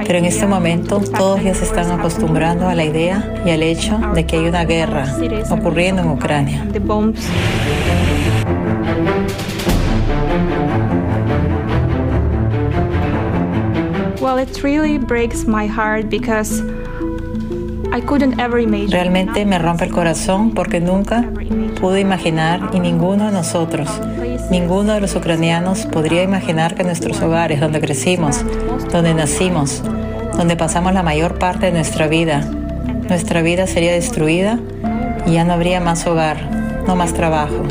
Pero 0.05 0.20
en 0.20 0.26
este 0.26 0.47
momento 0.47 0.99
todos 0.99 1.43
ya 1.43 1.53
se 1.53 1.66
están 1.66 1.91
acostumbrando 1.91 2.68
a 2.68 2.76
la 2.76 2.86
idea 2.86 3.41
y 3.45 3.51
al 3.51 3.64
hecho 3.64 3.99
de 4.14 4.26
que 4.26 4.38
hay 4.38 4.47
una 4.47 4.66
guerra 4.66 5.05
ocurriendo 5.49 6.01
en 6.01 6.09
Ucrania. 6.09 6.66
Well, 14.22 14.38
it 14.38 14.64
really 14.64 14.97
breaks 14.97 15.45
my 15.45 15.68
heart 15.68 16.09
because 16.09 16.64
Realmente 18.89 19.46
me 19.46 19.60
rompe 19.60 19.86
el 19.86 19.91
corazón 19.91 20.52
porque 20.52 20.80
nunca 20.80 21.30
pude 21.80 22.00
imaginar 22.00 22.72
y 22.74 22.80
ninguno 22.80 23.28
de 23.28 23.32
nosotros, 23.32 23.88
ninguno 24.50 24.94
de 24.94 25.02
los 25.02 25.16
ucranianos 25.16 25.86
podría 25.86 26.24
imaginar 26.24 26.74
que 26.74 26.84
nuestros 26.84 27.22
hogares, 27.22 27.60
donde 27.60 27.80
crecimos, 27.80 28.44
donde 28.91 29.14
nacimos, 29.14 29.84
donde 30.36 30.56
pasamos 30.56 30.94
la 30.94 31.04
mayor 31.04 31.38
parte 31.38 31.68
de 31.68 31.72
nuestra 31.72 32.08
vida, 32.08 32.41
nuestra 33.08 33.44
vida 33.44 33.68
sería 33.68 33.91
destruida 33.91 34.60
y 35.28 35.34
ya 35.34 35.46
no 35.46 35.54
habría 35.54 35.80
más 35.80 36.08
hogar, 36.08 36.38
no 36.88 36.96
más 36.96 37.14
trabajo. 37.14 37.64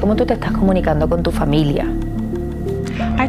¿Cómo 0.00 0.14
tú 0.14 0.24
te 0.24 0.34
estás 0.34 0.52
comunicando 0.52 1.08
con 1.08 1.24
tu 1.24 1.32
familia? 1.32 1.88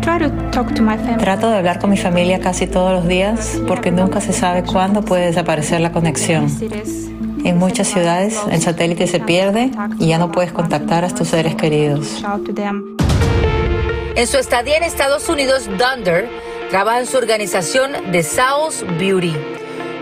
Trato 0.04 1.50
de 1.50 1.58
hablar 1.58 1.80
con 1.80 1.90
mi 1.90 1.98
familia 1.98 2.40
casi 2.42 2.68
todos 2.68 2.92
los 2.92 3.08
días 3.08 3.58
porque 3.68 3.90
nunca 3.90 4.20
se 4.20 4.34
sabe 4.34 4.64
cuándo 4.64 5.02
puede 5.02 5.28
desaparecer 5.28 5.80
la 5.80 5.92
conexión. 5.92 6.48
En 7.46 7.58
muchas 7.58 7.88
ciudades 7.88 8.40
el 8.52 8.62
satélite 8.62 9.08
se 9.08 9.20
pierde 9.20 9.72
y 10.00 10.08
ya 10.08 10.18
no 10.18 10.32
puedes 10.32 10.52
contactar 10.52 11.06
a 11.06 11.10
tus 11.10 11.30
seres 11.30 11.56
queridos. 11.56 12.24
En 14.16 14.28
su 14.28 14.38
estadía 14.38 14.78
en 14.78 14.84
Estados 14.84 15.28
Unidos, 15.30 15.68
Dunder 15.68 16.30
trabaja 16.70 17.00
en 17.00 17.06
su 17.08 17.18
organización 17.18 17.92
The 18.12 18.24
South 18.24 18.84
Beauty. 19.00 19.36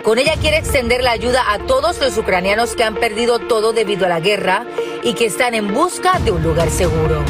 Con 0.04 0.18
ella 0.18 0.34
quiere 0.42 0.58
extender 0.58 1.04
la 1.04 1.12
ayuda 1.12 1.44
a 1.48 1.60
todos 1.60 2.02
los 2.02 2.18
ucranianos 2.18 2.76
que 2.76 2.84
han 2.84 2.96
perdido 2.96 3.38
todo 3.38 3.72
debido 3.72 4.08
a 4.08 4.10
la 4.10 4.20
guerra 4.20 4.66
y 5.04 5.14
que 5.14 5.28
están 5.28 5.54
en 5.54 5.74
busca 5.74 6.20
de 6.20 6.32
un 6.32 6.42
lugar 6.42 6.70
seguro. 6.72 7.24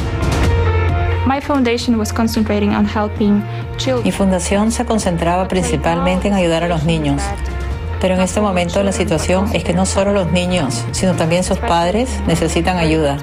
Mi 4.04 4.12
fundación 4.12 4.72
se 4.72 4.84
concentraba 4.86 5.48
principalmente 5.48 6.28
en 6.28 6.34
ayudar 6.34 6.64
a 6.64 6.68
los 6.68 6.84
niños. 6.84 7.22
Pero 8.02 8.16
en 8.16 8.22
este 8.22 8.42
momento 8.42 8.84
la 8.84 8.92
situación 8.92 9.50
es 9.54 9.64
que 9.64 9.74
no 9.74 9.86
solo 9.86 10.12
los 10.12 10.32
niños, 10.32 10.84
sino 10.92 11.14
también 11.14 11.44
sus 11.44 11.60
padres 11.60 12.10
necesitan 12.28 12.78
ayuda, 12.78 13.18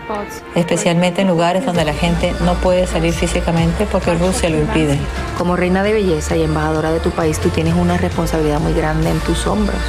especialmente 0.55 1.21
en 1.21 1.29
lugares 1.29 1.67
donde 1.67 1.85
la 1.85 1.93
gente 1.93 2.33
no 2.45 2.55
puede 2.55 2.87
salir 2.87 3.13
físicamente 3.13 3.87
porque 3.91 4.15
Rusia 4.15 4.49
lo 4.49 4.59
impide. 4.59 4.99
Como 5.37 5.57
reina 5.57 5.83
de 5.83 5.93
belleza 5.93 6.37
y 6.37 6.45
embajadora 6.45 6.93
de 6.93 7.01
tu 7.01 7.11
país, 7.11 7.39
tú 7.41 7.51
tienes 7.51 7.75
una 7.75 7.99
responsabilidad 7.99 8.61
muy 8.61 8.73
grande 8.73 9.11
en 9.11 9.19
tus 9.21 9.47
hombros. 9.47 9.81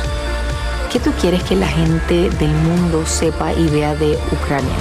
¿Qué 0.92 1.00
tú 1.00 1.12
quieres 1.22 1.44
que 1.44 1.56
la 1.56 1.68
gente 1.68 2.32
del 2.32 2.52
mundo 2.52 3.06
sepa 3.06 3.54
y 3.54 3.70
vea 3.70 3.96
de 3.96 4.18
Ucrania? 4.34 4.76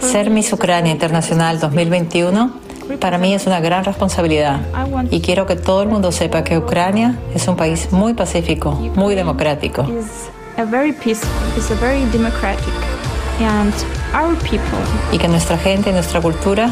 Ser 0.00 0.30
Miss 0.30 0.52
Ucrania 0.52 0.90
Internacional 0.90 1.60
2021 1.60 2.50
para 3.00 3.18
mí 3.18 3.34
es 3.34 3.46
una 3.46 3.60
gran 3.60 3.84
responsabilidad 3.84 4.60
y 5.10 5.20
quiero 5.20 5.46
que 5.46 5.54
todo 5.56 5.82
el 5.82 5.88
mundo 5.88 6.10
sepa 6.12 6.42
que 6.42 6.58
Ucrania 6.58 7.18
es 7.34 7.46
un 7.46 7.56
país 7.56 7.92
muy 7.92 8.14
pacífico, 8.14 8.72
muy 8.72 9.14
democrático. 9.14 9.84
Y 15.12 15.18
que 15.18 15.28
nuestra 15.28 15.58
gente 15.58 15.90
y 15.90 15.92
nuestra 15.92 16.20
cultura 16.20 16.70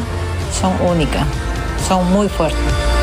son 0.51 0.73
únicas, 0.89 1.25
son 1.87 2.11
muy 2.11 2.27
fuertes. 2.27 2.94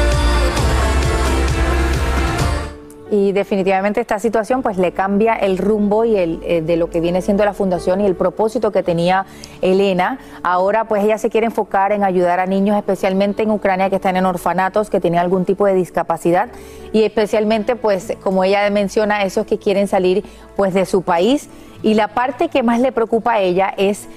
Y 3.12 3.32
definitivamente 3.32 4.00
esta 4.00 4.18
situación 4.18 4.62
pues 4.62 4.78
le 4.78 4.92
cambia 4.92 5.34
el 5.34 5.58
rumbo 5.58 6.06
y 6.06 6.16
el 6.16 6.40
eh, 6.44 6.62
de 6.62 6.78
lo 6.78 6.88
que 6.88 7.02
viene 7.02 7.20
siendo 7.20 7.44
la 7.44 7.52
fundación 7.52 8.00
y 8.00 8.06
el 8.06 8.14
propósito 8.14 8.72
que 8.72 8.82
tenía 8.82 9.26
Elena. 9.60 10.18
Ahora 10.42 10.84
pues 10.84 11.04
ella 11.04 11.18
se 11.18 11.28
quiere 11.28 11.44
enfocar 11.44 11.92
en 11.92 12.04
ayudar 12.04 12.40
a 12.40 12.46
niños 12.46 12.74
especialmente 12.74 13.42
en 13.42 13.50
Ucrania 13.50 13.90
que 13.90 13.96
están 13.96 14.16
en 14.16 14.24
orfanatos, 14.24 14.88
que 14.88 14.98
tienen 14.98 15.20
algún 15.20 15.44
tipo 15.44 15.66
de 15.66 15.74
discapacidad 15.74 16.48
y 16.94 17.02
especialmente 17.02 17.76
pues 17.76 18.16
como 18.22 18.44
ella 18.44 18.70
menciona 18.70 19.24
esos 19.24 19.44
que 19.44 19.58
quieren 19.58 19.88
salir 19.88 20.24
pues 20.56 20.72
de 20.72 20.86
su 20.86 21.02
país 21.02 21.50
y 21.82 21.92
la 21.92 22.08
parte 22.08 22.48
que 22.48 22.62
más 22.62 22.80
le 22.80 22.92
preocupa 22.92 23.34
a 23.34 23.40
ella 23.40 23.74
es 23.76 24.08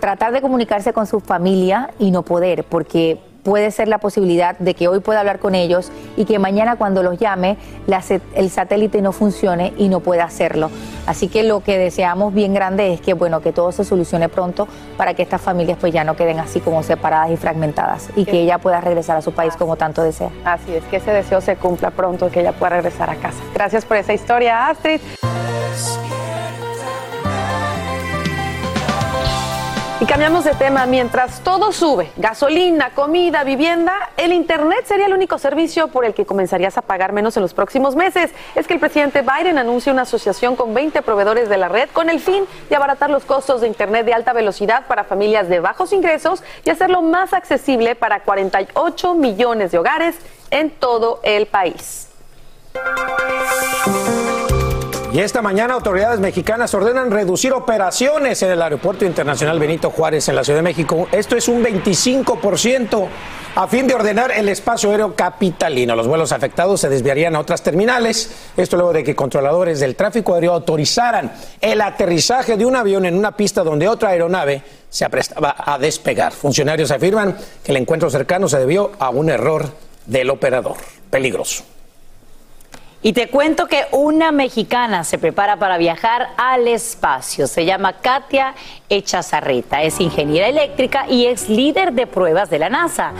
tratar 0.00 0.32
de 0.32 0.42
comunicarse 0.42 0.92
con 0.92 1.06
su 1.06 1.20
familia 1.20 1.90
y 2.00 2.10
no 2.10 2.24
poder 2.24 2.64
porque 2.64 3.20
puede 3.46 3.70
ser 3.70 3.86
la 3.86 3.98
posibilidad 3.98 4.58
de 4.58 4.74
que 4.74 4.88
hoy 4.88 4.98
pueda 4.98 5.20
hablar 5.20 5.38
con 5.38 5.54
ellos 5.54 5.92
y 6.16 6.24
que 6.24 6.40
mañana 6.40 6.74
cuando 6.74 7.04
los 7.04 7.16
llame 7.16 7.56
el 8.34 8.50
satélite 8.50 9.00
no 9.00 9.12
funcione 9.12 9.72
y 9.78 9.88
no 9.88 10.00
pueda 10.00 10.24
hacerlo. 10.24 10.68
Así 11.06 11.28
que 11.28 11.44
lo 11.44 11.60
que 11.60 11.78
deseamos 11.78 12.34
bien 12.34 12.52
grande 12.54 12.92
es 12.92 13.00
que 13.00 13.14
bueno 13.14 13.40
que 13.40 13.52
todo 13.52 13.70
se 13.70 13.84
solucione 13.84 14.28
pronto 14.28 14.66
para 14.96 15.14
que 15.14 15.22
estas 15.22 15.40
familias 15.40 15.78
pues 15.80 15.92
ya 15.92 16.02
no 16.02 16.16
queden 16.16 16.40
así 16.40 16.58
como 16.58 16.82
separadas 16.82 17.30
y 17.30 17.36
fragmentadas 17.36 18.08
y 18.16 18.24
que 18.24 18.40
ella 18.40 18.58
pueda 18.58 18.80
regresar 18.80 19.16
a 19.16 19.22
su 19.22 19.30
país 19.30 19.54
como 19.54 19.76
tanto 19.76 20.02
desea. 20.02 20.30
Así 20.44 20.74
es, 20.74 20.82
que 20.86 20.96
ese 20.96 21.12
deseo 21.12 21.40
se 21.40 21.54
cumpla 21.54 21.92
pronto, 21.92 22.28
que 22.28 22.40
ella 22.40 22.50
pueda 22.50 22.70
regresar 22.70 23.10
a 23.10 23.14
casa. 23.14 23.38
Gracias 23.54 23.84
por 23.84 23.96
esa 23.96 24.12
historia, 24.12 24.66
Astrid. 24.66 25.00
Y 29.98 30.04
cambiamos 30.04 30.44
de 30.44 30.52
tema. 30.52 30.84
Mientras 30.84 31.40
todo 31.40 31.72
sube, 31.72 32.12
gasolina, 32.18 32.90
comida, 32.90 33.44
vivienda, 33.44 34.10
el 34.18 34.34
Internet 34.34 34.84
sería 34.84 35.06
el 35.06 35.14
único 35.14 35.38
servicio 35.38 35.88
por 35.88 36.04
el 36.04 36.12
que 36.12 36.26
comenzarías 36.26 36.76
a 36.76 36.82
pagar 36.82 37.14
menos 37.14 37.34
en 37.38 37.42
los 37.42 37.54
próximos 37.54 37.96
meses. 37.96 38.30
Es 38.54 38.66
que 38.66 38.74
el 38.74 38.80
presidente 38.80 39.22
Biden 39.22 39.56
anuncia 39.56 39.90
una 39.90 40.02
asociación 40.02 40.54
con 40.54 40.74
20 40.74 41.00
proveedores 41.00 41.48
de 41.48 41.56
la 41.56 41.68
red 41.68 41.88
con 41.94 42.10
el 42.10 42.20
fin 42.20 42.44
de 42.68 42.76
abaratar 42.76 43.08
los 43.08 43.24
costos 43.24 43.62
de 43.62 43.68
Internet 43.68 44.04
de 44.04 44.12
alta 44.12 44.34
velocidad 44.34 44.86
para 44.86 45.04
familias 45.04 45.48
de 45.48 45.60
bajos 45.60 45.94
ingresos 45.94 46.42
y 46.62 46.68
hacerlo 46.68 47.00
más 47.00 47.32
accesible 47.32 47.94
para 47.94 48.20
48 48.20 49.14
millones 49.14 49.72
de 49.72 49.78
hogares 49.78 50.16
en 50.50 50.68
todo 50.70 51.20
el 51.22 51.46
país. 51.46 52.08
Y 55.16 55.20
esta 55.20 55.40
mañana 55.40 55.72
autoridades 55.72 56.20
mexicanas 56.20 56.74
ordenan 56.74 57.10
reducir 57.10 57.50
operaciones 57.54 58.42
en 58.42 58.50
el 58.50 58.60
Aeropuerto 58.60 59.06
Internacional 59.06 59.58
Benito 59.58 59.88
Juárez 59.88 60.28
en 60.28 60.36
la 60.36 60.44
Ciudad 60.44 60.58
de 60.58 60.62
México. 60.62 61.08
Esto 61.10 61.36
es 61.36 61.48
un 61.48 61.64
25% 61.64 63.08
a 63.54 63.66
fin 63.66 63.86
de 63.86 63.94
ordenar 63.94 64.30
el 64.32 64.46
espacio 64.50 64.90
aéreo 64.90 65.16
capitalino. 65.16 65.96
Los 65.96 66.06
vuelos 66.06 66.32
afectados 66.32 66.82
se 66.82 66.90
desviarían 66.90 67.34
a 67.34 67.40
otras 67.40 67.62
terminales. 67.62 68.30
Esto 68.58 68.76
luego 68.76 68.92
de 68.92 69.04
que 69.04 69.16
controladores 69.16 69.80
del 69.80 69.96
tráfico 69.96 70.34
aéreo 70.34 70.52
autorizaran 70.52 71.32
el 71.62 71.80
aterrizaje 71.80 72.58
de 72.58 72.66
un 72.66 72.76
avión 72.76 73.06
en 73.06 73.16
una 73.16 73.34
pista 73.34 73.64
donde 73.64 73.88
otra 73.88 74.10
aeronave 74.10 74.60
se 74.90 75.06
aprestaba 75.06 75.56
a 75.56 75.78
despegar. 75.78 76.34
Funcionarios 76.34 76.90
afirman 76.90 77.34
que 77.64 77.72
el 77.72 77.78
encuentro 77.78 78.10
cercano 78.10 78.50
se 78.50 78.58
debió 78.58 78.92
a 78.98 79.08
un 79.08 79.30
error 79.30 79.64
del 80.04 80.28
operador. 80.28 80.76
Peligroso. 81.08 81.75
Y 83.06 83.12
te 83.12 83.28
cuento 83.28 83.68
que 83.68 83.86
una 83.92 84.32
mexicana 84.32 85.04
se 85.04 85.16
prepara 85.16 85.60
para 85.60 85.78
viajar 85.78 86.30
al 86.36 86.66
espacio. 86.66 87.46
Se 87.46 87.64
llama 87.64 87.92
Katia 87.92 88.56
Echazarreta. 88.88 89.84
Es 89.84 90.00
ingeniera 90.00 90.48
eléctrica 90.48 91.06
y 91.08 91.26
es 91.26 91.48
líder 91.48 91.92
de 91.92 92.08
pruebas 92.08 92.50
de 92.50 92.58
la 92.58 92.68
NASA. 92.68 93.12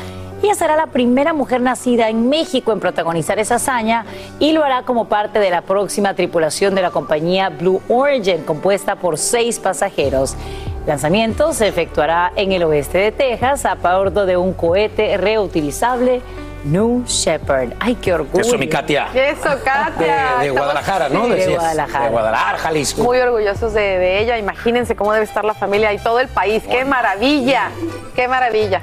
Ella 0.43 0.57
será 0.57 0.75
la 0.75 0.89
primera 0.89 1.33
mujer 1.33 1.61
nacida 1.61 2.09
en 2.09 2.29
México 2.29 2.73
en 2.73 2.81
protagonizar 2.81 3.39
esa 3.39 3.55
hazaña 3.55 4.05
y 4.41 4.51
lo 4.51 4.65
hará 4.65 4.83
como 4.83 5.05
parte 5.05 5.39
de 5.39 5.51
la 5.51 5.63
próxima 5.63 6.15
tripulación 6.15 6.75
de 6.75 6.83
la 6.83 6.91
compañía 6.91 7.51
Blue 7.51 7.81
Origin, 7.89 8.43
compuesta 8.43 8.97
por 8.97 9.19
seis 9.19 9.61
pasajeros. 9.61 10.35
El 10.81 10.89
lanzamiento 10.89 11.53
se 11.53 11.69
efectuará 11.69 12.33
en 12.35 12.51
el 12.51 12.65
oeste 12.65 12.99
de 12.99 13.13
Texas 13.13 13.65
a 13.65 13.77
bordo 13.77 14.27
de 14.27 14.37
un 14.37 14.53
cohete 14.53 15.17
reutilizable 15.17 16.23
New 16.65 17.05
Shepherd. 17.07 17.75
Ay, 17.81 17.95
qué 17.97 18.13
orgullo. 18.13 18.41
Eso, 18.41 18.59
mi 18.59 18.69
Katia. 18.69 19.09
Eso, 19.15 19.51
Katia. 19.65 20.39
De, 20.41 20.51
Guadalajara, 20.51 21.09
¿no? 21.09 21.29
de 21.29 21.47
Guadalajara. 21.47 22.05
De 22.05 22.11
Guadalajara, 22.11 22.59
Jalisco. 22.59 23.03
Muy 23.03 23.19
orgullosos 23.19 23.73
de, 23.73 24.21
ella. 24.21 24.39
Imagínense 24.39 24.97
cómo 24.97 25.13
debe 25.13 25.25
estar 25.25 25.45
la 25.45 25.55
familia 25.55 25.93
y 25.93 25.99
todo 25.99 26.21
el 26.21 26.29
país. 26.29 26.63
¡Qué 26.69 26.85
maravilla! 26.85 27.71
¡Qué 28.15 28.29
maravilla! 28.29 28.81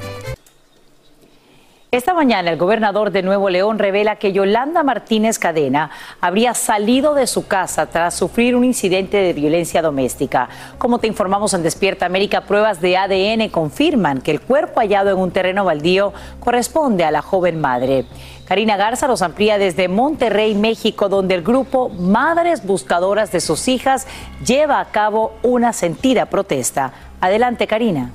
Esta 1.93 2.15
mañana 2.15 2.49
el 2.49 2.57
gobernador 2.57 3.11
de 3.11 3.21
Nuevo 3.21 3.51
León 3.51 3.77
revela 3.77 4.15
que 4.15 4.33
Yolanda 4.33 4.81
Martínez 4.81 5.37
Cadena 5.37 5.91
habría 6.21 6.55
salido 6.55 7.13
de 7.13 7.27
su 7.27 7.45
casa 7.45 7.85
tras 7.85 8.15
sufrir 8.15 8.55
un 8.55 8.63
incidente 8.63 9.17
de 9.17 9.31
violencia 9.31 9.83
doméstica. 9.83 10.49
Como 10.79 10.97
te 10.97 11.05
informamos 11.05 11.53
en 11.53 11.61
Despierta 11.61 12.07
América, 12.07 12.41
pruebas 12.41 12.81
de 12.81 12.97
ADN 12.97 13.47
confirman 13.49 14.21
que 14.21 14.31
el 14.31 14.41
cuerpo 14.41 14.79
hallado 14.79 15.11
en 15.11 15.19
un 15.19 15.29
terreno 15.29 15.65
baldío 15.65 16.13
corresponde 16.39 17.03
a 17.03 17.11
la 17.11 17.21
joven 17.21 17.61
madre. 17.61 18.05
Karina 18.45 18.75
Garza 18.75 19.07
nos 19.07 19.21
amplía 19.21 19.59
desde 19.59 19.87
Monterrey, 19.87 20.55
México, 20.55 21.09
donde 21.09 21.35
el 21.35 21.43
grupo 21.43 21.89
Madres 21.89 22.65
Buscadoras 22.65 23.31
de 23.31 23.39
sus 23.39 23.67
hijas 23.67 24.07
lleva 24.43 24.79
a 24.79 24.85
cabo 24.85 25.33
una 25.43 25.73
sentida 25.73 26.25
protesta. 26.25 26.91
Adelante, 27.21 27.67
Karina. 27.67 28.13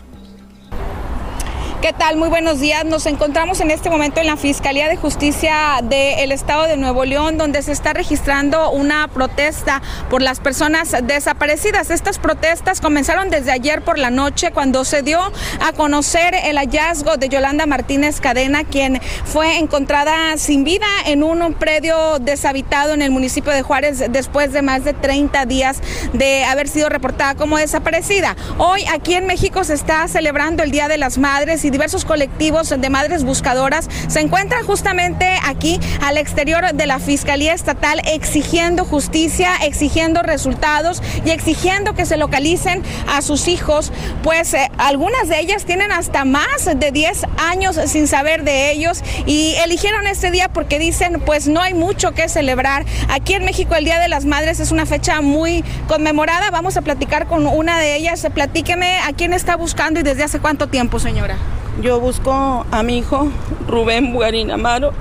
¿Qué 1.80 1.92
tal? 1.92 2.16
Muy 2.16 2.28
buenos 2.28 2.58
días. 2.58 2.84
Nos 2.84 3.06
encontramos 3.06 3.60
en 3.60 3.70
este 3.70 3.88
momento 3.88 4.20
en 4.20 4.26
la 4.26 4.36
Fiscalía 4.36 4.88
de 4.88 4.96
Justicia 4.96 5.78
del 5.80 6.32
Estado 6.32 6.64
de 6.64 6.76
Nuevo 6.76 7.04
León, 7.04 7.38
donde 7.38 7.62
se 7.62 7.70
está 7.70 7.92
registrando 7.92 8.72
una 8.72 9.06
protesta 9.06 9.80
por 10.10 10.20
las 10.20 10.40
personas 10.40 10.96
desaparecidas. 11.04 11.90
Estas 11.90 12.18
protestas 12.18 12.80
comenzaron 12.80 13.30
desde 13.30 13.52
ayer 13.52 13.82
por 13.82 13.96
la 13.96 14.10
noche, 14.10 14.50
cuando 14.50 14.84
se 14.84 15.02
dio 15.02 15.20
a 15.60 15.72
conocer 15.72 16.34
el 16.34 16.56
hallazgo 16.56 17.16
de 17.16 17.28
Yolanda 17.28 17.64
Martínez 17.66 18.20
Cadena, 18.20 18.64
quien 18.64 19.00
fue 19.24 19.58
encontrada 19.58 20.36
sin 20.36 20.64
vida 20.64 20.86
en 21.06 21.22
un 21.22 21.54
predio 21.54 22.18
deshabitado 22.18 22.92
en 22.92 23.02
el 23.02 23.12
municipio 23.12 23.52
de 23.52 23.62
Juárez 23.62 24.02
después 24.10 24.52
de 24.52 24.62
más 24.62 24.82
de 24.82 24.94
30 24.94 25.46
días 25.46 25.80
de 26.12 26.44
haber 26.44 26.66
sido 26.66 26.88
reportada 26.88 27.36
como 27.36 27.56
desaparecida. 27.56 28.34
Hoy 28.58 28.84
aquí 28.92 29.14
en 29.14 29.28
México 29.28 29.62
se 29.62 29.74
está 29.74 30.08
celebrando 30.08 30.64
el 30.64 30.72
Día 30.72 30.88
de 30.88 30.98
las 30.98 31.18
Madres 31.18 31.67
diversos 31.70 32.04
colectivos 32.04 32.68
de 32.68 32.90
madres 32.90 33.24
buscadoras 33.24 33.88
se 34.08 34.20
encuentran 34.20 34.64
justamente 34.64 35.26
aquí 35.44 35.80
al 36.02 36.18
exterior 36.18 36.72
de 36.72 36.86
la 36.86 36.98
Fiscalía 36.98 37.52
Estatal 37.52 38.00
exigiendo 38.04 38.84
justicia, 38.84 39.50
exigiendo 39.62 40.22
resultados 40.22 41.02
y 41.24 41.30
exigiendo 41.30 41.94
que 41.94 42.06
se 42.06 42.16
localicen 42.16 42.82
a 43.08 43.22
sus 43.22 43.48
hijos, 43.48 43.92
pues 44.22 44.54
eh, 44.54 44.70
algunas 44.78 45.28
de 45.28 45.40
ellas 45.40 45.64
tienen 45.64 45.92
hasta 45.92 46.24
más 46.24 46.64
de 46.74 46.90
10 46.90 47.22
años 47.38 47.78
sin 47.86 48.06
saber 48.06 48.44
de 48.44 48.70
ellos 48.70 49.02
y 49.26 49.54
eligieron 49.64 50.06
este 50.06 50.30
día 50.30 50.48
porque 50.48 50.78
dicen 50.78 51.20
pues 51.24 51.48
no 51.48 51.60
hay 51.60 51.74
mucho 51.74 52.12
que 52.12 52.28
celebrar. 52.28 52.84
Aquí 53.08 53.34
en 53.34 53.44
México 53.44 53.74
el 53.74 53.84
Día 53.84 53.98
de 53.98 54.08
las 54.08 54.24
Madres 54.24 54.60
es 54.60 54.70
una 54.70 54.86
fecha 54.86 55.20
muy 55.20 55.64
conmemorada. 55.86 56.50
Vamos 56.50 56.76
a 56.76 56.82
platicar 56.82 57.26
con 57.26 57.46
una 57.46 57.78
de 57.78 57.96
ellas. 57.96 58.26
Platíqueme 58.32 58.98
a 58.98 59.12
quién 59.12 59.32
está 59.32 59.56
buscando 59.56 60.00
y 60.00 60.02
desde 60.02 60.24
hace 60.24 60.40
cuánto 60.40 60.68
tiempo, 60.68 60.98
señora. 60.98 61.36
Yo 61.80 62.00
busco 62.00 62.66
a 62.72 62.82
mi 62.82 62.98
hijo 62.98 63.28
Rubén 63.68 64.12
Bugarín 64.12 64.50
Amaro. 64.50 64.92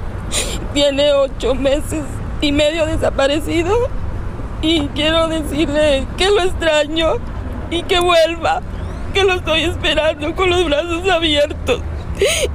Tiene 0.75 1.11
ocho 1.11 1.55
meses 1.55 2.03
y 2.39 2.51
medio 2.51 2.85
desaparecido. 2.85 3.75
Y 4.61 4.87
quiero 4.89 5.27
decirle 5.27 6.05
que 6.17 6.29
lo 6.29 6.41
extraño 6.43 7.15
y 7.71 7.81
que 7.81 7.99
vuelva. 7.99 8.61
Que 9.11 9.23
lo 9.23 9.33
estoy 9.33 9.63
esperando 9.63 10.35
con 10.35 10.51
los 10.51 10.65
brazos 10.65 11.09
abiertos. 11.09 11.81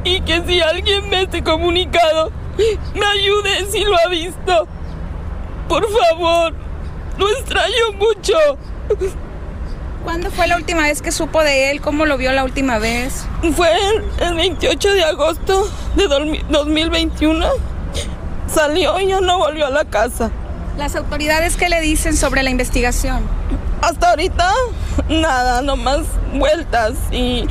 Y 0.05 0.20
que 0.20 0.43
si 0.47 0.61
alguien 0.61 1.09
me 1.09 1.23
esté 1.23 1.43
comunicado, 1.43 2.31
me 2.95 3.07
ayude 3.07 3.66
si 3.70 3.85
lo 3.85 3.97
ha 3.97 4.09
visto. 4.09 4.68
Por 5.68 5.85
favor, 5.91 6.55
lo 7.18 7.29
extraño 7.29 7.93
mucho. 7.99 8.35
¿Cuándo 10.05 10.30
fue 10.32 10.48
la 10.48 10.57
última 10.57 10.82
vez 10.82 11.00
que 11.00 11.12
supo 11.12 11.44
de 11.44 11.70
él? 11.70 11.80
¿Cómo 11.80 12.07
lo 12.07 12.16
vio 12.16 12.32
la 12.32 12.42
última 12.44 12.78
vez? 12.78 13.24
Fue 13.55 13.70
el 14.20 14.34
28 14.34 14.92
de 14.94 15.05
agosto 15.05 15.70
de 15.94 16.09
2021. 16.09 17.46
Salió 18.53 18.98
y 19.00 19.07
ya 19.07 19.20
no 19.20 19.38
volvió 19.38 19.66
a 19.66 19.70
la 19.70 19.84
casa. 19.84 20.30
¿Las 20.76 20.96
autoridades 20.96 21.57
qué 21.57 21.68
le 21.68 21.80
dicen 21.80 22.16
sobre 22.16 22.42
la 22.42 22.50
investigación? 22.50 23.22
Hasta 23.80 24.11
ahorita 24.11 24.53
nada, 25.09 25.62
nomás 25.62 26.00
vueltas 26.34 26.94
y, 27.12 27.46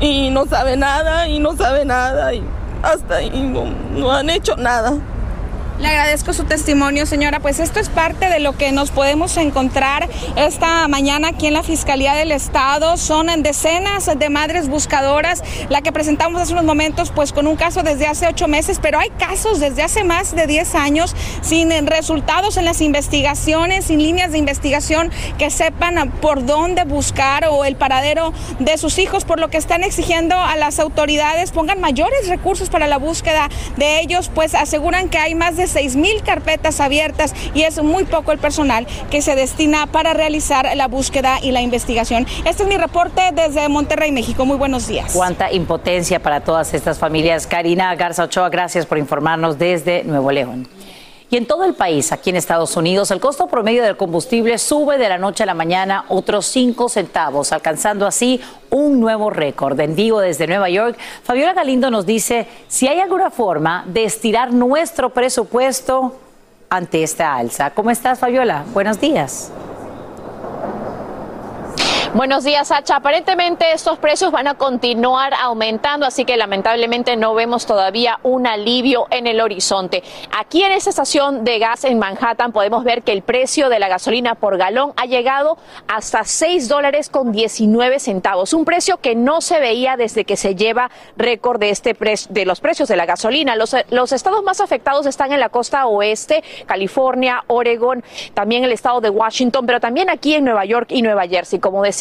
y 0.00 0.30
no 0.30 0.46
sabe 0.46 0.76
nada 0.76 1.28
y 1.28 1.40
no 1.40 1.56
sabe 1.56 1.84
nada 1.84 2.32
y 2.32 2.42
hasta 2.82 3.16
ahí 3.16 3.30
no 3.30 4.12
han 4.12 4.30
hecho 4.30 4.56
nada. 4.56 4.94
Le 5.78 5.86
agradezco 5.86 6.32
su 6.32 6.42
testimonio, 6.42 7.06
señora. 7.06 7.38
Pues 7.38 7.60
esto 7.60 7.78
es 7.78 7.88
parte 7.88 8.28
de 8.28 8.40
lo 8.40 8.56
que 8.56 8.72
nos 8.72 8.90
podemos 8.90 9.36
encontrar 9.36 10.08
esta 10.34 10.88
mañana 10.88 11.28
aquí 11.28 11.46
en 11.46 11.54
la 11.54 11.62
Fiscalía 11.62 12.14
del 12.14 12.32
Estado. 12.32 12.96
Son 12.96 13.28
decenas 13.44 14.10
de 14.18 14.28
madres 14.28 14.68
buscadoras, 14.68 15.44
la 15.68 15.80
que 15.80 15.92
presentamos 15.92 16.42
hace 16.42 16.52
unos 16.52 16.64
momentos, 16.64 17.12
pues 17.14 17.32
con 17.32 17.46
un 17.46 17.54
caso 17.54 17.84
desde 17.84 18.08
hace 18.08 18.26
ocho 18.26 18.48
meses, 18.48 18.80
pero 18.82 18.98
hay 18.98 19.10
casos 19.10 19.60
desde 19.60 19.84
hace 19.84 20.02
más 20.02 20.34
de 20.34 20.48
diez 20.48 20.74
años 20.74 21.14
sin 21.42 21.70
resultados 21.86 22.56
en 22.56 22.64
las 22.64 22.80
investigaciones, 22.80 23.84
sin 23.84 24.02
líneas 24.02 24.32
de 24.32 24.38
investigación 24.38 25.12
que 25.38 25.48
sepan 25.50 26.10
por 26.20 26.44
dónde 26.44 26.82
buscar 26.84 27.46
o 27.48 27.64
el 27.64 27.76
paradero 27.76 28.32
de 28.58 28.78
sus 28.78 28.98
hijos, 28.98 29.24
por 29.24 29.38
lo 29.38 29.48
que 29.48 29.58
están 29.58 29.84
exigiendo 29.84 30.34
a 30.34 30.56
las 30.56 30.80
autoridades 30.80 31.52
pongan 31.52 31.80
mayores 31.80 32.26
recursos 32.26 32.68
para 32.68 32.88
la 32.88 32.98
búsqueda 32.98 33.48
de 33.76 34.00
ellos, 34.00 34.28
pues 34.34 34.56
aseguran 34.56 35.08
que 35.08 35.18
hay 35.18 35.36
más 35.36 35.56
de 35.56 35.67
6 35.68 35.96
mil 35.96 36.22
carpetas 36.22 36.80
abiertas 36.80 37.34
y 37.54 37.62
es 37.62 37.82
muy 37.82 38.04
poco 38.04 38.32
el 38.32 38.38
personal 38.38 38.86
que 39.10 39.22
se 39.22 39.34
destina 39.34 39.86
para 39.86 40.14
realizar 40.14 40.68
la 40.76 40.88
búsqueda 40.88 41.38
y 41.42 41.52
la 41.52 41.60
investigación. 41.60 42.26
Este 42.44 42.62
es 42.62 42.68
mi 42.68 42.76
reporte 42.76 43.22
desde 43.34 43.68
Monterrey, 43.68 44.12
México. 44.12 44.44
Muy 44.46 44.56
buenos 44.56 44.86
días. 44.86 45.12
Cuánta 45.12 45.52
impotencia 45.52 46.20
para 46.20 46.40
todas 46.40 46.74
estas 46.74 46.98
familias. 46.98 47.46
Karina 47.46 47.94
Garza 47.94 48.24
Ochoa, 48.24 48.48
gracias 48.48 48.86
por 48.86 48.98
informarnos 48.98 49.58
desde 49.58 50.04
Nuevo 50.04 50.32
León. 50.32 50.66
Y 51.30 51.36
en 51.36 51.46
todo 51.46 51.64
el 51.64 51.74
país, 51.74 52.10
aquí 52.10 52.30
en 52.30 52.36
Estados 52.36 52.74
Unidos, 52.76 53.10
el 53.10 53.20
costo 53.20 53.48
promedio 53.48 53.82
del 53.82 53.98
combustible 53.98 54.56
sube 54.56 54.96
de 54.96 55.10
la 55.10 55.18
noche 55.18 55.42
a 55.42 55.46
la 55.46 55.52
mañana 55.52 56.06
otros 56.08 56.46
5 56.46 56.88
centavos, 56.88 57.52
alcanzando 57.52 58.06
así 58.06 58.40
un 58.70 58.98
nuevo 58.98 59.28
récord. 59.28 59.78
En 59.78 59.94
vivo 59.94 60.20
desde 60.20 60.46
Nueva 60.46 60.70
York, 60.70 60.96
Fabiola 61.22 61.52
Galindo 61.52 61.90
nos 61.90 62.06
dice 62.06 62.48
si 62.68 62.88
hay 62.88 63.00
alguna 63.00 63.30
forma 63.30 63.84
de 63.86 64.04
estirar 64.04 64.54
nuestro 64.54 65.10
presupuesto 65.10 66.16
ante 66.70 67.02
esta 67.02 67.36
alza. 67.36 67.70
¿Cómo 67.70 67.90
estás, 67.90 68.18
Fabiola? 68.18 68.64
Buenos 68.72 68.98
días. 68.98 69.52
Buenos 72.14 72.42
días, 72.42 72.68
Sacha. 72.68 72.96
Aparentemente 72.96 73.70
estos 73.70 73.98
precios 73.98 74.32
van 74.32 74.48
a 74.48 74.54
continuar 74.54 75.34
aumentando, 75.34 76.06
así 76.06 76.24
que 76.24 76.38
lamentablemente 76.38 77.16
no 77.16 77.34
vemos 77.34 77.66
todavía 77.66 78.18
un 78.22 78.46
alivio 78.46 79.06
en 79.10 79.26
el 79.26 79.42
horizonte. 79.42 80.02
Aquí 80.36 80.62
en 80.62 80.72
esta 80.72 80.88
estación 80.88 81.44
de 81.44 81.58
gas 81.58 81.84
en 81.84 81.98
Manhattan 81.98 82.52
podemos 82.52 82.82
ver 82.82 83.02
que 83.02 83.12
el 83.12 83.20
precio 83.20 83.68
de 83.68 83.78
la 83.78 83.88
gasolina 83.88 84.36
por 84.36 84.56
galón 84.56 84.94
ha 84.96 85.04
llegado 85.04 85.58
hasta 85.86 86.24
6 86.24 86.66
dólares 86.68 87.10
con 87.10 87.30
19 87.30 88.00
centavos, 88.00 88.54
un 88.54 88.64
precio 88.64 88.96
que 88.96 89.14
no 89.14 89.42
se 89.42 89.60
veía 89.60 89.98
desde 89.98 90.24
que 90.24 90.38
se 90.38 90.54
lleva 90.54 90.90
récord 91.18 91.60
de, 91.60 91.68
este 91.68 91.94
de 92.30 92.46
los 92.46 92.60
precios 92.60 92.88
de 92.88 92.96
la 92.96 93.04
gasolina. 93.04 93.54
Los, 93.54 93.74
estados 94.12 94.42
más 94.42 94.62
afectados 94.62 95.04
están 95.04 95.32
en 95.32 95.40
la 95.40 95.50
costa 95.50 95.86
oeste, 95.86 96.42
California, 96.64 97.44
Oregon, 97.48 98.02
también 98.32 98.64
el 98.64 98.72
estado 98.72 99.02
de 99.02 99.10
Washington, 99.10 99.66
pero 99.66 99.78
también 99.78 100.08
aquí 100.08 100.34
en 100.34 100.46
Nueva 100.46 100.64
York 100.64 100.88
y 100.90 101.02
Nueva 101.02 101.26
Jersey. 101.26 101.58
Como 101.58 101.82
decía, 101.82 101.97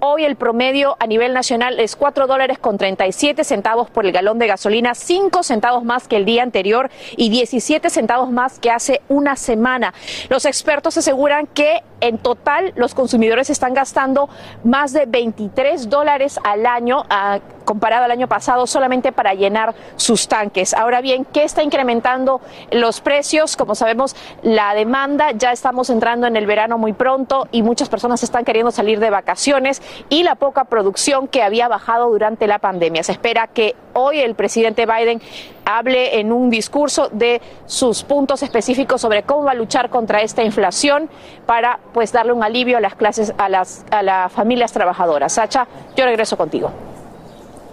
Hoy 0.00 0.24
el 0.24 0.36
promedio 0.36 0.96
a 1.00 1.06
nivel 1.06 1.32
nacional 1.32 1.80
es 1.80 1.96
4 1.96 2.26
dólares 2.26 2.58
con 2.58 2.76
37 2.76 3.42
centavos 3.44 3.88
por 3.88 4.04
el 4.04 4.12
galón 4.12 4.38
de 4.38 4.46
gasolina, 4.46 4.94
5 4.94 5.42
centavos 5.42 5.82
más 5.82 6.08
que 6.08 6.16
el 6.16 6.26
día 6.26 6.42
anterior 6.42 6.90
y 7.16 7.30
17 7.30 7.88
centavos 7.88 8.30
más 8.30 8.58
que 8.58 8.70
hace 8.70 9.00
una 9.08 9.36
semana. 9.36 9.94
Los 10.28 10.44
expertos 10.44 10.98
aseguran 10.98 11.46
que 11.46 11.82
en 12.00 12.18
total 12.18 12.72
los 12.76 12.94
consumidores 12.94 13.48
están 13.48 13.72
gastando 13.72 14.28
más 14.62 14.92
de 14.92 15.06
23 15.06 15.88
dólares 15.88 16.38
al 16.44 16.66
año. 16.66 17.04
Ah, 17.08 17.40
comparado 17.70 18.04
al 18.04 18.10
año 18.10 18.26
pasado 18.26 18.66
solamente 18.66 19.12
para 19.12 19.32
llenar 19.32 19.76
sus 19.94 20.26
tanques. 20.26 20.74
Ahora 20.74 21.00
bien, 21.00 21.24
¿qué 21.24 21.44
está 21.44 21.62
incrementando 21.62 22.40
los 22.72 23.00
precios? 23.00 23.56
Como 23.56 23.76
sabemos, 23.76 24.16
la 24.42 24.74
demanda, 24.74 25.30
ya 25.30 25.52
estamos 25.52 25.88
entrando 25.88 26.26
en 26.26 26.34
el 26.34 26.46
verano 26.46 26.78
muy 26.78 26.94
pronto 26.94 27.46
y 27.52 27.62
muchas 27.62 27.88
personas 27.88 28.24
están 28.24 28.44
queriendo 28.44 28.72
salir 28.72 28.98
de 28.98 29.08
vacaciones 29.08 29.82
y 30.08 30.24
la 30.24 30.34
poca 30.34 30.64
producción 30.64 31.28
que 31.28 31.44
había 31.44 31.68
bajado 31.68 32.10
durante 32.10 32.48
la 32.48 32.58
pandemia. 32.58 33.04
Se 33.04 33.12
espera 33.12 33.46
que 33.46 33.76
hoy 33.92 34.18
el 34.18 34.34
presidente 34.34 34.84
Biden 34.84 35.22
hable 35.64 36.18
en 36.18 36.32
un 36.32 36.50
discurso 36.50 37.08
de 37.12 37.40
sus 37.66 38.02
puntos 38.02 38.42
específicos 38.42 39.00
sobre 39.00 39.22
cómo 39.22 39.44
va 39.44 39.52
a 39.52 39.54
luchar 39.54 39.90
contra 39.90 40.22
esta 40.22 40.42
inflación 40.42 41.08
para 41.46 41.78
pues 41.94 42.10
darle 42.10 42.32
un 42.32 42.42
alivio 42.42 42.78
a 42.78 42.80
las 42.80 42.96
clases 42.96 43.32
a 43.38 43.48
las 43.48 43.84
a 43.92 44.02
las 44.02 44.32
familias 44.32 44.72
trabajadoras. 44.72 45.34
Sacha, 45.34 45.68
yo 45.94 46.04
regreso 46.04 46.36
contigo. 46.36 46.89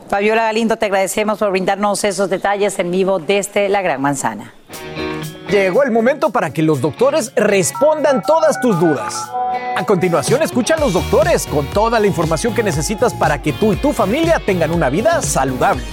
Fabiola 0.10 0.44
Galindo, 0.44 0.78
te 0.78 0.86
agradecemos 0.86 1.38
por 1.38 1.52
brindarnos 1.52 2.04
esos 2.04 2.30
detalles 2.30 2.80
en 2.80 2.92
vivo 2.92 3.20
desde 3.20 3.68
la 3.68 3.82
Gran 3.82 4.02
Manzana. 4.02 4.54
Llegó 5.50 5.84
el 5.84 5.92
momento 5.92 6.30
para 6.30 6.52
que 6.52 6.62
los 6.62 6.82
doctores 6.82 7.34
respondan 7.36 8.22
todas 8.22 8.60
tus 8.62 8.80
dudas. 8.80 9.30
A 9.76 9.86
continuación, 9.86 10.42
escucha 10.44 10.76
a 10.76 10.80
los 10.80 10.94
doctores 10.94 11.46
con 11.48 11.66
toda 11.68 12.00
la 12.00 12.08
información 12.08 12.54
que 12.54 12.64
necesitas 12.64 13.14
para 13.14 13.42
que 13.42 13.54
tú 13.54 13.74
y 13.74 13.76
tu 13.76 13.94
familia 13.94 14.42
tengan 14.46 14.72
una 14.72 14.90
vida 14.90 15.22
saludable. 15.22 15.84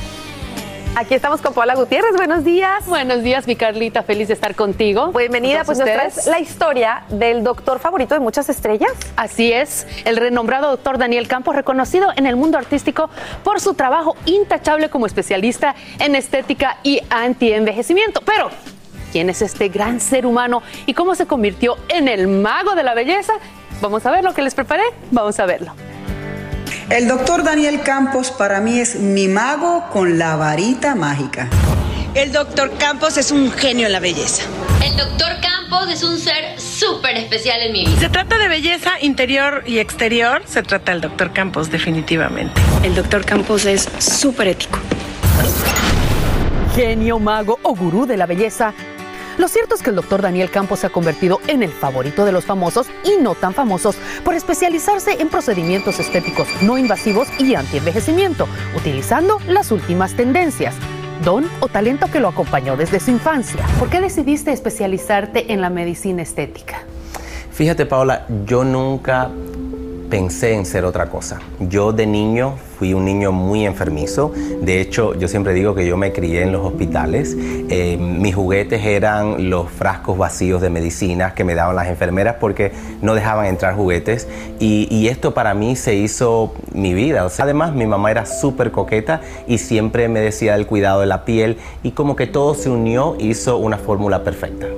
Aquí 0.96 1.14
estamos 1.14 1.40
con 1.40 1.52
Paula 1.54 1.74
Gutiérrez. 1.74 2.14
Buenos 2.16 2.44
días. 2.44 2.86
Buenos 2.86 3.24
días, 3.24 3.48
mi 3.48 3.56
Carlita. 3.56 4.04
Feliz 4.04 4.28
de 4.28 4.34
estar 4.34 4.54
contigo. 4.54 5.08
Bienvenida. 5.08 5.64
Pues 5.64 5.78
nos 5.78 5.88
traes 5.90 6.26
la 6.26 6.38
historia 6.38 7.02
del 7.08 7.42
doctor 7.42 7.80
favorito 7.80 8.14
de 8.14 8.20
muchas 8.20 8.48
estrellas. 8.48 8.92
Así 9.16 9.52
es, 9.52 9.88
el 10.04 10.16
renombrado 10.16 10.70
doctor 10.70 10.96
Daniel 10.96 11.26
Campos, 11.26 11.56
reconocido 11.56 12.10
en 12.14 12.26
el 12.26 12.36
mundo 12.36 12.58
artístico 12.58 13.10
por 13.42 13.60
su 13.60 13.74
trabajo 13.74 14.16
intachable 14.24 14.88
como 14.88 15.06
especialista 15.06 15.74
en 15.98 16.14
estética 16.14 16.78
y 16.84 17.00
antienvejecimiento. 17.10 18.20
Pero, 18.24 18.50
¿quién 19.10 19.30
es 19.30 19.42
este 19.42 19.70
gran 19.70 19.98
ser 19.98 20.26
humano 20.26 20.62
y 20.86 20.94
cómo 20.94 21.16
se 21.16 21.26
convirtió 21.26 21.76
en 21.88 22.06
el 22.06 22.28
mago 22.28 22.76
de 22.76 22.84
la 22.84 22.94
belleza? 22.94 23.32
Vamos 23.80 24.06
a 24.06 24.12
ver 24.12 24.22
lo 24.22 24.32
que 24.32 24.42
les 24.42 24.54
preparé. 24.54 24.84
Vamos 25.10 25.40
a 25.40 25.46
verlo. 25.46 25.72
El 26.90 27.08
doctor 27.08 27.42
Daniel 27.42 27.80
Campos 27.82 28.30
para 28.30 28.60
mí 28.60 28.78
es 28.78 28.96
mi 28.96 29.26
mago 29.26 29.88
con 29.90 30.18
la 30.18 30.36
varita 30.36 30.94
mágica. 30.94 31.48
El 32.14 32.30
doctor 32.30 32.76
Campos 32.76 33.16
es 33.16 33.30
un 33.30 33.50
genio 33.50 33.86
en 33.86 33.92
la 33.92 34.00
belleza. 34.00 34.42
El 34.84 34.94
doctor 34.94 35.32
Campos 35.40 35.88
es 35.88 36.02
un 36.04 36.18
ser 36.18 36.60
súper 36.60 37.16
especial 37.16 37.62
en 37.62 37.72
mi 37.72 37.86
vida. 37.86 37.98
Se 37.98 38.10
trata 38.10 38.36
de 38.36 38.48
belleza 38.48 38.92
interior 39.00 39.64
y 39.66 39.78
exterior. 39.78 40.42
Se 40.44 40.62
trata 40.62 40.92
del 40.92 41.00
doctor 41.00 41.32
Campos 41.32 41.70
definitivamente. 41.70 42.60
El 42.82 42.94
doctor 42.94 43.24
Campos 43.24 43.64
es 43.64 43.88
súper 43.98 44.48
ético. 44.48 44.78
Genio, 46.76 47.18
mago 47.18 47.58
o 47.62 47.74
gurú 47.74 48.04
de 48.04 48.18
la 48.18 48.26
belleza 48.26 48.74
lo 49.38 49.48
cierto 49.48 49.74
es 49.74 49.82
que 49.82 49.90
el 49.90 49.96
doctor 49.96 50.22
Daniel 50.22 50.50
Campos 50.50 50.80
se 50.80 50.86
ha 50.86 50.90
convertido 50.90 51.40
en 51.48 51.62
el 51.62 51.70
favorito 51.70 52.24
de 52.24 52.32
los 52.32 52.44
famosos 52.44 52.86
y 53.04 53.20
no 53.22 53.34
tan 53.34 53.54
famosos 53.54 53.96
por 54.24 54.34
especializarse 54.34 55.20
en 55.20 55.28
procedimientos 55.28 55.98
estéticos 56.00 56.48
no 56.62 56.78
invasivos 56.78 57.28
y 57.38 57.54
antienvejecimiento, 57.54 58.46
utilizando 58.76 59.38
las 59.46 59.72
últimas 59.72 60.14
tendencias. 60.14 60.74
Don 61.24 61.48
o 61.60 61.68
talento 61.68 62.10
que 62.10 62.20
lo 62.20 62.28
acompañó 62.28 62.76
desde 62.76 63.00
su 63.00 63.10
infancia. 63.10 63.64
¿Por 63.78 63.88
qué 63.88 64.00
decidiste 64.00 64.52
especializarte 64.52 65.52
en 65.52 65.60
la 65.60 65.70
medicina 65.70 66.22
estética? 66.22 66.82
Fíjate, 67.52 67.86
Paola, 67.86 68.26
yo 68.46 68.64
nunca 68.64 69.30
pensé 70.14 70.54
en 70.54 70.64
ser 70.64 70.84
otra 70.84 71.06
cosa. 71.06 71.40
Yo 71.58 71.92
de 71.92 72.06
niño 72.06 72.54
fui 72.78 72.94
un 72.94 73.04
niño 73.04 73.32
muy 73.32 73.66
enfermizo. 73.66 74.30
De 74.60 74.80
hecho, 74.80 75.12
yo 75.16 75.26
siempre 75.26 75.54
digo 75.54 75.74
que 75.74 75.88
yo 75.88 75.96
me 75.96 76.12
crié 76.12 76.42
en 76.42 76.52
los 76.52 76.64
hospitales. 76.64 77.36
Eh, 77.36 77.96
mis 77.98 78.32
juguetes 78.32 78.84
eran 78.84 79.50
los 79.50 79.68
frascos 79.72 80.16
vacíos 80.16 80.62
de 80.62 80.70
medicinas 80.70 81.32
que 81.32 81.42
me 81.42 81.56
daban 81.56 81.74
las 81.74 81.88
enfermeras 81.88 82.36
porque 82.38 82.70
no 83.02 83.16
dejaban 83.16 83.46
entrar 83.46 83.74
juguetes. 83.74 84.28
Y, 84.60 85.08
esto 85.08 85.34
para 85.34 85.52
mí 85.52 85.74
se 85.74 85.96
hizo 85.96 86.54
mi 86.72 86.94
vida. 86.94 87.26
además, 87.40 87.74
mi 87.74 87.86
mamá 87.86 88.12
era 88.12 88.24
súper 88.24 88.70
coqueta 88.70 89.20
y 89.48 89.58
siempre 89.58 90.08
me 90.08 90.20
decía 90.20 90.54
del 90.54 90.68
cuidado 90.68 91.00
de 91.00 91.06
la 91.06 91.24
piel 91.24 91.58
y 91.82 91.90
como 91.90 92.14
que 92.14 92.28
todo 92.28 92.54
se 92.54 92.70
unió, 92.70 93.16
hizo 93.18 93.56
una 93.56 93.78
fórmula 93.78 94.22
perfecta. 94.22 94.68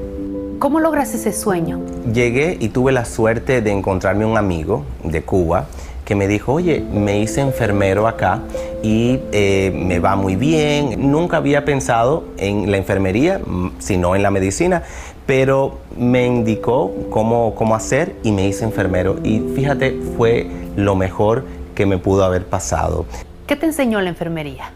¿Cómo 0.59 0.81
logras 0.81 1.13
ese 1.15 1.35
sueño? 1.35 1.81
Llegué 2.15 2.57
y 2.59 2.71
tuve 2.71 2.91
la 2.91 3.05
suerte 3.05 3.61
de 3.61 3.73
encontrarme 3.73 4.25
un 4.25 4.39
amigo 4.39 4.85
de 5.05 5.21
Cuba 5.21 5.67
que 6.07 6.15
me 6.15 6.27
dijo, 6.29 6.55
oye, 6.55 6.81
me 6.81 7.21
hice 7.21 7.43
enfermero 7.43 8.09
acá 8.09 8.41
y 8.83 9.21
eh, 9.33 9.71
me 9.75 9.99
va 9.99 10.17
muy 10.17 10.35
bien. 10.35 11.11
Nunca 11.11 11.37
había 11.37 11.67
pensado 11.67 12.25
en 12.39 12.71
la 12.71 12.79
enfermería, 12.79 13.41
sino 13.81 14.17
en 14.17 14.23
la 14.23 14.31
medicina, 14.31 14.83
pero 15.27 15.81
me 15.99 16.25
indicó 16.25 16.91
cómo, 17.11 17.55
cómo 17.55 17.75
hacer 17.75 18.15
y 18.23 18.33
me 18.33 18.47
hice 18.47 18.65
enfermero. 18.65 19.17
Y 19.23 19.41
fíjate, 19.55 20.01
fue 20.17 20.47
lo 20.75 20.97
mejor 20.97 21.45
que 21.75 21.85
me 21.85 21.99
pudo 21.99 22.25
haber 22.25 22.47
pasado. 22.47 23.05
¿Qué 23.47 23.57
te 23.57 23.67
enseñó 23.67 24.01
la 24.01 24.09
enfermería? 24.09 24.71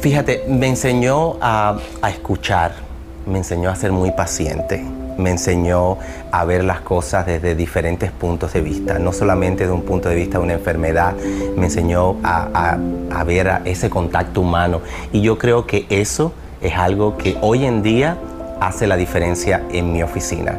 Fíjate, 0.00 0.44
me 0.48 0.68
enseñó 0.68 1.36
a, 1.40 1.76
a 2.00 2.10
escuchar, 2.10 2.87
me 3.28 3.38
enseñó 3.38 3.70
a 3.70 3.76
ser 3.76 3.92
muy 3.92 4.10
paciente, 4.10 4.82
me 5.18 5.30
enseñó 5.30 5.98
a 6.30 6.44
ver 6.44 6.64
las 6.64 6.80
cosas 6.80 7.26
desde 7.26 7.54
diferentes 7.54 8.10
puntos 8.10 8.52
de 8.52 8.60
vista, 8.60 8.98
no 8.98 9.12
solamente 9.12 9.66
de 9.66 9.72
un 9.72 9.82
punto 9.82 10.08
de 10.08 10.14
vista 10.14 10.38
de 10.38 10.44
una 10.44 10.54
enfermedad, 10.54 11.14
me 11.56 11.66
enseñó 11.66 12.16
a, 12.22 12.78
ver 13.26 13.60
ese 13.66 13.90
contacto 13.90 14.40
humano 14.40 14.80
y 15.12 15.20
yo 15.20 15.36
creo 15.36 15.66
que 15.66 15.86
eso 15.90 16.32
es 16.62 16.74
algo 16.74 17.18
que 17.18 17.36
hoy 17.42 17.66
en 17.66 17.82
día 17.82 18.16
hace 18.58 18.86
la 18.86 18.96
diferencia 18.96 19.62
en 19.70 19.92
mi 19.92 20.02
oficina. 20.02 20.58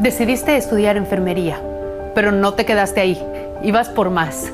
Decidiste 0.00 0.56
estudiar 0.56 0.96
enfermería, 0.96 1.60
pero 2.14 2.32
no 2.32 2.54
te 2.54 2.64
quedaste 2.64 3.00
ahí, 3.00 3.22
ibas 3.62 3.88
por 3.88 4.10
más. 4.10 4.50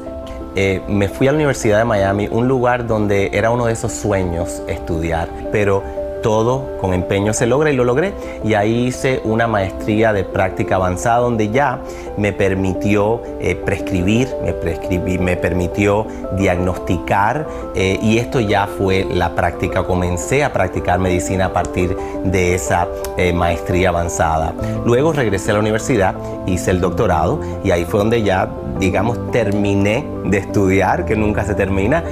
Eh, 0.57 0.83
me 0.87 1.09
fui 1.09 1.27
a 1.27 1.33
la 1.33 1.37
Universidad 1.37 1.79
de 1.79 1.85
Miami, 1.85 2.29
un 2.31 2.47
lugar 2.47 2.87
donde 2.87 3.31
era 3.33 3.51
uno 3.51 3.67
de 3.67 3.73
esos 3.73 3.93
sueños 3.93 4.63
estudiar, 4.69 5.29
pero 5.51 6.04
todo 6.25 6.79
con 6.81 6.95
empeño 6.95 7.35
se 7.35 7.47
logra 7.47 7.71
y 7.71 7.77
lo 7.77 7.85
logré. 7.85 8.15
Y 8.43 8.55
ahí 8.55 8.87
hice 8.87 9.21
una 9.25 9.47
maestría 9.47 10.15
de 10.15 10.25
práctica 10.25 10.77
avanzada 10.77 11.19
donde 11.19 11.51
ya 11.51 11.81
me 12.17 12.33
permitió 12.33 13.21
eh, 13.41 13.55
prescribir, 13.55 14.29
me, 14.43 14.55
prescribí, 14.55 15.19
me 15.19 15.37
permitió 15.37 16.07
diagnosticar 16.39 17.47
eh, 17.75 17.99
y 18.03 18.17
esto 18.17 18.41
ya 18.41 18.67
fue 18.67 19.05
la 19.05 19.35
práctica. 19.35 19.85
Comencé 19.85 20.45
a 20.45 20.53
practicar 20.53 20.99
medicina 20.99 21.47
a 21.47 21.53
partir 21.53 21.95
de 22.25 22.55
esa 22.55 22.89
eh, 23.19 23.35
maestría 23.35 23.91
avanzada. 23.91 24.55
Luego 24.87 25.13
regresé 25.13 25.51
a 25.51 25.55
la 25.55 25.61
universidad, 25.61 26.15
hice 26.47 26.71
el 26.71 26.81
doctorado 26.81 27.39
y 27.63 27.71
ahí 27.71 27.85
fue 27.85 28.01
donde 28.01 28.23
ya, 28.23 28.49
digamos, 28.81 29.31
terminé 29.31 30.07
de 30.25 30.39
estudiar, 30.39 31.05
que 31.05 31.17
nunca 31.17 31.45
se 31.45 31.55
termina. 31.55 32.03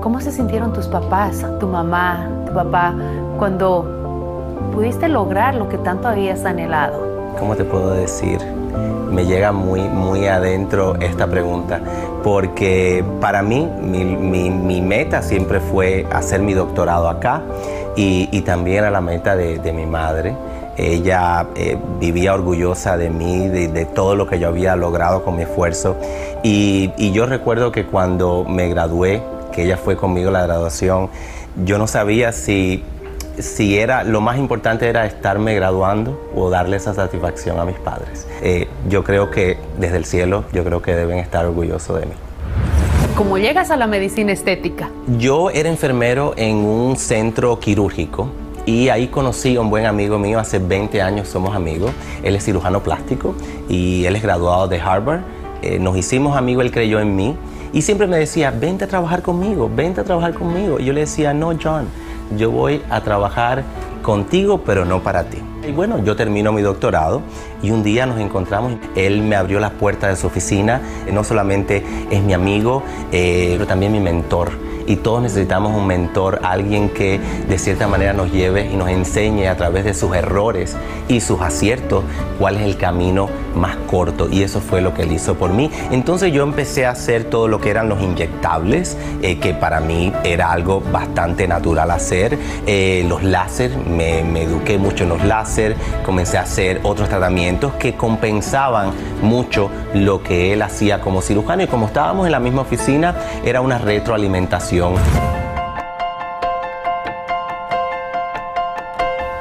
¿Cómo 0.00 0.18
se 0.18 0.32
sintieron 0.32 0.72
tus 0.72 0.86
papás, 0.86 1.44
tu 1.60 1.66
mamá, 1.66 2.26
tu 2.46 2.54
papá, 2.54 2.94
cuando 3.38 3.84
pudiste 4.72 5.10
lograr 5.10 5.54
lo 5.54 5.68
que 5.68 5.76
tanto 5.76 6.08
habías 6.08 6.46
anhelado? 6.46 7.34
¿Cómo 7.38 7.54
te 7.54 7.64
puedo 7.64 7.92
decir? 7.92 8.38
Me 9.10 9.26
llega 9.26 9.52
muy, 9.52 9.82
muy 9.82 10.26
adentro 10.26 10.96
esta 11.00 11.26
pregunta, 11.26 11.80
porque 12.24 13.04
para 13.20 13.42
mí 13.42 13.68
mi, 13.82 14.80
meta 14.80 15.20
siempre 15.20 15.60
fue 15.60 16.06
hacer 16.10 16.40
mi 16.40 16.54
doctorado 16.54 17.06
acá 17.10 17.42
y, 17.94 18.40
también 18.40 18.84
a 18.84 18.90
la 18.90 19.02
meta 19.02 19.36
de, 19.36 19.72
mi 19.74 19.84
madre. 19.84 20.34
Ella 20.78 21.46
eh, 21.56 21.76
vivía 21.98 22.32
orgullosa 22.32 22.96
de 22.96 23.10
mí, 23.10 23.48
de, 23.48 23.84
todo 23.84 24.14
lo 24.16 24.26
que 24.26 24.38
yo 24.38 24.48
había 24.48 24.76
logrado 24.76 25.22
con 25.24 25.36
mi 25.36 25.42
esfuerzo. 25.42 25.96
Y, 26.42 26.90
y 26.96 27.12
yo 27.12 27.26
recuerdo 27.26 27.70
que 27.70 27.84
cuando 27.84 28.46
me 28.48 28.68
gradué, 28.70 29.20
que 29.52 29.64
ella 29.64 29.76
fue 29.76 29.96
conmigo 29.96 30.28
a 30.28 30.32
la 30.32 30.42
graduación, 30.42 31.08
yo 31.64 31.78
no 31.78 31.86
sabía 31.86 32.32
si 32.32 32.84
si 33.38 33.78
era 33.78 34.04
lo 34.04 34.20
más 34.20 34.38
importante 34.38 34.88
era 34.88 35.06
estarme 35.06 35.54
graduando 35.54 36.30
o 36.34 36.50
darle 36.50 36.76
esa 36.76 36.94
satisfacción 36.94 37.58
a 37.58 37.64
mis 37.64 37.78
padres. 37.78 38.26
Eh, 38.42 38.68
yo 38.88 39.04
creo 39.04 39.30
que 39.30 39.58
desde 39.78 39.96
el 39.96 40.04
cielo, 40.04 40.44
yo 40.52 40.64
creo 40.64 40.82
que 40.82 40.94
deben 40.94 41.18
estar 41.18 41.46
orgullosos 41.46 42.00
de 42.00 42.06
mí. 42.06 42.12
¿Cómo 43.16 43.38
llegas 43.38 43.70
a 43.70 43.76
la 43.76 43.86
medicina 43.86 44.32
estética? 44.32 44.90
Yo 45.18 45.50
era 45.50 45.68
enfermero 45.68 46.34
en 46.36 46.56
un 46.56 46.96
centro 46.96 47.58
quirúrgico 47.58 48.30
y 48.66 48.88
ahí 48.88 49.08
conocí 49.08 49.56
a 49.56 49.60
un 49.60 49.70
buen 49.70 49.86
amigo 49.86 50.18
mío, 50.18 50.38
hace 50.38 50.58
20 50.58 51.02
años 51.02 51.28
somos 51.28 51.54
amigos. 51.54 51.92
Él 52.22 52.36
es 52.36 52.44
cirujano 52.44 52.82
plástico 52.82 53.34
y 53.68 54.04
él 54.04 54.16
es 54.16 54.22
graduado 54.22 54.68
de 54.68 54.80
Harvard. 54.80 55.20
Eh, 55.62 55.78
nos 55.78 55.96
hicimos 55.96 56.36
amigos, 56.36 56.64
él 56.64 56.70
creyó 56.70 57.00
en 57.00 57.14
mí 57.14 57.36
y 57.72 57.82
siempre 57.82 58.06
me 58.06 58.18
decía, 58.18 58.50
vente 58.50 58.84
a 58.84 58.88
trabajar 58.88 59.22
conmigo, 59.22 59.70
vente 59.74 60.00
a 60.00 60.04
trabajar 60.04 60.34
conmigo. 60.34 60.80
Y 60.80 60.86
yo 60.86 60.92
le 60.92 61.00
decía, 61.00 61.32
no, 61.32 61.52
John, 61.62 61.86
yo 62.36 62.50
voy 62.50 62.82
a 62.90 63.00
trabajar 63.02 63.62
contigo, 64.02 64.62
pero 64.64 64.84
no 64.84 65.02
para 65.02 65.24
ti. 65.24 65.38
Y 65.66 65.72
bueno, 65.72 66.02
yo 66.02 66.16
termino 66.16 66.52
mi 66.52 66.62
doctorado 66.62 67.22
y 67.62 67.70
un 67.70 67.82
día 67.82 68.06
nos 68.06 68.18
encontramos. 68.18 68.74
Él 68.96 69.22
me 69.22 69.36
abrió 69.36 69.60
las 69.60 69.72
puertas 69.72 70.10
de 70.10 70.16
su 70.16 70.26
oficina. 70.26 70.80
No 71.12 71.22
solamente 71.22 71.84
es 72.10 72.22
mi 72.22 72.32
amigo, 72.32 72.82
eh, 73.12 73.50
pero 73.52 73.66
también 73.66 73.92
mi 73.92 74.00
mentor 74.00 74.50
y 74.90 74.96
todos 74.96 75.22
necesitamos 75.22 75.72
un 75.76 75.86
mentor, 75.86 76.40
alguien 76.42 76.88
que 76.88 77.20
de 77.48 77.58
cierta 77.58 77.86
manera 77.86 78.12
nos 78.12 78.32
lleve 78.32 78.66
y 78.66 78.76
nos 78.76 78.88
enseñe 78.88 79.46
a 79.46 79.56
través 79.56 79.84
de 79.84 79.94
sus 79.94 80.16
errores 80.16 80.76
y 81.06 81.20
sus 81.20 81.40
aciertos 81.40 82.02
cuál 82.40 82.56
es 82.56 82.62
el 82.62 82.76
camino 82.76 83.28
más 83.54 83.76
corto 83.88 84.28
y 84.30 84.42
eso 84.42 84.60
fue 84.60 84.80
lo 84.80 84.94
que 84.94 85.02
él 85.02 85.12
hizo 85.12 85.34
por 85.34 85.52
mí. 85.52 85.70
Entonces 85.90 86.32
yo 86.32 86.42
empecé 86.42 86.86
a 86.86 86.90
hacer 86.90 87.24
todo 87.24 87.48
lo 87.48 87.60
que 87.60 87.70
eran 87.70 87.88
los 87.88 88.00
inyectables, 88.02 88.96
eh, 89.22 89.38
que 89.38 89.54
para 89.54 89.80
mí 89.80 90.12
era 90.24 90.52
algo 90.52 90.80
bastante 90.80 91.46
natural 91.48 91.90
hacer. 91.90 92.38
Eh, 92.66 93.04
los 93.08 93.22
láser, 93.22 93.76
me, 93.76 94.22
me 94.22 94.42
eduqué 94.42 94.78
mucho 94.78 95.04
en 95.04 95.10
los 95.10 95.24
láser, 95.24 95.76
comencé 96.04 96.38
a 96.38 96.42
hacer 96.42 96.80
otros 96.82 97.08
tratamientos 97.08 97.72
que 97.74 97.94
compensaban 97.94 98.92
mucho 99.22 99.70
lo 99.94 100.22
que 100.22 100.52
él 100.52 100.62
hacía 100.62 101.00
como 101.00 101.22
cirujano 101.22 101.62
y 101.62 101.66
como 101.66 101.86
estábamos 101.86 102.26
en 102.26 102.32
la 102.32 102.40
misma 102.40 102.62
oficina, 102.62 103.14
era 103.44 103.60
una 103.60 103.78
retroalimentación 103.78 104.94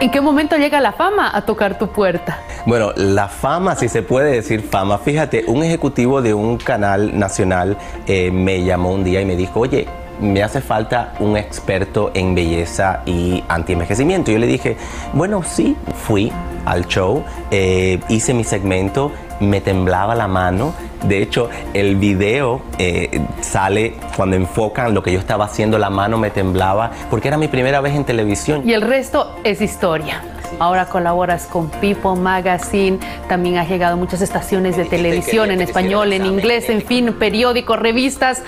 ¿En 0.01 0.11
qué 0.11 0.21
momento 0.21 0.55
llega 0.55 0.79
la 0.79 0.93
fama 0.93 1.29
a 1.33 1.41
tocar 1.41 1.77
tu 1.77 1.89
puerta? 1.89 2.39
Bueno, 2.65 2.93
la 2.95 3.27
fama, 3.27 3.75
si 3.75 3.89
se 3.89 4.01
puede 4.01 4.31
decir 4.31 4.61
fama, 4.61 4.97
fíjate, 4.97 5.43
un 5.47 5.61
ejecutivo 5.61 6.21
de 6.21 6.33
un 6.33 6.57
canal 6.57 7.19
nacional 7.19 7.77
eh, 8.07 8.31
me 8.31 8.63
llamó 8.63 8.93
un 8.93 9.03
día 9.03 9.19
y 9.19 9.25
me 9.25 9.35
dijo, 9.35 9.59
oye, 9.59 9.89
me 10.21 10.41
hace 10.41 10.61
falta 10.61 11.13
un 11.19 11.35
experto 11.35 12.11
en 12.13 12.33
belleza 12.33 13.01
y 13.05 13.43
anti-envejecimiento. 13.49 14.31
Yo 14.31 14.39
le 14.39 14.47
dije, 14.47 14.77
bueno, 15.11 15.43
sí, 15.43 15.75
fui 15.93 16.31
al 16.69 16.85
show, 16.85 17.23
eh, 17.49 17.99
hice 18.09 18.33
mi 18.33 18.43
segmento, 18.43 19.11
me 19.39 19.59
temblaba 19.59 20.13
la 20.13 20.27
mano. 20.27 20.73
De 21.03 21.21
hecho, 21.21 21.49
el 21.73 21.95
video 21.95 22.61
eh, 22.77 23.21
sale 23.41 23.95
cuando 24.15 24.35
enfocan 24.35 24.93
lo 24.93 25.01
que 25.01 25.11
yo 25.11 25.19
estaba 25.19 25.45
haciendo, 25.45 25.79
la 25.79 25.89
mano 25.89 26.17
me 26.17 26.29
temblaba, 26.29 26.91
porque 27.09 27.27
era 27.27 27.37
mi 27.37 27.47
primera 27.47 27.81
vez 27.81 27.95
en 27.95 28.05
televisión. 28.05 28.61
Y 28.65 28.73
el 28.73 28.81
resto 28.81 29.35
es 29.43 29.61
historia. 29.61 30.21
Ahora 30.59 30.85
colaboras 30.85 31.47
con 31.47 31.69
People 31.69 32.15
Magazine, 32.15 32.99
también 33.27 33.57
has 33.57 33.69
llegado 33.69 33.93
a 33.93 33.97
muchas 33.97 34.21
estaciones 34.21 34.77
de 34.77 34.85
televisión 34.85 35.51
en 35.51 35.61
español, 35.61 36.11
en 36.13 36.25
inglés, 36.25 36.69
en 36.69 36.81
fin, 36.81 37.13
periódicos, 37.13 37.79
revistas, 37.79 38.43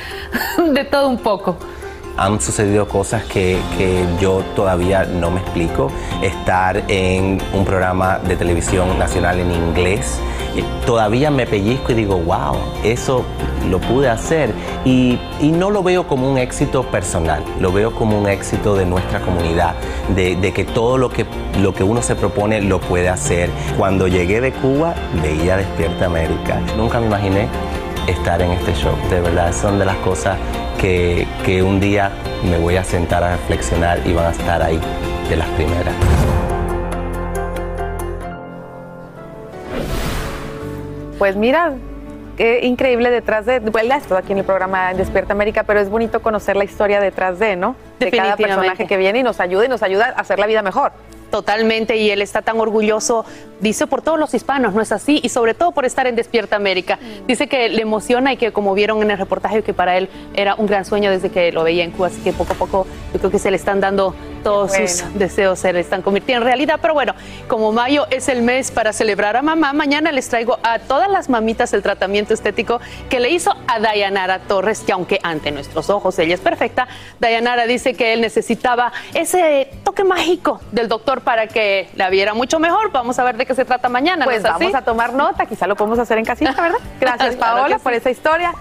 de 0.74 0.84
todo 0.84 1.08
un 1.08 1.20
poco 1.20 1.58
han 2.18 2.40
sucedido 2.42 2.88
cosas 2.88 3.24
que, 3.26 3.58
yo 4.20 4.44
todavía 4.56 5.06
no 5.06 5.32
me 5.32 5.40
explico. 5.42 5.92
Estar 6.22 6.84
en 6.88 7.40
un 7.54 7.66
programa 7.66 8.20
de 8.20 8.36
televisión 8.36 8.98
nacional 9.00 9.40
en 9.40 9.52
inglés, 9.52 10.20
eh, 10.56 10.64
todavía 10.86 11.32
me 11.32 11.46
pellizco 11.46 11.92
y 11.92 11.96
digo, 11.96 12.18
wow, 12.18 12.56
eso 12.84 13.24
lo 13.70 13.80
pude 13.80 14.10
hacer. 14.10 14.54
Y, 14.86 15.20
no 15.42 15.70
lo 15.70 15.84
veo 15.84 16.08
como 16.08 16.32
un 16.32 16.38
éxito 16.38 16.84
personal, 16.84 17.44
lo 17.60 17.72
veo 17.72 17.94
como 17.94 18.20
un 18.20 18.28
éxito 18.28 18.76
de 18.76 18.86
nuestra 18.86 19.20
comunidad, 19.22 19.76
de, 20.16 20.54
que 20.54 20.64
todo 20.64 20.98
lo 20.98 21.10
que, 21.10 21.26
lo 21.62 21.74
que 21.74 21.84
uno 21.84 22.02
se 22.02 22.16
propone 22.16 22.62
lo 22.62 22.80
puede 22.80 23.10
hacer. 23.10 23.50
Cuando 23.78 24.08
llegué 24.08 24.42
de 24.42 24.52
Cuba, 24.52 24.96
veía 25.22 25.58
Despierta 25.58 26.06
América. 26.06 26.60
Nunca 26.78 27.00
me 27.00 27.08
imaginé 27.08 27.48
estar 28.08 28.42
en 28.42 28.52
este 28.52 28.74
show. 28.74 28.96
De 29.10 29.22
verdad, 29.22 29.54
son 29.54 29.78
de 29.78 29.86
las 29.86 29.98
cosas 29.98 30.38
que, 30.82 31.28
que 31.46 31.62
un 31.62 31.80
día 31.80 32.12
me 32.44 32.58
voy 32.58 32.76
a 32.76 32.84
sentar 32.84 33.24
a 33.24 33.38
reflexionar 33.38 34.00
y 34.04 34.14
van 34.14 34.26
a 34.26 34.32
estar 34.32 34.64
ahí 34.64 34.80
de 35.30 35.36
las 35.38 35.48
primeras. 35.50 35.94
Pues 41.20 41.36
mira, 41.36 41.74
qué 42.36 42.62
increíble 42.64 43.12
detrás 43.12 43.46
de, 43.46 43.60
bueno, 43.60 43.94
estoy 43.94 44.18
aquí 44.18 44.32
en 44.32 44.40
el 44.40 44.44
programa 44.44 44.92
Despierta 44.96 45.34
América, 45.34 45.64
pero 45.64 45.80
es 45.80 45.88
bonito 45.88 46.20
conocer 46.24 46.56
la 46.56 46.64
historia 46.64 47.00
detrás 47.00 47.38
de, 47.38 47.56
¿no? 47.56 47.76
De 48.00 48.10
cada 48.10 48.36
personaje 48.36 48.88
que 48.88 48.98
viene 48.98 49.20
y 49.20 49.24
nos 49.24 49.40
ayuda 49.40 49.66
y 49.66 49.68
nos 49.68 49.84
ayuda 49.84 50.16
a 50.18 50.22
hacer 50.22 50.40
la 50.40 50.48
vida 50.48 50.64
mejor. 50.64 50.94
Totalmente, 51.32 51.96
y 51.96 52.12
él 52.12 52.22
está 52.22 52.42
tan 52.42 52.60
orgulloso, 52.60 53.26
dice, 53.62 53.88
por 53.88 54.02
todos 54.02 54.20
los 54.20 54.34
hispanos, 54.34 54.74
¿no 54.74 54.82
es 54.82 54.92
así? 54.92 55.22
Y 55.24 55.30
sobre 55.30 55.54
todo 55.54 55.72
por 55.72 55.86
estar 55.86 56.06
en 56.06 56.16
Despierta 56.18 56.58
América. 56.58 56.98
Mm. 56.98 57.28
Dice 57.28 57.48
que 57.48 57.70
le 57.70 57.82
emociona 57.82 58.34
y 58.34 58.38
que 58.38 58.52
como 58.52 58.74
vieron 58.74 59.02
en 59.02 59.12
el 59.12 59.18
reportaje, 59.18 59.64
que 59.64 59.74
para 59.74 59.98
él 59.98 60.10
era 60.34 60.56
un 60.56 60.68
gran 60.68 60.84
sueño 60.84 61.10
desde 61.10 61.30
que 61.30 61.54
lo 61.54 61.64
veía 61.64 61.86
en 61.86 61.92
Cuba, 61.92 62.08
así 62.08 62.22
que 62.22 62.34
poco 62.34 62.52
a 62.52 62.56
poco 62.58 62.86
yo 63.14 63.20
creo 63.20 63.32
que 63.32 63.40
se 63.40 63.50
le 63.50 63.56
están 63.56 63.80
dando 63.80 64.14
todos 64.44 64.74
sus 64.74 65.04
deseos, 65.14 65.60
se 65.60 65.74
le 65.74 65.80
están 65.80 66.02
convirtiendo 66.02 66.44
en 66.44 66.48
realidad. 66.48 66.80
Pero 66.82 66.94
bueno, 66.94 67.14
como 67.48 67.72
mayo 67.72 68.08
es 68.10 68.28
el 68.28 68.42
mes 68.42 68.72
para 68.72 68.94
celebrar 68.94 69.38
a 69.38 69.42
mamá, 69.42 69.74
mañana 69.74 70.12
les 70.12 70.30
traigo 70.30 70.60
a 70.64 70.80
todas 70.80 71.10
las 71.10 71.30
mamitas 71.30 71.74
el 71.74 71.82
tratamiento 71.82 72.34
estético 72.34 72.80
que 73.10 73.20
le 73.20 73.30
hizo 73.30 73.56
a 73.68 73.80
Dayanara 73.80 74.40
Torres, 74.40 74.82
que 74.82 74.92
aunque 74.92 75.20
ante 75.24 75.52
nuestros 75.52 75.90
ojos 75.90 76.18
ella 76.20 76.36
es 76.36 76.42
perfecta, 76.42 76.88
Dayanara 77.20 77.66
dice 77.66 77.94
que 77.94 78.14
él 78.14 78.22
necesitaba 78.22 78.92
ese 79.14 79.72
toque 79.84 80.04
mágico 80.04 80.62
del 80.72 80.88
doctor 80.88 81.22
para 81.22 81.48
que 81.48 81.90
la 81.96 82.10
viera 82.10 82.34
mucho 82.34 82.60
mejor. 82.60 82.92
Vamos 82.92 83.20
a 83.20 83.24
ver 83.24 83.38
de 83.38 83.46
qué 83.46 83.56
se 83.56 83.66
trata 83.66 83.90
mañana. 83.90 84.26
Pues 84.26 84.44
vamos 84.44 84.74
a 84.74 84.82
tomar 84.82 85.14
nota, 85.14 85.46
quizá 85.46 85.68
lo 85.68 85.76
podemos 85.76 86.00
hacer 86.00 86.18
en 86.18 86.26
casita, 86.26 86.54
¿verdad? 86.60 86.80
Gracias, 87.00 87.36
Paola, 87.36 87.80
por 87.80 87.94
esa 87.94 88.10
historia. 88.10 88.54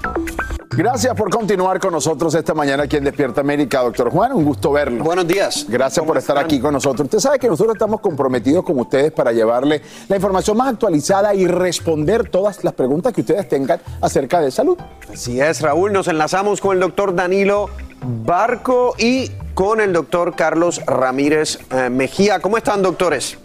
Gracias 0.77 1.17
por 1.17 1.31
continuar 1.31 1.81
con 1.81 1.93
nosotros 1.93 2.33
esta 2.37 2.55
mañana 2.55 2.85
aquí 2.85 2.97
en 2.97 3.03
Despierta 3.03 3.41
América, 3.41 3.83
doctor 3.83 4.09
Juan. 4.09 4.33
Un 4.33 4.45
gusto 4.45 4.71
verlo. 4.71 5.03
Buenos 5.03 5.27
días. 5.27 5.67
Gracias 5.69 6.07
por 6.07 6.17
estar 6.17 6.39
aquí 6.39 6.61
con 6.61 6.73
nosotros. 6.73 7.07
Usted 7.07 7.19
sabe 7.19 7.41
que 7.41 7.49
nosotros 7.49 7.75
estamos 7.75 8.01
comprometidos 8.01 8.65
con 8.65 8.79
ustedes 8.79 9.11
para 9.11 9.33
llevarle 9.33 9.83
la 10.09 10.15
información 10.15 10.57
más 10.57 10.69
actualizada 10.69 11.35
y 11.35 11.49
responder 11.49 12.29
todas 12.29 12.63
las 12.63 12.73
preguntas 12.75 13.13
que 13.13 13.23
ustedes 13.23 13.49
tengan 13.49 13.81
acerca 14.01 14.41
de 14.41 14.53
salud. 14.53 14.79
Así 15.13 15.41
es, 15.41 15.61
Raúl. 15.61 15.93
Nos 15.93 16.07
enlazamos 16.07 16.61
con 16.61 16.75
el 16.75 16.81
doctor 16.81 17.17
Danilo 17.17 17.69
Barco 18.25 18.95
y 18.97 19.29
con 19.55 19.81
el 19.81 19.93
doctor 19.93 20.37
Carlos 20.37 20.81
Ramírez 20.87 21.59
eh, 21.73 21.91
Mejía. 21.91 22.39
¿Cómo 22.39 22.57
están, 22.57 22.81
doctores? 22.81 23.37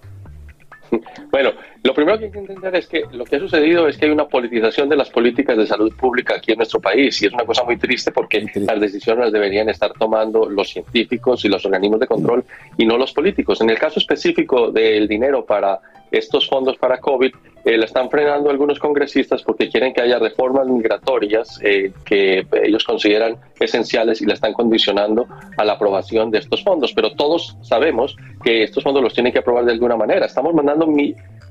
Bueno, 1.31 1.51
lo 1.83 1.93
primero 1.93 2.17
que 2.17 2.25
hay 2.25 2.31
que 2.31 2.39
entender 2.39 2.75
es 2.75 2.87
que 2.87 3.03
lo 3.11 3.25
que 3.25 3.35
ha 3.35 3.39
sucedido 3.39 3.89
es 3.89 3.97
que 3.97 4.05
hay 4.05 4.11
una 4.11 4.27
politización 4.27 4.87
de 4.87 4.95
las 4.95 5.09
políticas 5.09 5.57
de 5.57 5.67
salud 5.67 5.93
pública 5.93 6.35
aquí 6.35 6.53
en 6.53 6.57
nuestro 6.57 6.79
país 6.79 7.21
y 7.21 7.25
es 7.25 7.33
una 7.33 7.45
cosa 7.45 7.63
muy 7.65 7.77
triste 7.77 8.11
porque 8.11 8.45
las 8.55 8.79
decisiones 8.79 9.25
las 9.25 9.33
deberían 9.33 9.67
estar 9.67 9.91
tomando 9.91 10.49
los 10.49 10.69
científicos 10.69 11.43
y 11.43 11.49
los 11.49 11.65
organismos 11.65 11.99
de 11.99 12.07
control 12.07 12.45
y 12.77 12.85
no 12.85 12.97
los 12.97 13.11
políticos. 13.11 13.59
En 13.59 13.69
el 13.69 13.77
caso 13.77 13.99
específico 13.99 14.71
del 14.71 15.09
dinero 15.09 15.45
para 15.45 15.81
estos 16.09 16.47
fondos 16.47 16.77
para 16.77 16.99
COVID, 16.99 17.33
eh, 17.65 17.77
la 17.77 17.85
están 17.85 18.09
frenando 18.09 18.49
algunos 18.49 18.77
congresistas 18.77 19.41
porque 19.41 19.69
quieren 19.69 19.93
que 19.93 20.01
haya 20.01 20.19
reformas 20.19 20.67
migratorias 20.67 21.59
eh, 21.63 21.91
que 22.05 22.45
ellos 22.63 22.83
consideran 22.83 23.37
esenciales 23.59 24.21
y 24.21 24.25
la 24.25 24.33
están 24.33 24.53
condicionando 24.53 25.27
a 25.57 25.63
la 25.63 25.73
aprobación 25.73 26.29
de 26.29 26.39
estos 26.39 26.63
fondos. 26.63 26.93
Pero 26.93 27.13
todos 27.13 27.57
sabemos 27.61 28.15
que 28.43 28.63
estos 28.63 28.83
fondos 28.83 29.01
los 29.01 29.13
tienen 29.13 29.33
que 29.33 29.39
aprobar 29.39 29.65
de 29.65 29.71
alguna 29.71 29.95
manera. 29.95 30.25
Estamos 30.25 30.53
mandando 30.53 30.85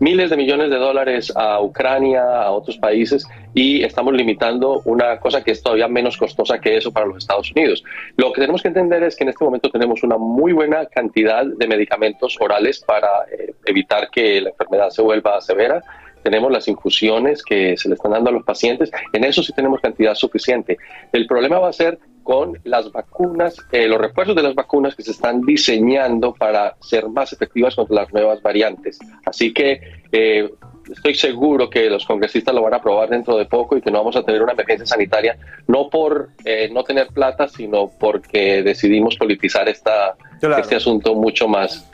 miles 0.01 0.22
de 0.31 0.37
millones 0.37 0.70
de 0.70 0.77
dólares 0.77 1.33
a 1.35 1.61
Ucrania, 1.61 2.23
a 2.23 2.51
otros 2.51 2.79
países, 2.79 3.27
y 3.55 3.83
estamos 3.83 4.14
limitando 4.14 4.83
una 4.85 5.18
cosa 5.18 5.43
que 5.43 5.53
es 5.53 5.62
todavía 5.62 5.89
menos 5.89 6.16
costosa 6.16 6.61
que 6.61 6.77
eso 6.77 6.93
para 6.93 7.07
los 7.07 7.18
Estados 7.18 7.51
Unidos. 7.53 7.85
Lo 8.16 8.33
que 8.33 8.41
tenemos 8.41 8.62
que 8.62 8.68
entender 8.68 9.03
es 9.03 9.16
que 9.16 9.25
en 9.25 9.31
este 9.31 9.45
momento 9.45 9.70
tenemos 9.70 10.03
una 10.03 10.16
muy 10.16 10.53
buena 10.53 10.87
cantidad 10.87 11.45
de 11.45 11.66
medicamentos 11.66 12.37
orales 12.41 12.81
para 12.81 13.09
eh, 13.31 13.55
evitar 13.66 14.11
que 14.11 14.41
la 14.41 14.51
enfermedad 14.51 14.91
se 14.91 15.03
vuelva 15.03 15.41
severa 15.41 15.83
tenemos 16.23 16.53
las 16.53 16.68
infusiones 16.68 17.43
que 17.43 17.77
se 17.77 17.89
le 17.89 17.97
están 17.97 18.12
dando 18.12 18.31
a 18.31 18.33
los 18.33 18.45
pacientes, 18.45 18.91
en 19.12 19.25
eso 19.25 19.43
sí 19.43 19.53
tenemos 19.53 19.81
cantidad 19.81 20.14
suficiente. 20.14 20.79
El 21.12 21.27
problema 21.27 21.59
va 21.59 21.68
a 21.68 21.73
ser 21.73 21.99
con 22.23 22.59
las 22.64 22.91
vacunas, 22.93 23.57
eh, 23.73 23.87
los 23.89 24.01
refuerzos 24.01 24.37
de 24.37 24.43
las 24.43 24.55
vacunas 24.55 24.95
que 24.95 25.03
se 25.03 25.11
están 25.11 25.43
diseñando 25.43 26.35
para 26.35 26.77
ser 26.81 27.09
más 27.09 27.33
efectivas 27.33 27.75
contra 27.75 27.97
las 27.97 28.12
nuevas 28.12 28.43
variantes. 28.43 28.99
Así 29.25 29.53
que 29.53 29.81
eh, 30.12 30.51
estoy 30.91 31.14
seguro 31.14 31.68
que 31.68 31.89
los 31.91 32.05
congresistas 32.05 32.55
lo 32.55 32.62
van 32.62 32.75
a 32.75 32.77
aprobar 32.77 33.09
dentro 33.09 33.37
de 33.37 33.47
poco 33.47 33.77
y 33.77 33.83
que 33.83 33.91
no 33.91 33.99
vamos 33.99 34.16
a 34.16 34.23
tener 34.23 34.43
una 34.43 34.53
emergencia 34.53 34.87
sanitaria, 34.87 35.37
no 35.66 35.89
por 35.89 36.31
eh, 36.45 36.70
no 36.73 36.85
tener 36.85 37.09
plata, 37.09 37.49
sino 37.49 37.91
porque 37.99 38.62
decidimos 38.62 39.16
politizar 39.16 39.68
esta, 39.68 40.16
este 40.59 40.77
asunto 40.77 41.14
mucho 41.14 41.49
más. 41.49 41.89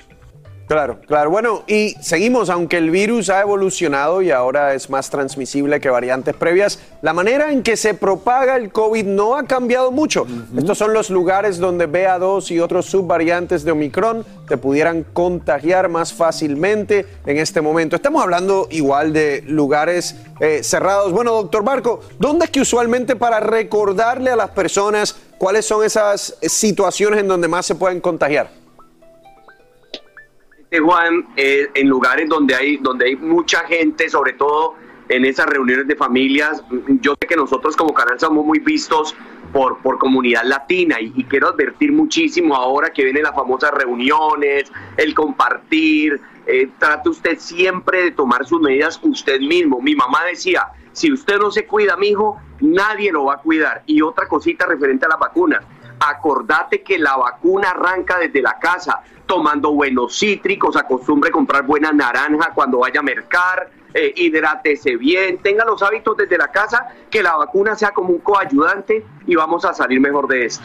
Claro, 0.69 1.01
claro. 1.07 1.31
Bueno, 1.31 1.64
y 1.66 1.95
seguimos, 2.03 2.51
aunque 2.51 2.77
el 2.77 2.91
virus 2.91 3.31
ha 3.31 3.41
evolucionado 3.41 4.21
y 4.21 4.31
ahora 4.31 4.75
es 4.75 4.91
más 4.91 5.09
transmisible 5.09 5.81
que 5.81 5.89
variantes 5.89 6.35
previas, 6.35 6.79
la 7.01 7.14
manera 7.14 7.51
en 7.51 7.62
que 7.62 7.75
se 7.75 7.95
propaga 7.95 8.55
el 8.57 8.71
COVID 8.71 9.07
no 9.07 9.37
ha 9.37 9.45
cambiado 9.45 9.91
mucho. 9.91 10.27
Estos 10.59 10.77
son 10.77 10.93
los 10.93 11.09
lugares 11.09 11.57
donde 11.57 11.89
BA2 11.89 12.51
y 12.51 12.61
otros 12.61 12.85
subvariantes 12.85 13.64
de 13.64 13.73
Omicron 13.73 14.27
te 14.47 14.59
pudieran 14.59 15.05
contagiar 15.05 15.89
más 15.89 16.12
fácilmente 16.12 17.07
en 17.25 17.39
este 17.39 17.62
momento. 17.62 17.97
Estamos 17.97 18.23
hablando 18.23 18.69
igual 18.71 19.14
de 19.14 19.43
lugares 19.47 20.16
eh, 20.39 20.62
cerrados. 20.62 21.12
Bueno, 21.12 21.33
doctor 21.33 21.62
Marco, 21.62 22.01
¿dónde 22.19 22.45
es 22.45 22.51
que 22.51 22.61
usualmente 22.61 23.16
para 23.16 23.41
recordarle 23.41 24.33
a 24.33 24.37
las 24.37 24.51
personas 24.51 25.16
cuáles 25.39 25.64
son 25.64 25.83
esas 25.83 26.37
situaciones 26.43 27.21
en 27.21 27.29
donde 27.29 27.49
más 27.49 27.64
se 27.64 27.75
pueden 27.75 28.03
contagiar? 28.03 28.68
Juan, 30.77 31.27
eh, 31.37 31.71
en 31.75 31.89
lugares 31.89 32.29
donde 32.29 32.55
hay, 32.55 32.77
donde 32.77 33.07
hay 33.07 33.16
mucha 33.16 33.61
gente, 33.61 34.11
sobre 34.11 34.35
todo 34.35 34.75
en 35.09 35.25
esas 35.25 35.47
reuniones 35.47 35.87
de 35.87 35.97
familias. 35.97 36.62
Yo 37.01 37.14
sé 37.19 37.27
que 37.27 37.37
nosotros 37.37 37.75
como 37.75 37.95
canal 37.95 38.21
somos 38.21 38.45
muy 38.45 38.59
vistos 38.59 39.16
por, 39.53 39.79
por 39.79 39.99
comunidad 39.99 40.43
latina 40.45 41.01
y, 41.01 41.25
quiero 41.25 41.49
advertir 41.49 41.93
muchísimo 41.93 42.55
ahora 42.55 42.91
que 42.91 43.03
vienen 43.03 43.23
las 43.23 43.35
famosas 43.35 43.71
reuniones, 43.71 44.71
el 44.99 45.14
compartir. 45.14 46.21
Eh, 46.47 46.69
trate 46.79 47.09
usted 47.09 47.39
siempre 47.39 48.05
de 48.05 48.11
tomar 48.11 48.47
sus 48.47 48.61
medidas 48.61 49.01
usted 49.03 49.41
mismo. 49.41 49.81
Mi 49.81 49.95
mamá 49.95 50.25
decía, 50.25 50.69
si 50.93 51.11
usted 51.11 51.39
no 51.39 51.51
se 51.51 51.66
cuida, 51.66 51.97
mijo, 51.97 52.41
nadie 52.61 53.11
lo 53.11 53.27
va 53.27 53.35
a 53.35 53.39
cuidar. 53.39 53.83
Y 53.87 54.03
otra 54.03 54.29
cosita 54.29 54.66
referente 54.66 55.07
a 55.07 55.09
las 55.09 55.19
vacunas 55.19 55.64
acordate 56.01 56.83
que 56.83 56.99
la 56.99 57.16
vacuna 57.16 57.71
arranca 57.71 58.19
desde 58.19 58.43
la 58.43 58.59
casa, 58.59 59.01
tomando 59.29 59.72
buenos 59.72 60.18
cítricos, 60.18 60.74
acostumbre 60.74 61.31
comprar 61.31 61.64
buena 61.64 61.93
naranja 61.93 62.51
cuando 62.55 62.79
vaya 62.79 62.99
a 62.99 63.03
mercar, 63.05 63.70
eh, 63.95 64.12
hidrátese 64.16 64.97
bien, 64.97 65.39
tenga 65.39 65.64
los 65.64 65.83
hábitos 65.83 66.16
desde 66.16 66.39
la 66.39 66.49
casa, 66.49 66.89
que 67.11 67.22
la 67.22 67.37
vacuna 67.37 67.76
sea 67.76 67.91
como 67.91 68.09
un 68.09 68.18
coayudante 68.18 69.05
y 69.26 69.37
vamos 69.37 69.64
a 69.64 69.74
salir 69.74 70.01
mejor 70.01 70.26
de 70.26 70.47
esto. 70.47 70.64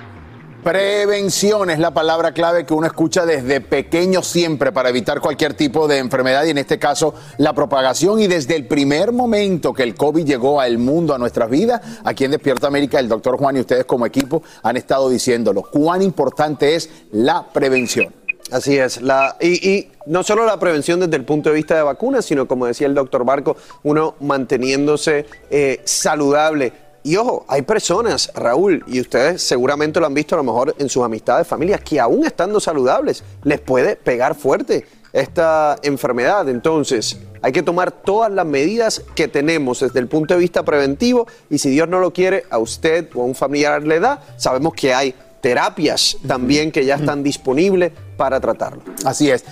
Prevención 0.63 1.69
es 1.69 1.77
la 1.77 1.93
palabra 1.93 2.31
clave 2.31 2.65
que 2.65 2.73
uno 2.73 2.87
escucha 2.87 3.25
desde 3.25 3.59
pequeño 3.59 4.23
siempre 4.23 4.71
para 4.71 4.87
evitar 4.87 5.19
cualquier 5.19 5.55
tipo 5.55 5.89
de 5.89 5.97
enfermedad 5.97 6.45
y 6.45 6.51
en 6.51 6.57
este 6.57 6.79
caso 6.79 7.15
la 7.37 7.51
propagación. 7.51 8.21
Y 8.21 8.27
desde 8.27 8.55
el 8.55 8.65
primer 8.65 9.11
momento 9.11 9.73
que 9.73 9.83
el 9.83 9.93
COVID 9.93 10.23
llegó 10.23 10.61
al 10.61 10.77
mundo, 10.77 11.13
a 11.13 11.17
nuestras 11.17 11.49
vidas, 11.49 11.81
aquí 12.05 12.23
en 12.23 12.31
Despierta 12.31 12.67
América, 12.67 12.97
el 12.97 13.09
doctor 13.09 13.37
Juan 13.37 13.57
y 13.57 13.59
ustedes 13.59 13.83
como 13.83 14.05
equipo 14.05 14.41
han 14.63 14.77
estado 14.77 15.09
diciéndolo. 15.09 15.63
Cuán 15.63 16.01
importante 16.01 16.75
es 16.75 16.89
la 17.11 17.45
prevención. 17.51 18.22
Así 18.51 18.77
es, 18.77 18.99
y, 19.41 19.87
no 20.05 20.21
solo 20.21 20.45
la 20.45 20.59
prevención 20.59 20.99
desde 20.99 21.15
el 21.15 21.23
punto 21.23 21.49
de 21.49 21.55
vista 21.55 21.75
de 21.75 21.83
vacunas, 21.83 22.25
sino 22.25 22.47
como 22.47 22.65
decía 22.65 22.87
el 22.87 22.93
doctor 22.93 23.25
Barco, 23.25 23.55
uno 23.83 24.15
manteniéndose 24.19 25.25
eh, 25.49 25.81
saludable. 25.85 26.73
Y 27.03 27.15
ojo, 27.15 27.45
hay 27.47 27.63
personas, 27.63 28.31
Raúl, 28.35 28.83
y 28.87 29.01
ustedes 29.01 29.41
seguramente 29.41 29.99
lo 29.99 30.05
han 30.05 30.13
visto 30.13 30.35
a 30.35 30.37
lo 30.37 30.43
mejor 30.43 30.75
en 30.77 30.89
sus 30.89 31.03
amistades, 31.03 31.47
familias, 31.47 31.81
que 31.81 31.99
aún 31.99 32.25
estando 32.25 32.59
saludables 32.59 33.23
les 33.43 33.59
puede 33.59 33.95
pegar 33.95 34.35
fuerte 34.35 34.85
esta 35.13 35.77
enfermedad. 35.83 36.47
Entonces, 36.49 37.17
hay 37.41 37.51
que 37.51 37.61
tomar 37.61 37.91
todas 37.91 38.31
las 38.31 38.45
medidas 38.45 39.03
que 39.15 39.27
tenemos 39.27 39.81
desde 39.81 39.99
el 39.99 40.07
punto 40.07 40.33
de 40.33 40.39
vista 40.39 40.63
preventivo 40.63 41.27
y 41.49 41.57
si 41.57 41.69
Dios 41.69 41.87
no 41.87 41.99
lo 41.99 42.13
quiere, 42.13 42.45
a 42.49 42.57
usted 42.57 43.09
o 43.13 43.21
a 43.21 43.25
un 43.25 43.35
familiar 43.35 43.83
le 43.83 43.99
da, 43.99 44.21
sabemos 44.37 44.73
que 44.73 44.93
hay 44.93 45.13
terapias 45.41 46.17
también 46.25 46.71
que 46.71 46.85
ya 46.85 46.95
están 46.95 47.21
disponibles 47.21 47.91
para 48.17 48.39
tratarlo. 48.39 48.81
Así 49.05 49.29
es 49.29 49.43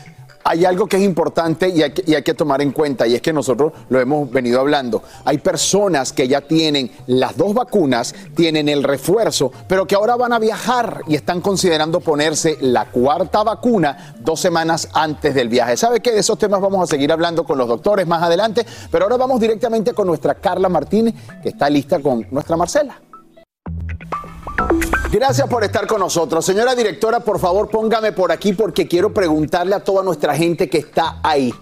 hay 0.43 0.65
algo 0.65 0.87
que 0.87 0.97
es 0.97 1.03
importante 1.03 1.69
y 1.69 1.81
hay, 1.81 1.91
que, 1.91 2.33
tomar 2.33 2.61
en 2.61 2.71
cuenta, 2.71 3.07
y 3.07 3.15
es 3.15 3.21
que 3.21 3.33
nosotros 3.33 3.73
lo 3.89 3.99
hemos 3.99 4.29
venido 4.31 4.59
hablando. 4.59 5.03
Hay 5.25 5.37
personas 5.37 6.13
que 6.13 6.27
ya 6.27 6.41
tienen 6.41 6.91
las 7.07 7.37
dos 7.37 7.53
vacunas, 7.53 8.13
tienen 8.35 8.69
el 8.69 8.83
refuerzo, 8.83 9.51
pero 9.67 9.85
que 9.85 9.95
ahora 9.95 10.15
van 10.15 10.33
a 10.33 10.39
viajar 10.39 11.01
y 11.07 11.15
están 11.15 11.41
considerando 11.41 11.99
ponerse 11.99 12.57
la 12.61 12.85
cuarta 12.85 13.43
vacuna 13.43 14.15
dos 14.19 14.39
semanas 14.39 14.89
antes 14.93 15.35
del 15.35 15.49
viaje. 15.49 15.77
¿Sabe 15.77 15.99
qué? 15.99 16.11
De 16.11 16.19
esos 16.19 16.37
temas 16.37 16.61
vamos 16.61 16.83
a 16.83 16.87
seguir 16.87 17.11
hablando 17.11 17.43
con 17.43 17.57
los 17.57 17.67
doctores 17.67 18.07
más 18.07 18.23
adelante, 18.23 18.65
pero 18.89 19.05
ahora 19.05 19.17
vamos 19.17 19.39
directamente 19.39 19.93
con 19.93 20.07
nuestra 20.07 20.35
Carla 20.35 20.69
Martínez, 20.69 21.15
que 21.41 21.49
está 21.49 21.69
lista 21.69 21.99
con 21.99 22.27
nuestra 22.31 22.57
Marcela. 22.57 22.99
Gracias 25.11 25.45
por 25.49 25.61
estar 25.65 25.87
con 25.87 25.99
nosotros. 25.99 26.45
Señora 26.45 26.73
directora, 26.73 27.19
por 27.19 27.37
favor 27.37 27.69
póngame 27.69 28.13
por 28.13 28.31
aquí 28.31 28.53
porque 28.53 28.87
quiero 28.87 29.13
preguntarle 29.13 29.75
a 29.75 29.83
toda 29.83 30.03
nuestra 30.03 30.33
gente 30.37 30.69
que 30.69 30.77
está 30.77 31.19
ahí. 31.21 31.53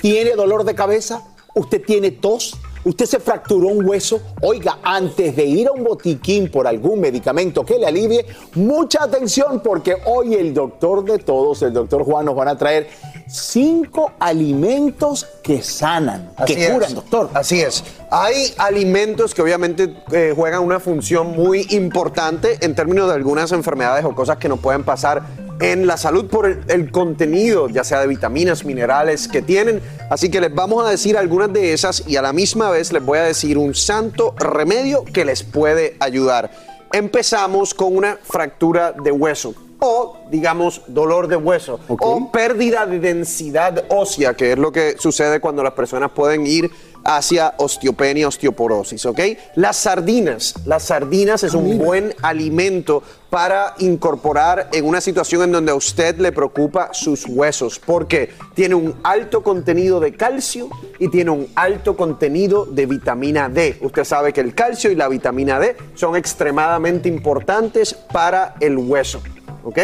¿Tiene 0.00 0.32
dolor 0.32 0.64
de 0.64 0.74
cabeza? 0.74 1.22
¿Usted 1.54 1.84
tiene 1.84 2.10
tos? 2.10 2.58
usted 2.84 3.06
se 3.06 3.20
fracturó 3.20 3.68
un 3.68 3.86
hueso, 3.86 4.20
oiga, 4.42 4.78
antes 4.82 5.36
de 5.36 5.44
ir 5.44 5.68
a 5.68 5.72
un 5.72 5.84
botiquín 5.84 6.50
por 6.50 6.66
algún 6.66 7.00
medicamento 7.00 7.64
que 7.64 7.78
le 7.78 7.86
alivie, 7.86 8.24
mucha 8.54 9.04
atención 9.04 9.60
porque 9.60 9.96
hoy 10.06 10.34
el 10.34 10.54
doctor 10.54 11.04
de 11.04 11.18
todos, 11.18 11.62
el 11.62 11.72
doctor 11.72 12.04
Juan, 12.04 12.24
nos 12.26 12.34
van 12.34 12.48
a 12.48 12.56
traer 12.56 12.88
cinco 13.30 14.12
alimentos 14.18 15.26
que 15.42 15.62
sanan, 15.62 16.32
Así 16.36 16.54
que 16.54 16.66
es. 16.66 16.72
curan, 16.72 16.94
doctor. 16.94 17.30
Así 17.34 17.60
es. 17.60 17.84
Hay 18.10 18.52
alimentos 18.58 19.34
que 19.34 19.42
obviamente 19.42 19.94
eh, 20.12 20.32
juegan 20.34 20.62
una 20.62 20.80
función 20.80 21.32
muy 21.36 21.66
importante 21.70 22.58
en 22.60 22.74
términos 22.74 23.08
de 23.08 23.14
algunas 23.14 23.52
enfermedades 23.52 24.04
o 24.04 24.14
cosas 24.14 24.38
que 24.38 24.48
nos 24.48 24.58
pueden 24.60 24.82
pasar 24.82 25.22
en 25.60 25.86
la 25.86 25.96
salud 25.96 26.26
por 26.26 26.46
el, 26.46 26.64
el, 26.68 26.90
contenido, 26.90 27.68
ya 27.68 27.84
sea 27.84 28.00
de 28.00 28.06
vitaminas, 28.06 28.64
minerales 28.64 29.28
que 29.28 29.42
tienen. 29.42 29.80
Así 30.08 30.30
que 30.30 30.40
les 30.40 30.54
vamos 30.54 30.84
a 30.84 30.90
decir 30.90 31.16
algunas 31.16 31.52
de 31.52 31.72
esas 31.72 32.04
y 32.08 32.16
a 32.16 32.22
la 32.22 32.32
misma 32.32 32.70
vez 32.70 32.92
les 32.92 33.04
voy 33.04 33.18
a 33.18 33.22
decir 33.22 33.58
un 33.58 33.74
santo 33.74 34.34
remedio 34.38 35.04
que 35.04 35.24
les 35.24 35.42
puede 35.42 35.96
ayudar. 36.00 36.50
Empezamos 36.92 37.74
con 37.74 37.94
una 37.94 38.18
fractura 38.22 38.92
de 38.92 39.12
hueso 39.12 39.54
o 39.80 40.18
digamos 40.30 40.82
dolor 40.86 41.26
de 41.26 41.36
hueso 41.36 41.80
okay. 41.88 42.08
o 42.08 42.30
pérdida 42.30 42.86
de 42.86 43.00
densidad 43.00 43.84
ósea, 43.88 44.34
que 44.34 44.52
es 44.52 44.58
lo 44.58 44.70
que 44.70 44.96
sucede 44.98 45.40
cuando 45.40 45.62
las 45.62 45.72
personas 45.72 46.10
pueden 46.12 46.46
ir 46.46 46.70
hacia 47.04 47.54
osteopenia, 47.56 48.28
osteoporosis, 48.28 49.06
¿ok? 49.06 49.20
Las 49.54 49.76
sardinas, 49.76 50.54
las 50.66 50.84
sardinas 50.84 51.42
es 51.42 51.54
un 51.54 51.78
buen 51.78 52.14
alimento 52.22 53.02
para 53.30 53.74
incorporar 53.78 54.68
en 54.72 54.84
una 54.84 55.00
situación 55.00 55.42
en 55.42 55.52
donde 55.52 55.72
a 55.72 55.76
usted 55.76 56.18
le 56.18 56.32
preocupa 56.32 56.90
sus 56.92 57.26
huesos, 57.26 57.78
porque 57.78 58.30
tiene 58.54 58.74
un 58.74 58.96
alto 59.02 59.42
contenido 59.42 60.00
de 60.00 60.14
calcio 60.14 60.68
y 60.98 61.08
tiene 61.08 61.30
un 61.30 61.48
alto 61.54 61.96
contenido 61.96 62.66
de 62.66 62.86
vitamina 62.86 63.48
D. 63.48 63.78
Usted 63.80 64.04
sabe 64.04 64.32
que 64.32 64.40
el 64.40 64.54
calcio 64.54 64.90
y 64.90 64.96
la 64.96 65.08
vitamina 65.08 65.58
D 65.58 65.76
son 65.94 66.16
extremadamente 66.16 67.08
importantes 67.08 67.94
para 67.94 68.56
el 68.60 68.76
hueso. 68.76 69.22
¿Ok? 69.64 69.78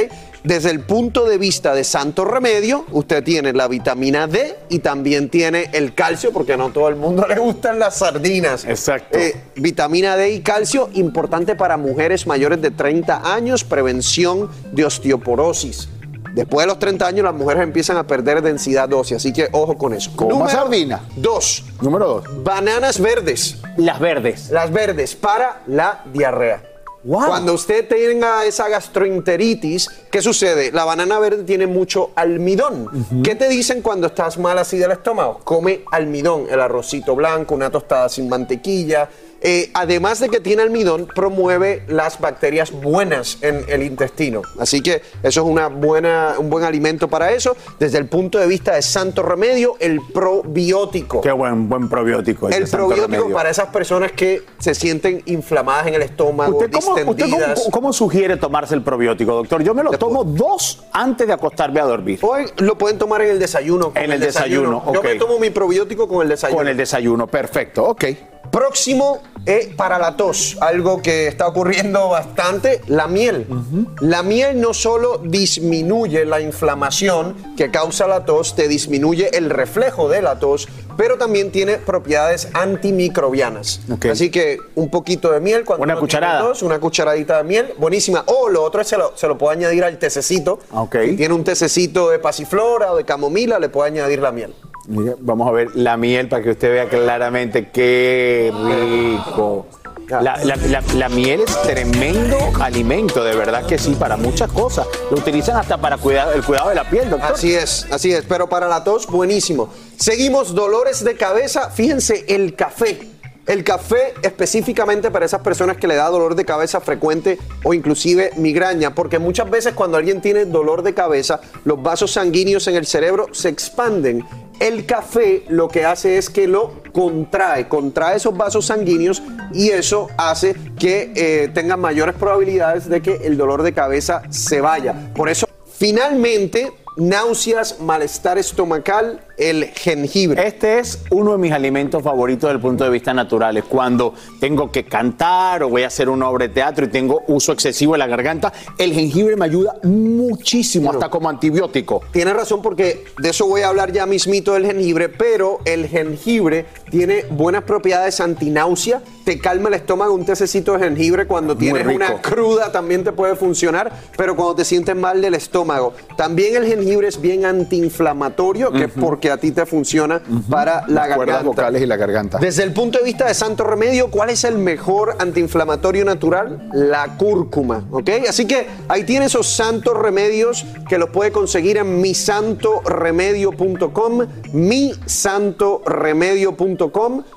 Desde 0.45 0.71
el 0.71 0.81
punto 0.81 1.25
de 1.25 1.39
vista 1.39 1.75
de 1.75 1.85
santo 1.85 2.25
remedio, 2.25 2.85
usted 2.93 3.23
tiene 3.25 3.53
la 3.53 3.69
vitamina 3.69 4.27
D 4.27 4.57
y 4.69 4.81
también 4.81 5.29
tiene 5.29 5.71
el 5.73 5.95
calcio, 5.95 6.33
porque 6.33 6.57
no 6.57 6.71
todo 6.71 6.89
el 6.89 6.97
mundo 6.97 7.27
le 7.29 7.39
gustan 7.39 7.79
las 7.79 7.99
sardinas. 7.99 8.65
Exacto. 8.65 9.19
Eh, 9.19 9.35
vitamina 9.57 10.17
D 10.17 10.31
y 10.31 10.41
calcio, 10.41 10.91
importante 10.95 11.57
para 11.57 11.77
mujeres 11.77 12.27
mayores 12.27 12.61
de 12.63 12.71
30 12.71 13.35
años, 13.35 13.65
prevención 13.65 14.51
de 14.73 14.85
osteoporosis. 14.85 15.89
Después 16.37 16.67
de 16.67 16.69
los 16.69 16.79
30 16.79 17.07
años, 17.07 17.25
las 17.25 17.35
mujeres 17.35 17.63
empiezan 17.63 17.97
a 17.97 18.07
perder 18.07 18.43
densidad 18.43 18.93
ósea, 18.93 19.17
así 19.17 19.33
que 19.33 19.49
ojo 19.53 19.79
con 19.79 19.95
eso. 19.95 20.11
Coma 20.15 20.51
sardina. 20.51 21.01
Dos. 21.17 21.65
Número 21.81 22.07
dos. 22.07 22.45
Bananas 22.45 23.01
verdes. 23.01 23.57
Las 23.79 23.99
verdes. 23.99 24.51
Las 24.51 24.71
verdes 24.71 25.17
para 25.17 25.63
la 25.67 26.05
diarrea. 26.13 26.76
Wow. 27.07 27.29
Cuando 27.29 27.55
usted 27.55 27.87
tenga 27.87 28.45
esa 28.45 28.69
gastroenteritis, 28.69 29.89
¿qué 30.11 30.21
sucede? 30.21 30.73
La 30.73 30.85
banana 30.85 31.21
verde 31.21 31.45
tiene 31.45 31.69
mucho 31.69 32.11
almidón. 32.17 32.89
Uh 32.89 32.91
-huh. 32.91 33.23
¿Qué 33.23 33.37
te 33.37 33.49
dicen 33.49 33.81
cuando 33.81 34.09
estás 34.09 34.39
mal 34.39 34.59
así 34.59 34.77
del 34.77 34.91
estómago? 34.91 35.39
Come 35.45 35.83
almidón, 35.93 36.47
el 36.51 36.61
arrocito 36.61 37.15
blanco, 37.15 37.55
una 37.55 37.71
tostada 37.71 38.09
sin 38.09 38.29
mantequilla. 38.29 39.09
Eh, 39.49 39.71
además 39.75 40.19
de 40.19 40.29
que 40.29 40.41
tiene 40.41 40.63
almidón, 40.63 41.07
promueve 41.07 41.85
las 41.87 42.19
bacterias 42.19 42.73
buenas 42.73 43.39
en 43.43 43.65
el 43.69 43.85
intestino. 43.85 44.43
Así 44.59 44.81
que 44.81 45.03
eso 45.23 45.41
es 45.43 45.47
una 45.47 45.69
buena, 45.69 46.35
un 46.37 46.51
buen 46.51 46.65
alimento 46.65 47.07
para 47.07 47.31
eso. 47.31 47.57
Desde 47.79 47.99
el 47.99 48.09
punto 48.09 48.41
de 48.41 48.49
vista 48.49 48.75
de 48.75 48.83
santo 48.83 49.23
remedio, 49.23 49.77
el 49.79 50.01
probiótico. 50.13 51.21
Qué 51.21 51.31
buen, 51.31 51.69
buen 51.69 51.89
probiótico. 51.89 52.49
El 52.49 52.67
probiótico 52.67 53.31
para 53.31 53.49
esas 53.49 53.69
personas 53.69 54.11
que 54.11 54.43
se 54.59 54.75
sienten 54.75 55.23
inflamadas 55.27 55.87
en 55.87 55.95
el 55.95 56.03
estómago, 56.03 56.59
¿Usted 56.59 56.73
cómo, 56.73 57.11
¿usted 57.13 57.31
cómo, 57.31 57.71
cómo, 57.71 57.93
sugiere 57.93 58.37
tomarse 58.39 58.75
el 58.75 58.83
probiótico, 58.83 59.33
doctor? 59.33 59.63
Yo 59.63 59.75
me 59.75 59.85
lo 59.85 59.93
tomo 59.93 60.25
dos 60.25 60.83
antes 60.91 61.25
de 61.25 61.33
acostarme 61.33 61.79
a 61.79 61.85
dormir. 61.85 62.19
Hoy 62.23 62.47
lo 62.57 62.77
pueden 62.77 62.99
tomar 62.99 63.23
en 63.23 63.31
el 63.31 63.39
desayuno. 63.39 63.93
En 63.95 64.07
el, 64.07 64.15
el 64.15 64.21
desayuno, 64.23 64.81
desayuno. 64.81 64.93
Yo 64.93 65.03
me 65.05 65.15
tomo 65.15 65.39
mi 65.39 65.51
probiótico 65.51 66.09
con 66.09 66.23
el 66.23 66.31
desayuno. 66.31 66.59
Con 66.59 66.67
el 66.67 66.77
desayuno, 66.77 67.29
perfecto, 67.29 67.85
ok. 67.85 68.07
Próximo 68.51 69.21
eh, 69.47 69.73
para 69.77 69.99
la 69.99 70.17
tos, 70.17 70.59
algo 70.61 71.01
que 71.01 71.29
está 71.29 71.47
ocurriendo 71.47 72.09
bastante, 72.09 72.81
la 72.89 73.07
miel. 73.07 73.47
Uh 73.49 73.55
-huh. 73.55 73.87
La 74.01 74.23
miel 74.23 74.61
no 74.61 74.75
solo 74.75 75.19
disminuye 75.19 76.25
la 76.25 76.41
inflamación 76.41 77.37
que 77.57 77.71
causa 77.71 78.07
la 78.07 78.25
tos, 78.25 78.55
te 78.57 78.69
disminuye 78.69 79.31
el 79.37 79.51
reflejo 79.51 80.09
de 80.09 80.21
la 80.21 80.39
tos, 80.39 80.69
pero 80.97 81.17
también 81.17 81.53
tiene 81.53 81.77
propiedades 81.77 82.49
antimicrobianas. 82.55 83.81
Okay. 83.91 84.11
Así 84.11 84.31
que 84.31 84.59
un 84.75 84.91
poquito 84.91 85.31
de 85.31 85.41
miel 85.41 85.65
cuando 85.65 85.85
una 85.85 85.97
cucharada, 85.97 86.41
tos, 86.41 86.63
una 86.63 86.79
cucharadita 86.79 87.39
de 87.39 87.45
miel, 87.45 87.75
buenísima. 87.79 88.25
O 88.27 88.49
lo 88.49 88.63
otro 88.63 88.81
es 88.81 88.89
se 88.89 88.97
lo, 88.97 89.13
se 89.17 89.29
lo 89.29 89.39
puedo 89.39 89.53
añadir 89.53 89.85
al 89.85 89.99
tececito. 89.99 90.59
Okay. 90.73 91.11
Si 91.11 91.17
tiene 91.17 91.35
un 91.35 91.45
tececito 91.45 92.11
de 92.11 92.19
pasiflora 92.19 92.93
o 92.93 92.97
de 92.97 93.05
camomila, 93.05 93.59
le 93.59 93.69
puede 93.69 93.91
añadir 93.91 94.21
la 94.21 94.33
miel. 94.33 94.55
Vamos 94.89 95.49
a 95.49 95.53
ver 95.53 95.75
la 95.75 95.97
miel 95.97 96.29
para 96.29 96.43
que 96.43 96.51
usted 96.51 96.71
vea 96.71 96.89
claramente 96.89 97.71
qué 97.71 98.53
rico. 98.53 99.67
La, 100.09 100.21
la, 100.23 100.55
la, 100.55 100.83
la, 100.95 101.09
miel 101.09 101.41
es 101.41 101.63
tremendo 101.63 102.37
alimento, 102.61 103.25
de 103.25 103.35
verdad 103.35 103.67
que 103.67 103.77
sí, 103.77 103.97
para 103.99 104.17
muchas 104.17 104.53
cosas. 104.53 104.87
Lo 105.11 105.17
utilizan 105.17 105.57
hasta 105.57 105.79
para 105.79 105.97
cuidar, 105.99 106.33
el 106.33 106.45
cuidado 106.45 106.69
de 106.69 106.77
la 106.77 106.89
piel, 106.89 107.11
doctor. 107.11 107.33
Así 107.33 107.53
es, 107.53 107.89
así 107.91 108.13
es, 108.13 108.25
pero 108.25 108.49
para 108.49 108.69
la 108.69 108.85
tos, 108.85 109.09
buenísimo. 109.09 109.69
Seguimos, 109.97 110.55
dolores 110.55 111.03
de 111.03 111.17
cabeza. 111.17 111.71
Fíjense, 111.71 112.25
el 112.29 112.55
café. 112.55 113.17
El 113.47 113.63
café 113.63 114.15
específicamente 114.23 115.13
para 115.13 115.25
esas 115.25 115.41
personas 115.41 115.77
que 115.77 115.87
le 115.87 115.95
da 115.95 116.09
dolor 116.09 116.35
de 116.35 116.45
cabeza 116.45 116.81
frecuente 116.81 117.39
o 117.63 117.75
inclusive 117.75 118.33
migraña, 118.37 118.93
porque 118.93 119.21
muchas 119.21 119.49
veces 119.49 119.73
cuando 119.75 119.97
alguien 119.97 120.21
tiene 120.21 120.47
dolor 120.47 120.83
de 120.83 120.95
cabeza, 120.95 121.41
los 121.65 121.81
vasos 121.81 122.11
sanguíneos 122.11 122.67
en 122.67 122.75
el 122.75 122.87
cerebro 122.87 123.29
se 123.31 123.49
expanden. 123.49 124.25
El 124.59 124.87
café 124.87 125.45
lo 125.49 125.69
que 125.69 125.85
hace 125.85 126.17
es 126.17 126.31
que 126.31 126.47
lo 126.47 126.83
contrae, 126.93 127.69
contrae 127.69 128.17
esos 128.17 128.37
vasos 128.37 128.67
sanguíneos 128.67 129.23
y 129.53 129.69
eso 129.69 130.09
hace 130.17 130.55
que 130.79 131.13
eh, 131.15 131.49
tengan 131.53 131.81
mayores 131.81 132.15
probabilidades 132.15 132.89
de 132.89 133.03
que 133.03 133.17
el 133.17 133.37
dolor 133.37 133.63
de 133.63 133.73
cabeza 133.73 134.23
se 134.31 134.61
vaya. 134.61 135.13
Por 135.15 135.29
eso, 135.29 135.47
finalmente, 135.79 136.73
náuseas, 136.97 137.81
malestar 137.81 138.39
estomacal, 138.39 139.21
el 139.37 139.67
jengibre. 139.67 140.47
Este 140.47 140.79
es 140.79 141.03
uno 141.11 141.33
de 141.33 141.39
mis 141.39 141.53
alimentos 141.53 142.03
favoritos 142.03 142.49
desde 142.49 142.57
el 142.57 142.61
punto 142.61 142.85
de 142.85 142.91
vista 142.91 143.13
natural. 143.13 143.57
Es 143.57 143.65
cuando 143.65 144.15
tengo 144.41 144.73
que 144.73 144.85
cantar 144.85 145.63
o 145.63 145.69
voy 145.69 145.83
a 145.83 145.89
hacer 145.89 146.09
una 146.09 146.29
obra 146.29 146.49
de 146.49 146.55
teatro 146.55 146.87
y 146.87 146.89
tengo 146.89 147.23
uso 147.29 147.53
excesivo 147.53 147.93
de 147.93 147.99
la 147.99 148.07
garganta. 148.07 148.53
El 148.79 148.93
jengibre 148.95 149.37
me 149.37 149.45
ayuda 149.45 149.75
muchísimo, 149.83 150.91
hasta 150.91 151.11
como 151.11 151.29
antibiótico. 151.29 152.03
Tiene 152.13 152.33
razón 152.33 152.63
porque 152.63 153.05
de 153.19 153.29
eso 153.29 153.47
voy 153.47 153.61
a 153.61 153.69
hablar 153.69 153.93
ya 153.93 154.07
mismito 154.07 154.55
del 154.55 154.67
jengibre, 154.67 155.09
pero 155.09 155.61
el 155.65 155.89
jengibre 155.89 156.65
tiene 156.91 157.25
buenas 157.31 157.63
propiedades 157.65 158.21
antináusea, 158.21 159.01
te 159.25 159.39
calma 159.41 159.69
el 159.69 159.75
estómago, 159.75 160.15
un 160.15 160.25
tececito 160.25 160.75
de 160.75 160.79
jengibre 160.85 161.27
cuando 161.27 161.57
tienes 161.57 161.85
una 161.87 162.21
cruda 162.23 162.71
también 162.71 163.03
te 163.03 163.11
puede 163.13 163.35
funcionar, 163.35 163.91
pero 164.17 164.37
cuando 164.37 164.55
te 164.57 164.65
sientes 164.65 164.95
mal 164.95 165.21
del 165.21 165.35
estómago. 165.35 165.95
También 166.17 166.55
el 166.57 166.65
jengibre 166.67 167.09
es 167.09 167.21
bien 167.21 167.45
antiinflamatorio, 167.45 168.71
que 168.73 168.85
es 168.85 168.93
porque 168.93 169.31
a 169.33 169.37
ti 169.39 169.51
te 169.51 169.67
funciona 169.67 170.23
para 170.49 170.87
la 170.87 171.09
Las 171.09 171.17
cuerdas 171.17 171.37
garganta. 171.39 171.63
vocales 171.63 171.83
y 171.83 171.87
la 171.87 171.97
garganta. 171.97 172.39
Desde 172.39 172.63
el 172.63 172.73
punto 172.73 172.99
de 172.99 173.05
vista 173.05 173.27
de 173.27 173.35
santo 173.35 173.65
remedio, 173.65 174.09
¿cuál 174.11 174.31
es 174.31 174.45
el 174.45 174.59
mejor 174.59 175.17
antiinflamatorio 175.19 176.05
natural? 176.05 176.69
La 176.73 177.17
cúrcuma, 177.17 177.85
¿ok? 177.91 178.11
Así 178.29 178.47
que 178.47 178.69
ahí 178.89 179.03
tiene 179.05 179.27
esos 179.27 179.49
santos 179.49 179.97
remedios 179.99 180.65
que 180.89 180.99
los 180.99 181.11
puede 181.11 181.33
conseguir 181.33 181.79
en 181.79 182.01
misantoremedio.com, 182.01 184.27
misantoremedio.com 184.53 186.76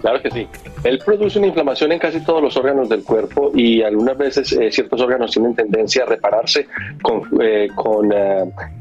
Claro 0.00 0.22
que 0.22 0.30
sí. 0.30 0.46
Él 0.84 0.98
produce 1.04 1.38
una 1.38 1.48
inflamación 1.48 1.92
en 1.92 1.98
casi 1.98 2.20
todos 2.20 2.42
los 2.42 2.56
órganos 2.56 2.88
del 2.88 3.02
cuerpo 3.02 3.50
y 3.54 3.82
algunas 3.82 4.16
veces 4.16 4.52
eh, 4.52 4.70
ciertos 4.70 5.00
órganos 5.00 5.32
tienen 5.32 5.54
tendencia 5.54 6.04
a 6.04 6.06
repararse 6.06 6.68
con, 7.02 7.28
eh, 7.40 7.68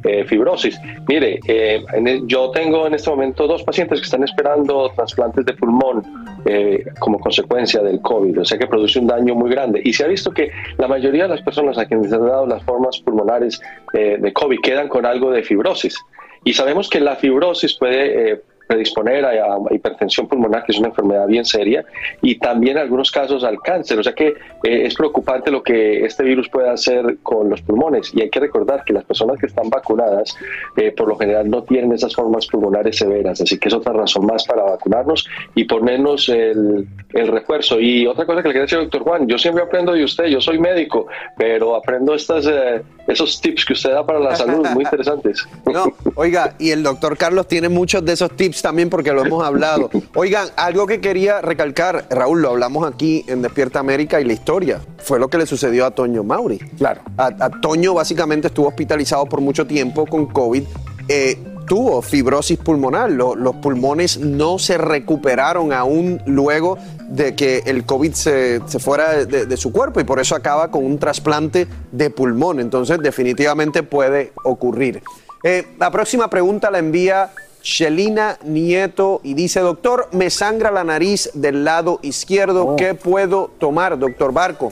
eh, 0.03 0.25
fibrosis. 0.25 0.79
Mire, 1.07 1.39
yo 2.25 2.51
tengo 2.51 2.87
en 2.87 2.93
este 2.93 3.09
momento 3.09 3.47
dos 3.47 3.63
pacientes 3.63 3.99
que 3.99 4.05
están 4.05 4.23
esperando 4.23 4.91
trasplantes 4.95 5.45
de 5.45 5.53
pulmón 5.53 6.03
como 6.99 7.19
consecuencia 7.19 7.81
del 7.81 7.99
COVID, 8.01 8.41
o 8.41 8.45
sea 8.45 8.57
que 8.57 8.67
produce 8.67 8.99
un 8.99 9.07
daño 9.07 9.35
muy 9.35 9.49
grande. 9.49 9.81
Y 9.83 9.93
se 9.93 10.05
ha 10.05 10.07
visto 10.07 10.31
que 10.31 10.51
la 10.77 10.87
mayoría 10.87 11.23
de 11.23 11.29
las 11.29 11.41
personas 11.41 11.77
a 11.77 11.85
quienes 11.85 12.09
se 12.09 12.15
han 12.15 12.25
dado 12.25 12.47
las 12.47 12.63
formas 12.63 12.99
pulmonares 12.99 13.61
de 13.93 14.33
COVID 14.33 14.59
quedan 14.61 14.87
con 14.87 15.05
algo 15.05 15.31
de 15.31 15.43
fibrosis. 15.43 15.97
Y 16.43 16.53
sabemos 16.53 16.89
que 16.89 16.99
la 16.99 17.15
fibrosis 17.15 17.73
puede 17.77 18.41
predisponer 18.67 19.25
a, 19.25 19.57
hipertensión 19.71 20.27
pulmonar, 20.27 20.65
que 20.65 20.71
es 20.73 20.79
una 20.79 20.89
enfermedad 20.89 21.27
bien 21.27 21.45
seria, 21.45 21.85
y 22.21 22.37
también 22.37 22.77
en 22.77 22.83
algunos 22.83 23.11
casos 23.11 23.43
al 23.43 23.59
cáncer. 23.61 23.99
O 23.99 24.03
sea 24.03 24.13
que 24.13 24.27
eh, 24.27 24.85
es 24.85 24.95
preocupante 24.95 25.49
lo 25.51 25.63
que 25.63 26.05
este 26.05 26.23
virus 26.23 26.49
puede 26.49 26.69
hacer 26.69 27.17
con 27.23 27.49
los 27.49 27.61
pulmones. 27.61 28.11
Y 28.13 28.21
hay 28.21 28.29
que 28.29 28.39
recordar 28.39 28.83
que 28.83 28.93
las 28.93 29.05
personas 29.05 29.39
que 29.39 29.47
están 29.47 29.69
vacunadas, 29.69 30.35
eh, 30.75 30.91
por 30.91 31.07
lo 31.07 31.17
general, 31.17 31.49
no 31.49 31.63
tienen 31.63 31.93
esas 31.93 32.13
formas 32.13 32.47
pulmonares 32.47 32.97
severas. 32.97 33.41
Así 33.41 33.57
que 33.57 33.69
es 33.69 33.73
otra 33.73 33.93
razón 33.93 34.25
más 34.25 34.45
para 34.45 34.63
vacunarnos 34.63 35.27
y 35.55 35.63
ponernos 35.63 36.29
el, 36.29 36.87
el 37.13 37.27
refuerzo. 37.27 37.79
Y 37.79 38.05
otra 38.05 38.25
cosa 38.25 38.41
que 38.41 38.49
le 38.49 38.53
quería 38.53 38.63
decir, 38.63 38.79
doctor 38.79 39.03
Juan, 39.03 39.27
yo 39.27 39.37
siempre 39.37 39.63
aprendo 39.63 39.93
de 39.93 40.03
usted, 40.03 40.25
yo 40.25 40.41
soy 40.41 40.59
médico, 40.59 41.07
pero 41.37 41.75
aprendo 41.75 42.13
estas, 42.13 42.45
eh, 42.47 42.81
esos 43.07 43.39
tips 43.39 43.65
que 43.65 43.73
usted 43.73 43.91
da 43.91 44.05
para 44.05 44.19
la 44.19 44.35
salud, 44.35 44.67
muy 44.73 44.83
interesantes. 44.85 45.47
No, 45.65 45.93
oiga, 46.15 46.55
y 46.59 46.71
el 46.71 46.83
doctor 46.83 47.17
Carlos 47.17 47.47
tiene 47.47 47.69
muchos 47.69 48.03
de 48.03 48.13
esos 48.13 48.35
tips 48.35 48.56
también 48.61 48.89
porque 48.89 49.11
lo 49.13 49.25
hemos 49.25 49.43
hablado. 49.43 49.89
Oigan, 50.15 50.47
algo 50.55 50.87
que 50.87 50.99
quería 51.01 51.41
recalcar, 51.41 52.05
Raúl, 52.09 52.41
lo 52.41 52.49
hablamos 52.49 52.87
aquí 52.91 53.23
en 53.27 53.41
Despierta 53.41 53.79
América 53.79 54.19
y 54.21 54.25
la 54.25 54.33
historia, 54.33 54.79
fue 54.97 55.19
lo 55.19 55.29
que 55.29 55.37
le 55.37 55.45
sucedió 55.45 55.85
a 55.85 55.91
Toño 55.91 56.23
Mauri. 56.23 56.59
Claro. 56.77 57.01
A, 57.17 57.27
a 57.39 57.49
Toño 57.61 57.93
básicamente 57.93 58.47
estuvo 58.47 58.67
hospitalizado 58.67 59.25
por 59.25 59.41
mucho 59.41 59.65
tiempo 59.67 60.05
con 60.05 60.25
COVID. 60.27 60.63
eh, 61.09 61.37
tuvo 61.67 62.01
fibrosis 62.01 62.57
pulmonar, 62.59 63.11
Lo- 63.11 63.35
los 63.35 63.57
pulmones 63.57 64.19
no 64.19 64.57
se 64.57 64.77
recuperaron 64.77 65.73
aún 65.73 66.21
luego 66.25 66.77
de 67.09 67.35
que 67.35 67.61
el 67.65 67.83
COVID 67.85 68.13
se, 68.13 68.61
se 68.67 68.79
fuera 68.79 69.25
de, 69.25 69.45
de 69.45 69.57
su 69.57 69.73
cuerpo 69.73 69.99
y 69.99 70.05
por 70.05 70.21
eso 70.21 70.33
acaba 70.33 70.71
con 70.71 70.85
un 70.85 70.97
trasplante 70.97 71.67
de 71.91 72.09
pulmón. 72.09 72.61
Entonces 72.61 72.99
definitivamente 73.01 73.83
puede 73.83 74.31
ocurrir. 74.45 75.01
Eh, 75.43 75.67
la 75.77 75.91
próxima 75.91 76.29
pregunta 76.29 76.71
la 76.71 76.79
envía 76.79 77.31
Shelina 77.67 78.37
Nieto 78.45 79.19
y 79.23 79.33
dice, 79.33 79.59
doctor, 79.59 80.07
me 80.13 80.29
sangra 80.29 80.71
la 80.71 80.85
nariz 80.85 81.29
del 81.33 81.65
lado 81.65 81.99
izquierdo, 82.01 82.77
¿qué 82.77 82.93
puedo 82.93 83.51
tomar, 83.59 83.99
doctor 83.99 84.31
Barco? 84.31 84.71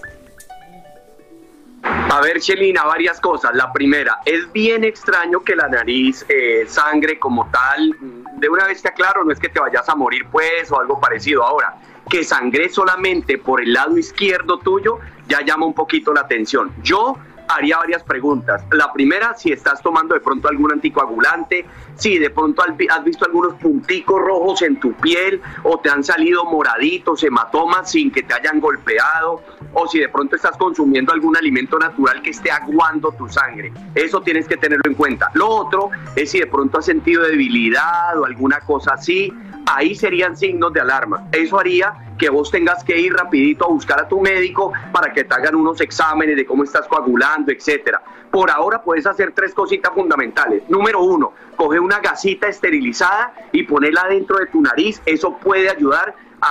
A 1.84 2.22
ver, 2.22 2.40
Shelina, 2.40 2.86
varias 2.86 3.20
cosas. 3.20 3.54
La 3.54 3.74
primera, 3.74 4.20
es 4.26 4.50
bien 4.54 4.86
extraño 4.86 5.42
que 5.42 5.58
la 5.58 5.68
nariz 5.68 6.26
eh, 6.30 6.64
sangre 6.70 7.20
como 7.20 7.52
tal. 7.52 7.98
De 8.38 8.48
una 8.48 8.66
vez 8.66 8.82
te 8.82 8.88
aclaro, 8.88 9.26
no 9.26 9.34
es 9.34 9.40
que 9.42 9.50
te 9.50 9.60
vayas 9.60 9.90
a 9.90 9.96
morir 9.96 10.26
pues 10.32 10.72
o 10.72 10.80
algo 10.80 10.98
parecido. 10.98 11.44
Ahora, 11.44 11.76
que 12.10 12.24
sangre 12.24 12.70
solamente 12.70 13.38
por 13.38 13.62
el 13.62 13.74
lado 13.74 13.98
izquierdo 13.98 14.60
tuyo 14.60 15.00
ya 15.28 15.42
llama 15.42 15.66
un 15.66 15.74
poquito 15.74 16.14
la 16.14 16.22
atención. 16.22 16.72
Yo 16.82 17.18
haría 17.48 17.78
varias 17.78 18.04
preguntas. 18.04 18.64
La 18.72 18.92
primera, 18.94 19.36
si 19.36 19.52
estás 19.52 19.82
tomando 19.82 20.14
de 20.14 20.22
pronto 20.22 20.48
algún 20.48 20.72
anticoagulante, 20.72 21.66
si 21.96 22.18
de 22.18 22.30
pronto 22.30 22.62
has 22.64 22.76
vi- 22.76 22.88
has 22.88 23.04
visto 23.04 23.26
algunos 23.26 23.54
punticos 23.56 24.20
rojos 24.22 24.62
en 24.62 24.80
tu 24.80 24.94
piel 24.94 25.42
o 25.64 25.80
te 25.80 25.90
han 25.90 26.04
salido 26.04 26.46
moraditos, 26.46 27.24
hematomas 27.24 27.92
sin 27.92 28.12
que 28.12 28.24
te 28.24 28.34
hayan 28.34 28.60
golpeado, 28.60 29.42
o 29.74 29.88
si 29.88 30.00
de 30.00 30.10
pronto 30.10 30.36
estás 30.36 30.58
consumiendo 30.58 31.14
algún 31.14 31.36
alimento 31.38 31.78
natural 31.80 32.22
que 32.22 32.32
esté 32.32 32.52
aguando 32.52 33.12
tu 33.12 33.28
sangre. 33.30 33.72
Eso 33.94 34.22
tienes 34.22 34.48
que 34.48 34.58
tenerlo 34.58 34.84
en 34.86 34.96
cuenta. 34.96 35.30
Lo 35.34 35.48
otro 35.50 35.90
es 36.16 36.32
si 36.32 36.40
de 36.40 36.48
pronto 36.48 36.80
has 36.80 36.86
sentido 36.86 37.24
debilidad 37.24 38.18
o 38.20 38.26
alguna 38.26 38.60
cosa 38.62 38.94
así, 38.94 39.34
ahí 39.66 39.96
serían 39.96 40.36
signos 40.38 40.74
de 40.74 40.82
alarma. 40.82 41.28
Eso 41.32 41.60
haría 41.60 41.94
que 42.18 42.30
vos 42.30 42.50
tengas 42.52 42.84
que 42.84 42.98
ir 42.98 43.14
rapidito 43.14 43.66
a 43.66 43.70
buscar 43.70 44.00
a 44.00 44.08
tu 44.08 44.22
médico 44.22 44.72
para 44.92 45.12
que 45.12 45.24
te 45.24 45.34
hagan 45.34 45.56
unos 45.56 45.82
exámenes 45.82 46.36
de 46.36 46.46
cómo 46.46 46.64
estás 46.64 46.88
coagulando, 46.88 47.52
etcétera. 47.52 48.02
Por 48.32 48.50
ahora 48.52 48.82
puedes 48.82 49.06
hacer 49.06 49.32
tres 49.34 49.54
cositas 49.54 49.94
fundamentales. 49.94 50.64
Número 50.70 51.02
uno, 51.02 51.34
coge 51.56 51.80
una 51.80 52.00
gasita 52.00 52.48
esterilizada 52.48 53.34
y 53.52 53.64
ponerla 53.64 54.08
dentro 54.10 54.38
de 54.38 54.48
tu 54.48 54.62
nariz. 54.62 55.02
Eso 55.06 55.38
puede 55.38 55.70
ayudar 55.70 56.16
a, 56.42 56.48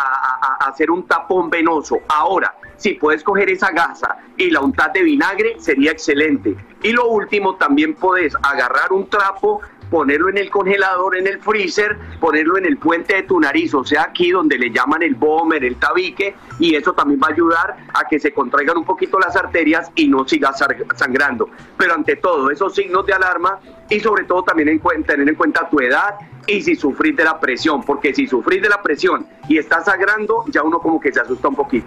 a- 0.65 0.69
hacer 0.69 0.91
un 0.91 1.07
tapón 1.07 1.51
venoso. 1.51 2.01
Ahora, 2.09 2.55
si 2.77 2.95
puedes 2.95 3.23
coger 3.23 3.51
esa 3.51 3.71
gasa 3.71 4.17
y 4.37 4.51
la 4.51 4.61
untas 4.61 4.93
de 4.93 5.03
vinagre, 5.03 5.57
sería 5.61 5.93
excelente. 5.93 6.57
Y 6.83 6.93
lo 6.93 7.07
último, 7.09 7.55
también 7.57 7.95
puedes 7.95 8.35
agarrar 8.43 8.93
un 8.93 9.09
trapo 9.09 9.61
ponerlo 9.95 10.29
en 10.29 10.39
el 10.39 10.51
congelador, 10.51 11.17
en 11.17 11.29
el 11.29 11.39
freezer, 11.39 11.97
ponerlo 12.19 12.59
en 12.59 12.67
el 12.67 12.79
puente 12.79 13.15
de 13.15 13.23
tu 13.23 13.39
nariz, 13.39 13.73
o 13.75 13.85
sea, 13.85 14.03
aquí 14.03 14.33
donde 14.33 14.59
le 14.59 14.71
llaman 14.73 15.05
el 15.05 15.15
bomber, 15.15 15.63
el 15.65 15.77
tabique, 15.77 16.35
y 16.59 16.75
eso 16.75 16.95
también 16.95 17.21
va 17.23 17.29
a 17.29 17.31
ayudar 17.31 17.77
a 17.95 18.09
que 18.09 18.19
se 18.19 18.35
contraigan 18.35 18.77
un 18.77 18.85
poquito 18.85 19.21
las 19.21 19.37
arterias 19.37 19.93
y 19.95 20.09
no 20.09 20.27
sigas 20.27 20.59
sar- 20.59 20.75
sangrando. 20.97 21.49
Pero 21.79 21.95
ante 21.95 22.17
todo, 22.17 22.51
esos 22.51 22.75
signos 22.75 23.07
de 23.07 23.13
alarma 23.13 23.61
y 23.89 24.01
sobre 24.01 24.25
todo 24.25 24.43
también 24.43 24.69
en 24.69 24.81
cuenta, 24.81 25.13
tener 25.13 25.29
en 25.29 25.37
cuenta 25.37 25.69
tu 25.71 25.79
edad 25.79 26.17
y 26.49 26.61
si 26.61 26.75
sufrís 26.75 27.15
de 27.17 27.23
la 27.23 27.39
presión, 27.39 27.85
porque 27.85 28.13
si 28.13 28.27
sufrís 28.27 28.63
de 28.63 28.71
la 28.71 28.83
presión 28.83 29.29
y 29.49 29.59
estás 29.59 29.85
sangrando, 29.85 30.45
ya 30.49 30.65
uno 30.65 30.81
como 30.81 30.99
que 30.99 31.13
se 31.13 31.21
asusta 31.21 31.47
un 31.47 31.55
poquito. 31.55 31.87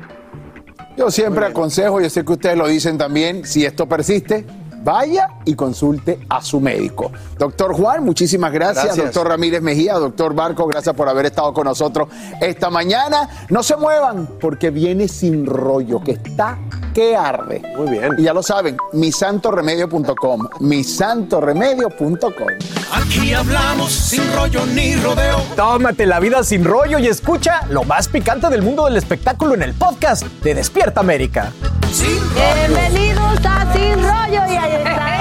Yo 0.95 1.11
siempre 1.11 1.45
aconsejo, 1.45 1.99
yo 1.99 2.09
sé 2.09 2.23
que 2.23 2.31
ustedes 2.31 2.57
lo 2.57 2.69
dicen 2.69 2.97
también, 2.97 3.43
si 3.43 3.65
esto 3.65 3.85
persiste, 3.85 4.45
vaya 4.83 5.29
y 5.45 5.55
consulte 5.55 6.19
a 6.29 6.41
su 6.41 6.59
médico. 6.59 7.11
Doctor 7.37 7.73
Juan, 7.73 8.03
muchísimas 8.03 8.51
gracias. 8.51 8.85
Gracias. 8.85 9.05
Doctor 9.05 9.29
Ramírez 9.29 9.61
Mejía, 9.61 9.95
doctor 9.95 10.33
Barco, 10.33 10.67
gracias 10.67 10.95
por 10.95 11.09
haber 11.09 11.27
estado 11.27 11.53
con 11.53 11.65
nosotros 11.65 12.07
esta 12.41 12.69
mañana. 12.69 13.29
No 13.49 13.63
se 13.63 13.75
muevan 13.75 14.27
porque 14.39 14.69
viene 14.69 15.07
sin 15.07 15.45
rollo, 15.45 16.01
que 16.03 16.11
está 16.11 16.57
que 16.97 17.15
arde. 17.15 17.61
Muy 17.77 17.91
bien. 17.91 18.15
Y 18.17 18.23
ya 18.23 18.33
lo 18.33 18.41
saben, 18.41 18.75
misantoremedio.com, 18.91 20.47
misantoremedio.com. 20.61 22.47
Aquí 22.91 23.33
hablamos 23.35 23.91
sin 23.91 24.23
rollo 24.33 24.65
ni 24.65 24.95
rodeo. 24.95 25.37
Tómate 25.55 26.07
la 26.07 26.19
vida 26.19 26.43
sin 26.43 26.63
rollo 26.65 26.97
y 26.97 27.05
escucha 27.05 27.61
lo 27.69 27.83
más 27.83 28.07
picante 28.07 28.49
del 28.49 28.63
mundo 28.63 28.85
del 28.85 28.97
espectáculo 28.97 29.53
en 29.53 29.61
el 29.61 29.75
podcast 29.75 30.23
de 30.23 30.55
Despierta 30.55 31.01
América. 31.01 31.51
Bienvenidos 32.33 33.45
a 33.45 33.71
Sin 33.73 33.93
Rollo 34.01 34.51
y 34.51 34.57
ahí 34.57 34.71
está. 34.77 35.17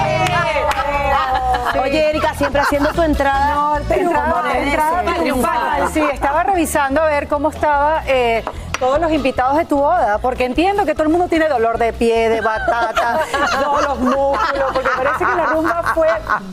Oye, 1.82 2.08
Erika, 2.10 2.34
siempre 2.34 2.62
haciendo 2.62 2.88
tu 2.90 3.02
entrada. 3.02 3.54
No, 3.54 3.76
entrada, 3.76 4.58
entrada 4.58 5.14
triunfal. 5.20 5.88
Sí, 5.92 6.00
estaba 6.12 6.42
revisando 6.42 7.02
a 7.02 7.06
ver 7.06 7.28
cómo 7.28 7.50
estaba 7.50 8.02
eh, 8.06 8.42
todos 8.78 9.00
los 9.00 9.12
invitados 9.12 9.56
de 9.56 9.64
tu 9.64 9.76
boda, 9.76 10.18
porque 10.18 10.44
entiendo 10.44 10.84
que 10.84 10.92
todo 10.92 11.04
el 11.04 11.08
mundo 11.08 11.28
tiene 11.28 11.48
dolor 11.48 11.78
de 11.78 11.92
pie, 11.92 12.28
de 12.28 12.40
batata, 12.40 13.20
todos 13.62 13.82
los 13.82 13.98
músculos, 14.00 14.72
porque 14.72 14.88
parece 14.96 15.24
que 15.24 15.36
la 15.36 15.46
rumba 15.46 15.82
fue 15.94 16.08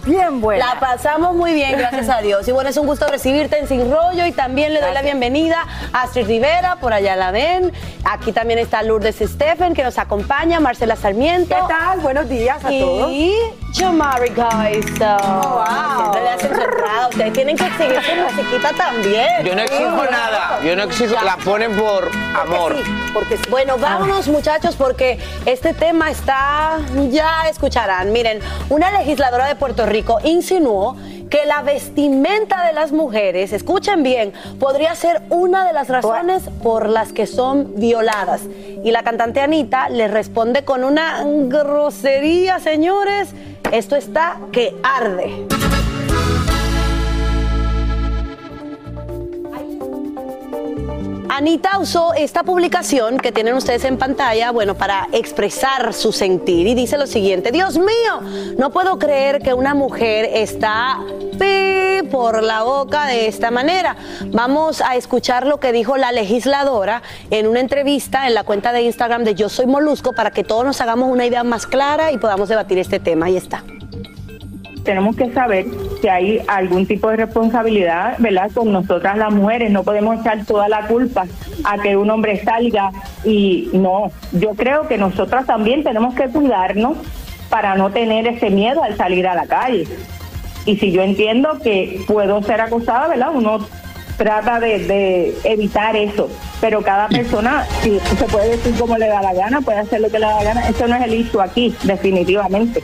bien 0.06 0.41
buena. 0.41 0.74
La 0.74 0.80
pasamos 0.80 1.36
muy 1.36 1.54
bien, 1.54 1.78
gracias 1.78 2.10
a 2.10 2.20
Dios. 2.22 2.48
Y 2.48 2.52
bueno, 2.52 2.70
es 2.70 2.78
un 2.78 2.86
gusto 2.86 3.08
recibirte 3.08 3.60
en 3.60 3.68
Sin 3.68 3.91
Rollo 3.91 4.26
y 4.26 4.32
también 4.32 4.74
le 4.74 4.82
doy 4.82 4.94
la 4.94 5.02
bienvenida 5.02 5.66
a 5.91 6.04
Astrid 6.04 6.28
Rivera, 6.28 6.78
por 6.78 6.94
allá 6.94 7.16
la 7.16 7.32
ven. 7.32 7.72
Aquí 8.06 8.32
también 8.32 8.60
está 8.60 8.84
Lourdes 8.84 9.18
Stephen, 9.20 9.74
que 9.74 9.84
nos 9.84 9.98
acompaña, 9.98 10.60
Marcela 10.60 10.95
Sarmiento. 10.95 11.56
¿Qué 11.56 11.62
tal? 11.68 12.00
Buenos 12.00 12.30
días 12.30 12.64
a 12.64 12.70
todos. 12.70 13.10
Y 13.12 13.34
Jamari 13.74 14.30
Gaiza. 14.30 15.18
wow. 15.18 15.98
Siempre 15.98 16.22
le 16.22 16.30
hacen. 16.30 16.52
Ustedes 17.10 17.34
tienen 17.34 17.58
que 17.58 17.66
exigir 17.66 18.02
su 18.04 18.16
musiquita 18.16 18.70
también. 18.76 19.44
Yo 19.44 19.56
no 19.56 19.62
exijo 19.62 20.04
nada, 20.10 20.60
yo 20.64 20.76
no 20.76 20.84
exijo, 20.84 21.16
la 21.24 21.38
ponen 21.38 21.76
por 21.76 22.10
amor. 22.35 22.76
Porque 23.14 23.38
sí. 23.38 23.44
Bueno, 23.49 23.77
vámonos 23.77 24.27
muchachos 24.27 24.76
porque 24.76 25.19
este 25.45 25.73
tema 25.73 26.10
está, 26.10 26.80
ya 27.10 27.48
escucharán. 27.49 28.11
Miren, 28.11 28.40
una 28.69 28.91
legisladora 28.91 29.48
de 29.48 29.56
Puerto 29.56 29.85
Rico 29.85 30.19
insinuó 30.23 30.95
que 31.30 31.45
la 31.48 31.64
vestimenta 31.64 32.64
de 32.64 32.73
las 32.73 32.91
mujeres, 32.91 33.53
escuchen 33.53 34.03
bien, 34.03 34.34
podría 34.60 34.94
ser 34.94 35.23
una 35.30 35.65
de 35.65 35.73
las 35.73 35.88
razones 35.88 36.44
por 36.61 36.88
las 36.88 37.11
que 37.11 37.26
son 37.26 37.73
violadas. 37.76 38.41
Y 38.84 38.91
la 38.91 39.02
cantante 39.02 39.41
Anita 39.41 39.90
le 39.90 40.07
responde 40.07 40.64
con 40.64 40.84
una 40.84 41.23
grosería, 41.26 42.60
señores. 42.60 43.30
Esto 43.72 43.95
está 43.95 44.38
que 44.52 44.76
arde. 44.84 45.62
Anita 51.35 51.80
usó 51.80 52.14
esta 52.14 52.43
publicación 52.43 53.18
que 53.18 53.31
tienen 53.31 53.55
ustedes 53.55 53.85
en 53.85 53.97
pantalla, 53.97 54.51
bueno, 54.51 54.76
para 54.76 55.07
expresar 55.14 55.91
su 55.95 56.11
sentir 56.11 56.68
y 56.68 56.76
dice 56.76 56.95
lo 56.95 57.07
siguiente, 57.07 57.51
Dios 57.51 57.80
mío, 57.80 58.53
no 58.55 58.69
puedo 58.69 58.99
creer 58.99 59.41
que 59.41 59.55
una 59.55 59.73
mujer 59.73 60.30
está 60.31 60.99
por 62.11 62.43
la 62.43 62.61
boca 62.61 63.07
de 63.07 63.27
esta 63.27 63.49
manera. 63.49 63.95
Vamos 64.27 64.81
a 64.81 64.95
escuchar 64.95 65.47
lo 65.47 65.60
que 65.60 65.72
dijo 65.72 65.97
la 65.97 66.11
legisladora 66.11 67.01
en 67.31 67.47
una 67.47 67.60
entrevista 67.60 68.27
en 68.27 68.35
la 68.35 68.43
cuenta 68.43 68.72
de 68.72 68.84
Instagram 68.84 69.23
de 69.23 69.34
Yo 69.34 69.49
Soy 69.49 69.65
Molusco 69.65 70.14
para 70.14 70.30
que 70.30 70.43
todos 70.43 70.64
nos 70.64 70.81
hagamos 70.81 71.10
una 71.10 71.26
idea 71.26 71.43
más 71.43 71.65
clara 71.65 72.11
y 72.11 72.19
podamos 72.19 72.47
debatir 72.47 72.77
este 72.77 72.99
tema. 72.99 73.26
Ahí 73.26 73.38
está 73.38 73.64
tenemos 74.84 75.15
que 75.15 75.31
saber 75.31 75.65
si 76.01 76.07
hay 76.07 76.41
algún 76.47 76.85
tipo 76.85 77.10
de 77.10 77.18
responsabilidad, 77.18 78.15
¿verdad? 78.19 78.51
Con 78.53 78.72
nosotras 78.72 79.18
las 79.18 79.31
mujeres, 79.31 79.72
no 79.72 79.84
podemos 79.84 80.19
echar 80.19 80.45
toda 80.45 80.68
la 80.68 80.88
culpa 80.88 81.26
a 81.64 81.77
que 81.77 81.95
un 81.95 82.10
hombre 82.10 82.43
salga 82.43 82.91
y 83.23 83.69
no, 83.73 84.11
yo 84.34 84.51
creo 84.51 84.88
que 84.88 84.97
nosotras 84.97 85.45
también 85.45 85.84
tenemos 85.84 86.14
que 86.15 86.27
cuidarnos 86.27 86.97
para 87.49 87.76
no 87.76 87.91
tener 87.91 88.27
ese 88.27 88.49
miedo 88.49 88.84
al 88.84 88.97
salir 88.97 89.27
a 89.27 89.35
la 89.35 89.45
calle. 89.45 89.88
Y 90.65 90.77
si 90.77 90.91
yo 90.91 91.01
entiendo 91.01 91.60
que 91.61 92.01
puedo 92.07 92.41
ser 92.43 92.61
acosada, 92.61 93.07
¿verdad? 93.07 93.30
Uno 93.34 93.65
trata 94.18 94.60
de, 94.60 94.80
de 94.80 95.38
evitar 95.43 95.95
eso, 95.95 96.30
pero 96.61 96.81
cada 96.81 97.07
persona, 97.07 97.65
si 97.81 97.99
se 97.99 98.26
puede 98.26 98.49
decir 98.49 98.73
como 98.77 98.97
le 98.97 99.07
da 99.07 99.22
la 99.22 99.34
gana, 99.34 99.61
puede 99.61 99.80
hacer 99.80 100.01
lo 100.01 100.10
que 100.10 100.19
le 100.19 100.26
da 100.26 100.35
la 100.35 100.43
gana, 100.43 100.68
eso 100.69 100.88
no 100.88 100.95
es 100.95 101.03
el 101.03 101.14
issue 101.14 101.41
aquí, 101.41 101.76
definitivamente. 101.84 102.84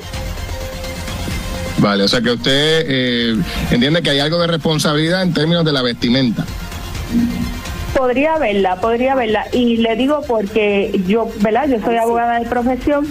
Vale, 1.80 2.04
o 2.04 2.08
sea 2.08 2.22
que 2.22 2.32
usted 2.32 2.86
eh, 2.88 3.36
entiende 3.72 4.02
que 4.02 4.10
hay 4.10 4.20
algo 4.20 4.38
de 4.40 4.48
responsabilidad 4.48 5.24
en 5.24 5.34
términos 5.34 5.64
de 5.64 5.72
la 5.72 5.82
vestimenta. 5.82 6.46
Podría 7.96 8.38
verla, 8.38 8.76
podría 8.76 9.16
verla. 9.16 9.46
Y 9.54 9.78
le 9.78 9.96
digo 9.96 10.22
porque 10.28 11.00
yo, 11.08 11.30
¿verdad? 11.40 11.68
Yo 11.70 11.80
soy 11.80 11.96
abogada 11.96 12.40
de 12.40 12.46
profesión 12.48 13.08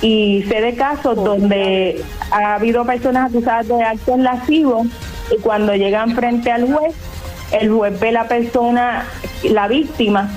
y 0.00 0.44
sé 0.48 0.60
de 0.60 0.74
casos 0.76 1.16
donde 1.16 2.04
ha 2.30 2.54
habido 2.54 2.84
personas 2.84 3.30
acusadas 3.30 3.66
de 3.68 3.82
actos 3.82 4.18
lascivos 4.18 4.86
y 5.36 5.40
cuando 5.40 5.74
llegan 5.74 6.14
frente 6.14 6.52
al 6.52 6.72
juez, 6.72 6.94
el 7.52 7.70
juez 7.70 7.98
ve 7.98 8.12
la 8.12 8.28
persona, 8.28 9.06
la 9.42 9.66
víctima. 9.66 10.30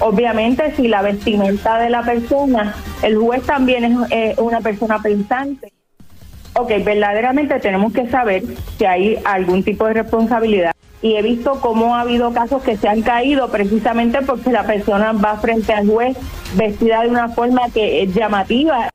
Obviamente, 0.00 0.74
si 0.76 0.88
la 0.88 1.02
vestimenta 1.02 1.78
de 1.78 1.90
la 1.90 2.02
persona, 2.02 2.74
el 3.02 3.16
juez 3.18 3.42
también 3.44 3.84
es 3.84 4.10
eh, 4.10 4.34
una 4.38 4.60
persona 4.60 5.00
pensante. 5.00 5.72
Ok, 6.54 6.70
verdaderamente 6.84 7.58
tenemos 7.60 7.92
que 7.92 8.08
saber 8.08 8.42
si 8.76 8.84
hay 8.84 9.18
algún 9.24 9.62
tipo 9.62 9.86
de 9.86 9.94
responsabilidad. 9.94 10.72
Y 11.02 11.16
he 11.16 11.22
visto 11.22 11.60
cómo 11.60 11.94
ha 11.94 12.02
habido 12.02 12.32
casos 12.32 12.62
que 12.62 12.76
se 12.76 12.88
han 12.88 13.02
caído 13.02 13.48
precisamente 13.48 14.20
porque 14.22 14.50
la 14.50 14.64
persona 14.64 15.12
va 15.12 15.36
frente 15.36 15.72
al 15.72 15.88
juez 15.88 16.16
vestida 16.56 17.02
de 17.02 17.08
una 17.08 17.28
forma 17.30 17.70
que 17.72 18.02
es 18.02 18.14
llamativa. 18.14 18.90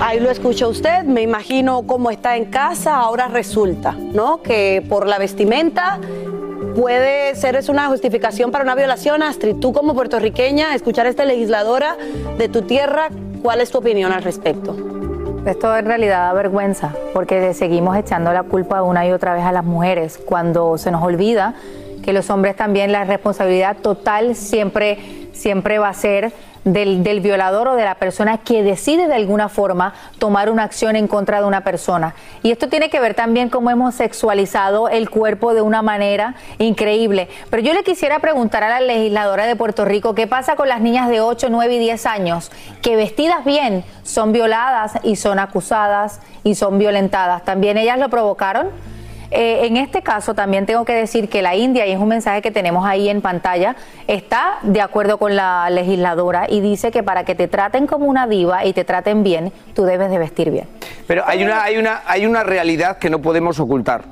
Ahí 0.00 0.18
lo 0.20 0.30
escucha 0.30 0.66
usted, 0.66 1.04
me 1.04 1.22
imagino 1.22 1.86
cómo 1.86 2.10
está 2.10 2.36
en 2.36 2.46
casa, 2.46 2.96
ahora 2.96 3.28
resulta, 3.28 3.92
¿no? 3.92 4.42
Que 4.42 4.84
por 4.88 5.06
la 5.06 5.18
vestimenta 5.18 6.00
puede 6.74 7.34
ser 7.36 7.56
es 7.56 7.68
una 7.68 7.86
justificación 7.86 8.50
para 8.50 8.64
una 8.64 8.74
violación, 8.74 9.22
Astrid. 9.22 9.56
Tú 9.60 9.72
como 9.72 9.94
puertorriqueña, 9.94 10.74
escuchar 10.74 11.06
a 11.06 11.08
esta 11.08 11.24
legisladora 11.24 11.96
de 12.36 12.48
tu 12.48 12.62
tierra, 12.62 13.08
¿cuál 13.44 13.60
es 13.60 13.70
tu 13.70 13.76
opinión 13.76 14.10
al 14.10 14.22
respecto? 14.22 14.74
Esto 15.44 15.76
en 15.76 15.84
realidad 15.84 16.28
da 16.28 16.32
vergüenza, 16.32 16.94
porque 17.12 17.52
seguimos 17.52 17.94
echando 17.94 18.32
la 18.32 18.42
culpa 18.42 18.82
una 18.82 19.06
y 19.06 19.12
otra 19.12 19.34
vez 19.34 19.44
a 19.44 19.52
las 19.52 19.66
mujeres, 19.66 20.18
cuando 20.24 20.78
se 20.78 20.90
nos 20.90 21.02
olvida 21.02 21.52
que 22.02 22.14
los 22.14 22.30
hombres 22.30 22.56
también 22.56 22.90
la 22.90 23.04
responsabilidad 23.04 23.76
total 23.82 24.34
siempre, 24.34 25.28
siempre 25.34 25.78
va 25.78 25.90
a 25.90 25.94
ser 25.94 26.32
del, 26.64 27.02
del, 27.02 27.20
violador 27.20 27.68
o 27.68 27.76
de 27.76 27.84
la 27.84 27.96
persona 27.96 28.38
que 28.38 28.62
decide 28.62 29.06
de 29.06 29.14
alguna 29.14 29.48
forma 29.48 29.94
tomar 30.18 30.50
una 30.50 30.64
acción 30.64 30.96
en 30.96 31.08
contra 31.08 31.40
de 31.40 31.46
una 31.46 31.62
persona. 31.62 32.14
Y 32.42 32.50
esto 32.50 32.68
tiene 32.68 32.90
que 32.90 33.00
ver 33.00 33.14
también 33.14 33.50
cómo 33.50 33.70
hemos 33.70 33.94
sexualizado 33.94 34.88
el 34.88 35.10
cuerpo 35.10 35.54
de 35.54 35.62
una 35.62 35.82
manera 35.82 36.34
increíble. 36.58 37.28
Pero 37.50 37.62
yo 37.62 37.74
le 37.74 37.84
quisiera 37.84 38.18
preguntar 38.18 38.62
a 38.62 38.68
la 38.68 38.80
legisladora 38.80 39.46
de 39.46 39.56
Puerto 39.56 39.84
Rico, 39.84 40.14
¿qué 40.14 40.26
pasa 40.26 40.56
con 40.56 40.68
las 40.68 40.80
niñas 40.80 41.08
de 41.08 41.20
8, 41.20 41.48
9 41.50 41.74
y 41.74 41.78
10 41.78 42.06
años 42.06 42.50
que 42.82 42.96
vestidas 42.96 43.44
bien 43.44 43.84
son 44.02 44.32
violadas 44.32 44.92
y 45.02 45.16
son 45.16 45.38
acusadas 45.38 46.20
y 46.42 46.54
son 46.54 46.78
violentadas? 46.78 47.44
¿También 47.44 47.76
ellas 47.78 47.98
lo 47.98 48.08
provocaron? 48.08 48.93
Eh, 49.36 49.66
en 49.66 49.76
este 49.76 50.00
caso 50.00 50.32
también 50.32 50.64
tengo 50.64 50.84
que 50.84 50.92
decir 50.92 51.28
que 51.28 51.42
la 51.42 51.56
India, 51.56 51.84
y 51.88 51.90
es 51.90 51.98
un 51.98 52.06
mensaje 52.06 52.40
que 52.40 52.52
tenemos 52.52 52.86
ahí 52.86 53.08
en 53.08 53.20
pantalla, 53.20 53.74
está 54.06 54.58
de 54.62 54.80
acuerdo 54.80 55.18
con 55.18 55.34
la 55.34 55.68
legisladora 55.70 56.46
y 56.48 56.60
dice 56.60 56.92
que 56.92 57.02
para 57.02 57.24
que 57.24 57.34
te 57.34 57.48
traten 57.48 57.88
como 57.88 58.06
una 58.06 58.28
diva 58.28 58.64
y 58.64 58.72
te 58.72 58.84
traten 58.84 59.24
bien, 59.24 59.52
tú 59.74 59.82
debes 59.82 60.08
de 60.10 60.18
vestir 60.18 60.52
bien. 60.52 60.68
Pero 61.08 61.24
hay 61.26 61.42
una, 61.42 61.64
hay 61.64 61.76
una, 61.78 62.02
hay 62.06 62.26
una 62.26 62.44
realidad 62.44 62.98
que 62.98 63.10
no 63.10 63.20
podemos 63.20 63.58
ocultar. 63.58 64.04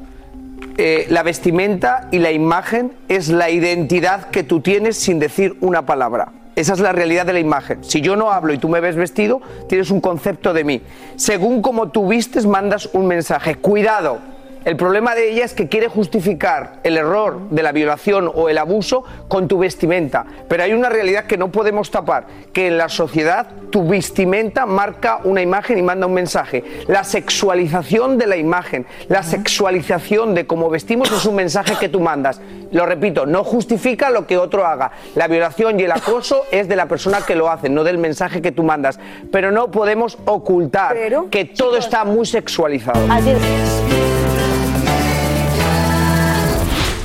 Eh, 0.77 1.07
la 1.09 1.23
vestimenta 1.23 2.09
y 2.11 2.19
la 2.19 2.33
imagen 2.33 2.93
es 3.09 3.29
la 3.29 3.49
identidad 3.49 4.29
que 4.31 4.43
tú 4.43 4.61
tienes 4.61 4.97
sin 4.97 5.21
decir 5.21 5.57
una 5.61 5.87
palabra. 5.87 6.33
Esa 6.57 6.73
es 6.73 6.81
la 6.81 6.91
realidad 6.91 7.27
de 7.27 7.33
la 7.33 7.39
imagen. 7.39 7.85
Si 7.85 8.01
yo 8.01 8.17
no 8.17 8.33
hablo 8.33 8.53
y 8.53 8.59
tú 8.59 8.69
me 8.69 8.81
ves 8.81 8.97
vestido, 8.97 9.41
tienes 9.69 9.93
un 9.93 10.01
concepto 10.01 10.53
de 10.53 10.65
mí. 10.65 10.83
Según 11.15 11.63
como 11.63 11.91
tú 11.91 12.09
vistes, 12.09 12.45
mandas 12.45 12.91
un 12.93 13.07
mensaje. 13.07 13.55
Cuidado, 13.55 14.19
el 14.65 14.77
problema 14.77 15.15
de 15.15 15.31
ella 15.31 15.45
es 15.45 15.55
que 15.55 15.69
quiere 15.69 15.89
justificar 15.89 16.81
el 16.85 16.97
error 16.97 17.49
de 17.51 17.63
la 17.63 17.73
violación 17.73 18.31
o 18.33 18.49
el 18.49 18.59
abuso 18.59 19.05
con 19.29 19.49
tu 19.49 19.59
vestimenta. 19.59 20.25
Pero 20.49 20.63
hay 20.63 20.73
una 20.73 20.89
realidad 20.89 21.25
que 21.25 21.37
no 21.37 21.51
podemos 21.51 21.91
tapar, 21.91 22.27
que 22.53 22.69
en 22.69 22.79
la 22.79 22.89
sociedad 22.89 23.49
tu 23.71 23.89
vestimenta 23.89 24.67
marca 24.67 25.21
una 25.25 25.43
imagen 25.43 25.79
y 25.79 25.83
manda 25.83 26.07
un 26.07 26.15
mensaje. 26.15 26.63
La 26.87 27.05
sexualización 27.05 28.19
de 28.19 28.27
la 28.27 28.37
imagen, 28.37 28.87
la 29.09 29.23
sexualización 29.23 30.35
de 30.35 30.47
cómo 30.47 30.71
vestimos 30.71 31.11
es 31.11 31.25
un 31.27 31.35
mensaje 31.35 31.77
que 31.81 31.89
tú 31.89 32.01
mandas. 32.01 32.41
Lo 32.71 32.87
repito, 32.87 33.27
no 33.27 33.45
justifica 33.45 34.11
lo 34.11 34.27
que 34.27 34.39
otro 34.39 34.67
haga. 34.67 34.93
La 35.15 35.29
violación 35.29 35.81
y 35.81 35.85
el 35.85 35.93
acoso 35.93 36.45
es 36.51 36.69
de 36.69 36.77
la 36.77 36.87
persona 36.87 37.21
que 37.27 37.35
lo 37.35 37.51
hace, 37.51 37.69
no 37.69 37.85
del 37.85 37.99
mensaje 37.99 38.41
que 38.41 38.53
tú 38.53 38.63
mandas. 38.63 38.99
Pero 39.31 39.51
no 39.51 39.71
podemos 39.71 40.19
ocultar 40.25 40.95
Pero, 40.95 41.29
que 41.31 41.45
todo 41.45 41.77
está 41.77 42.05
muy 42.05 42.27
sexualizado. 42.27 43.01
Es. 43.27 44.32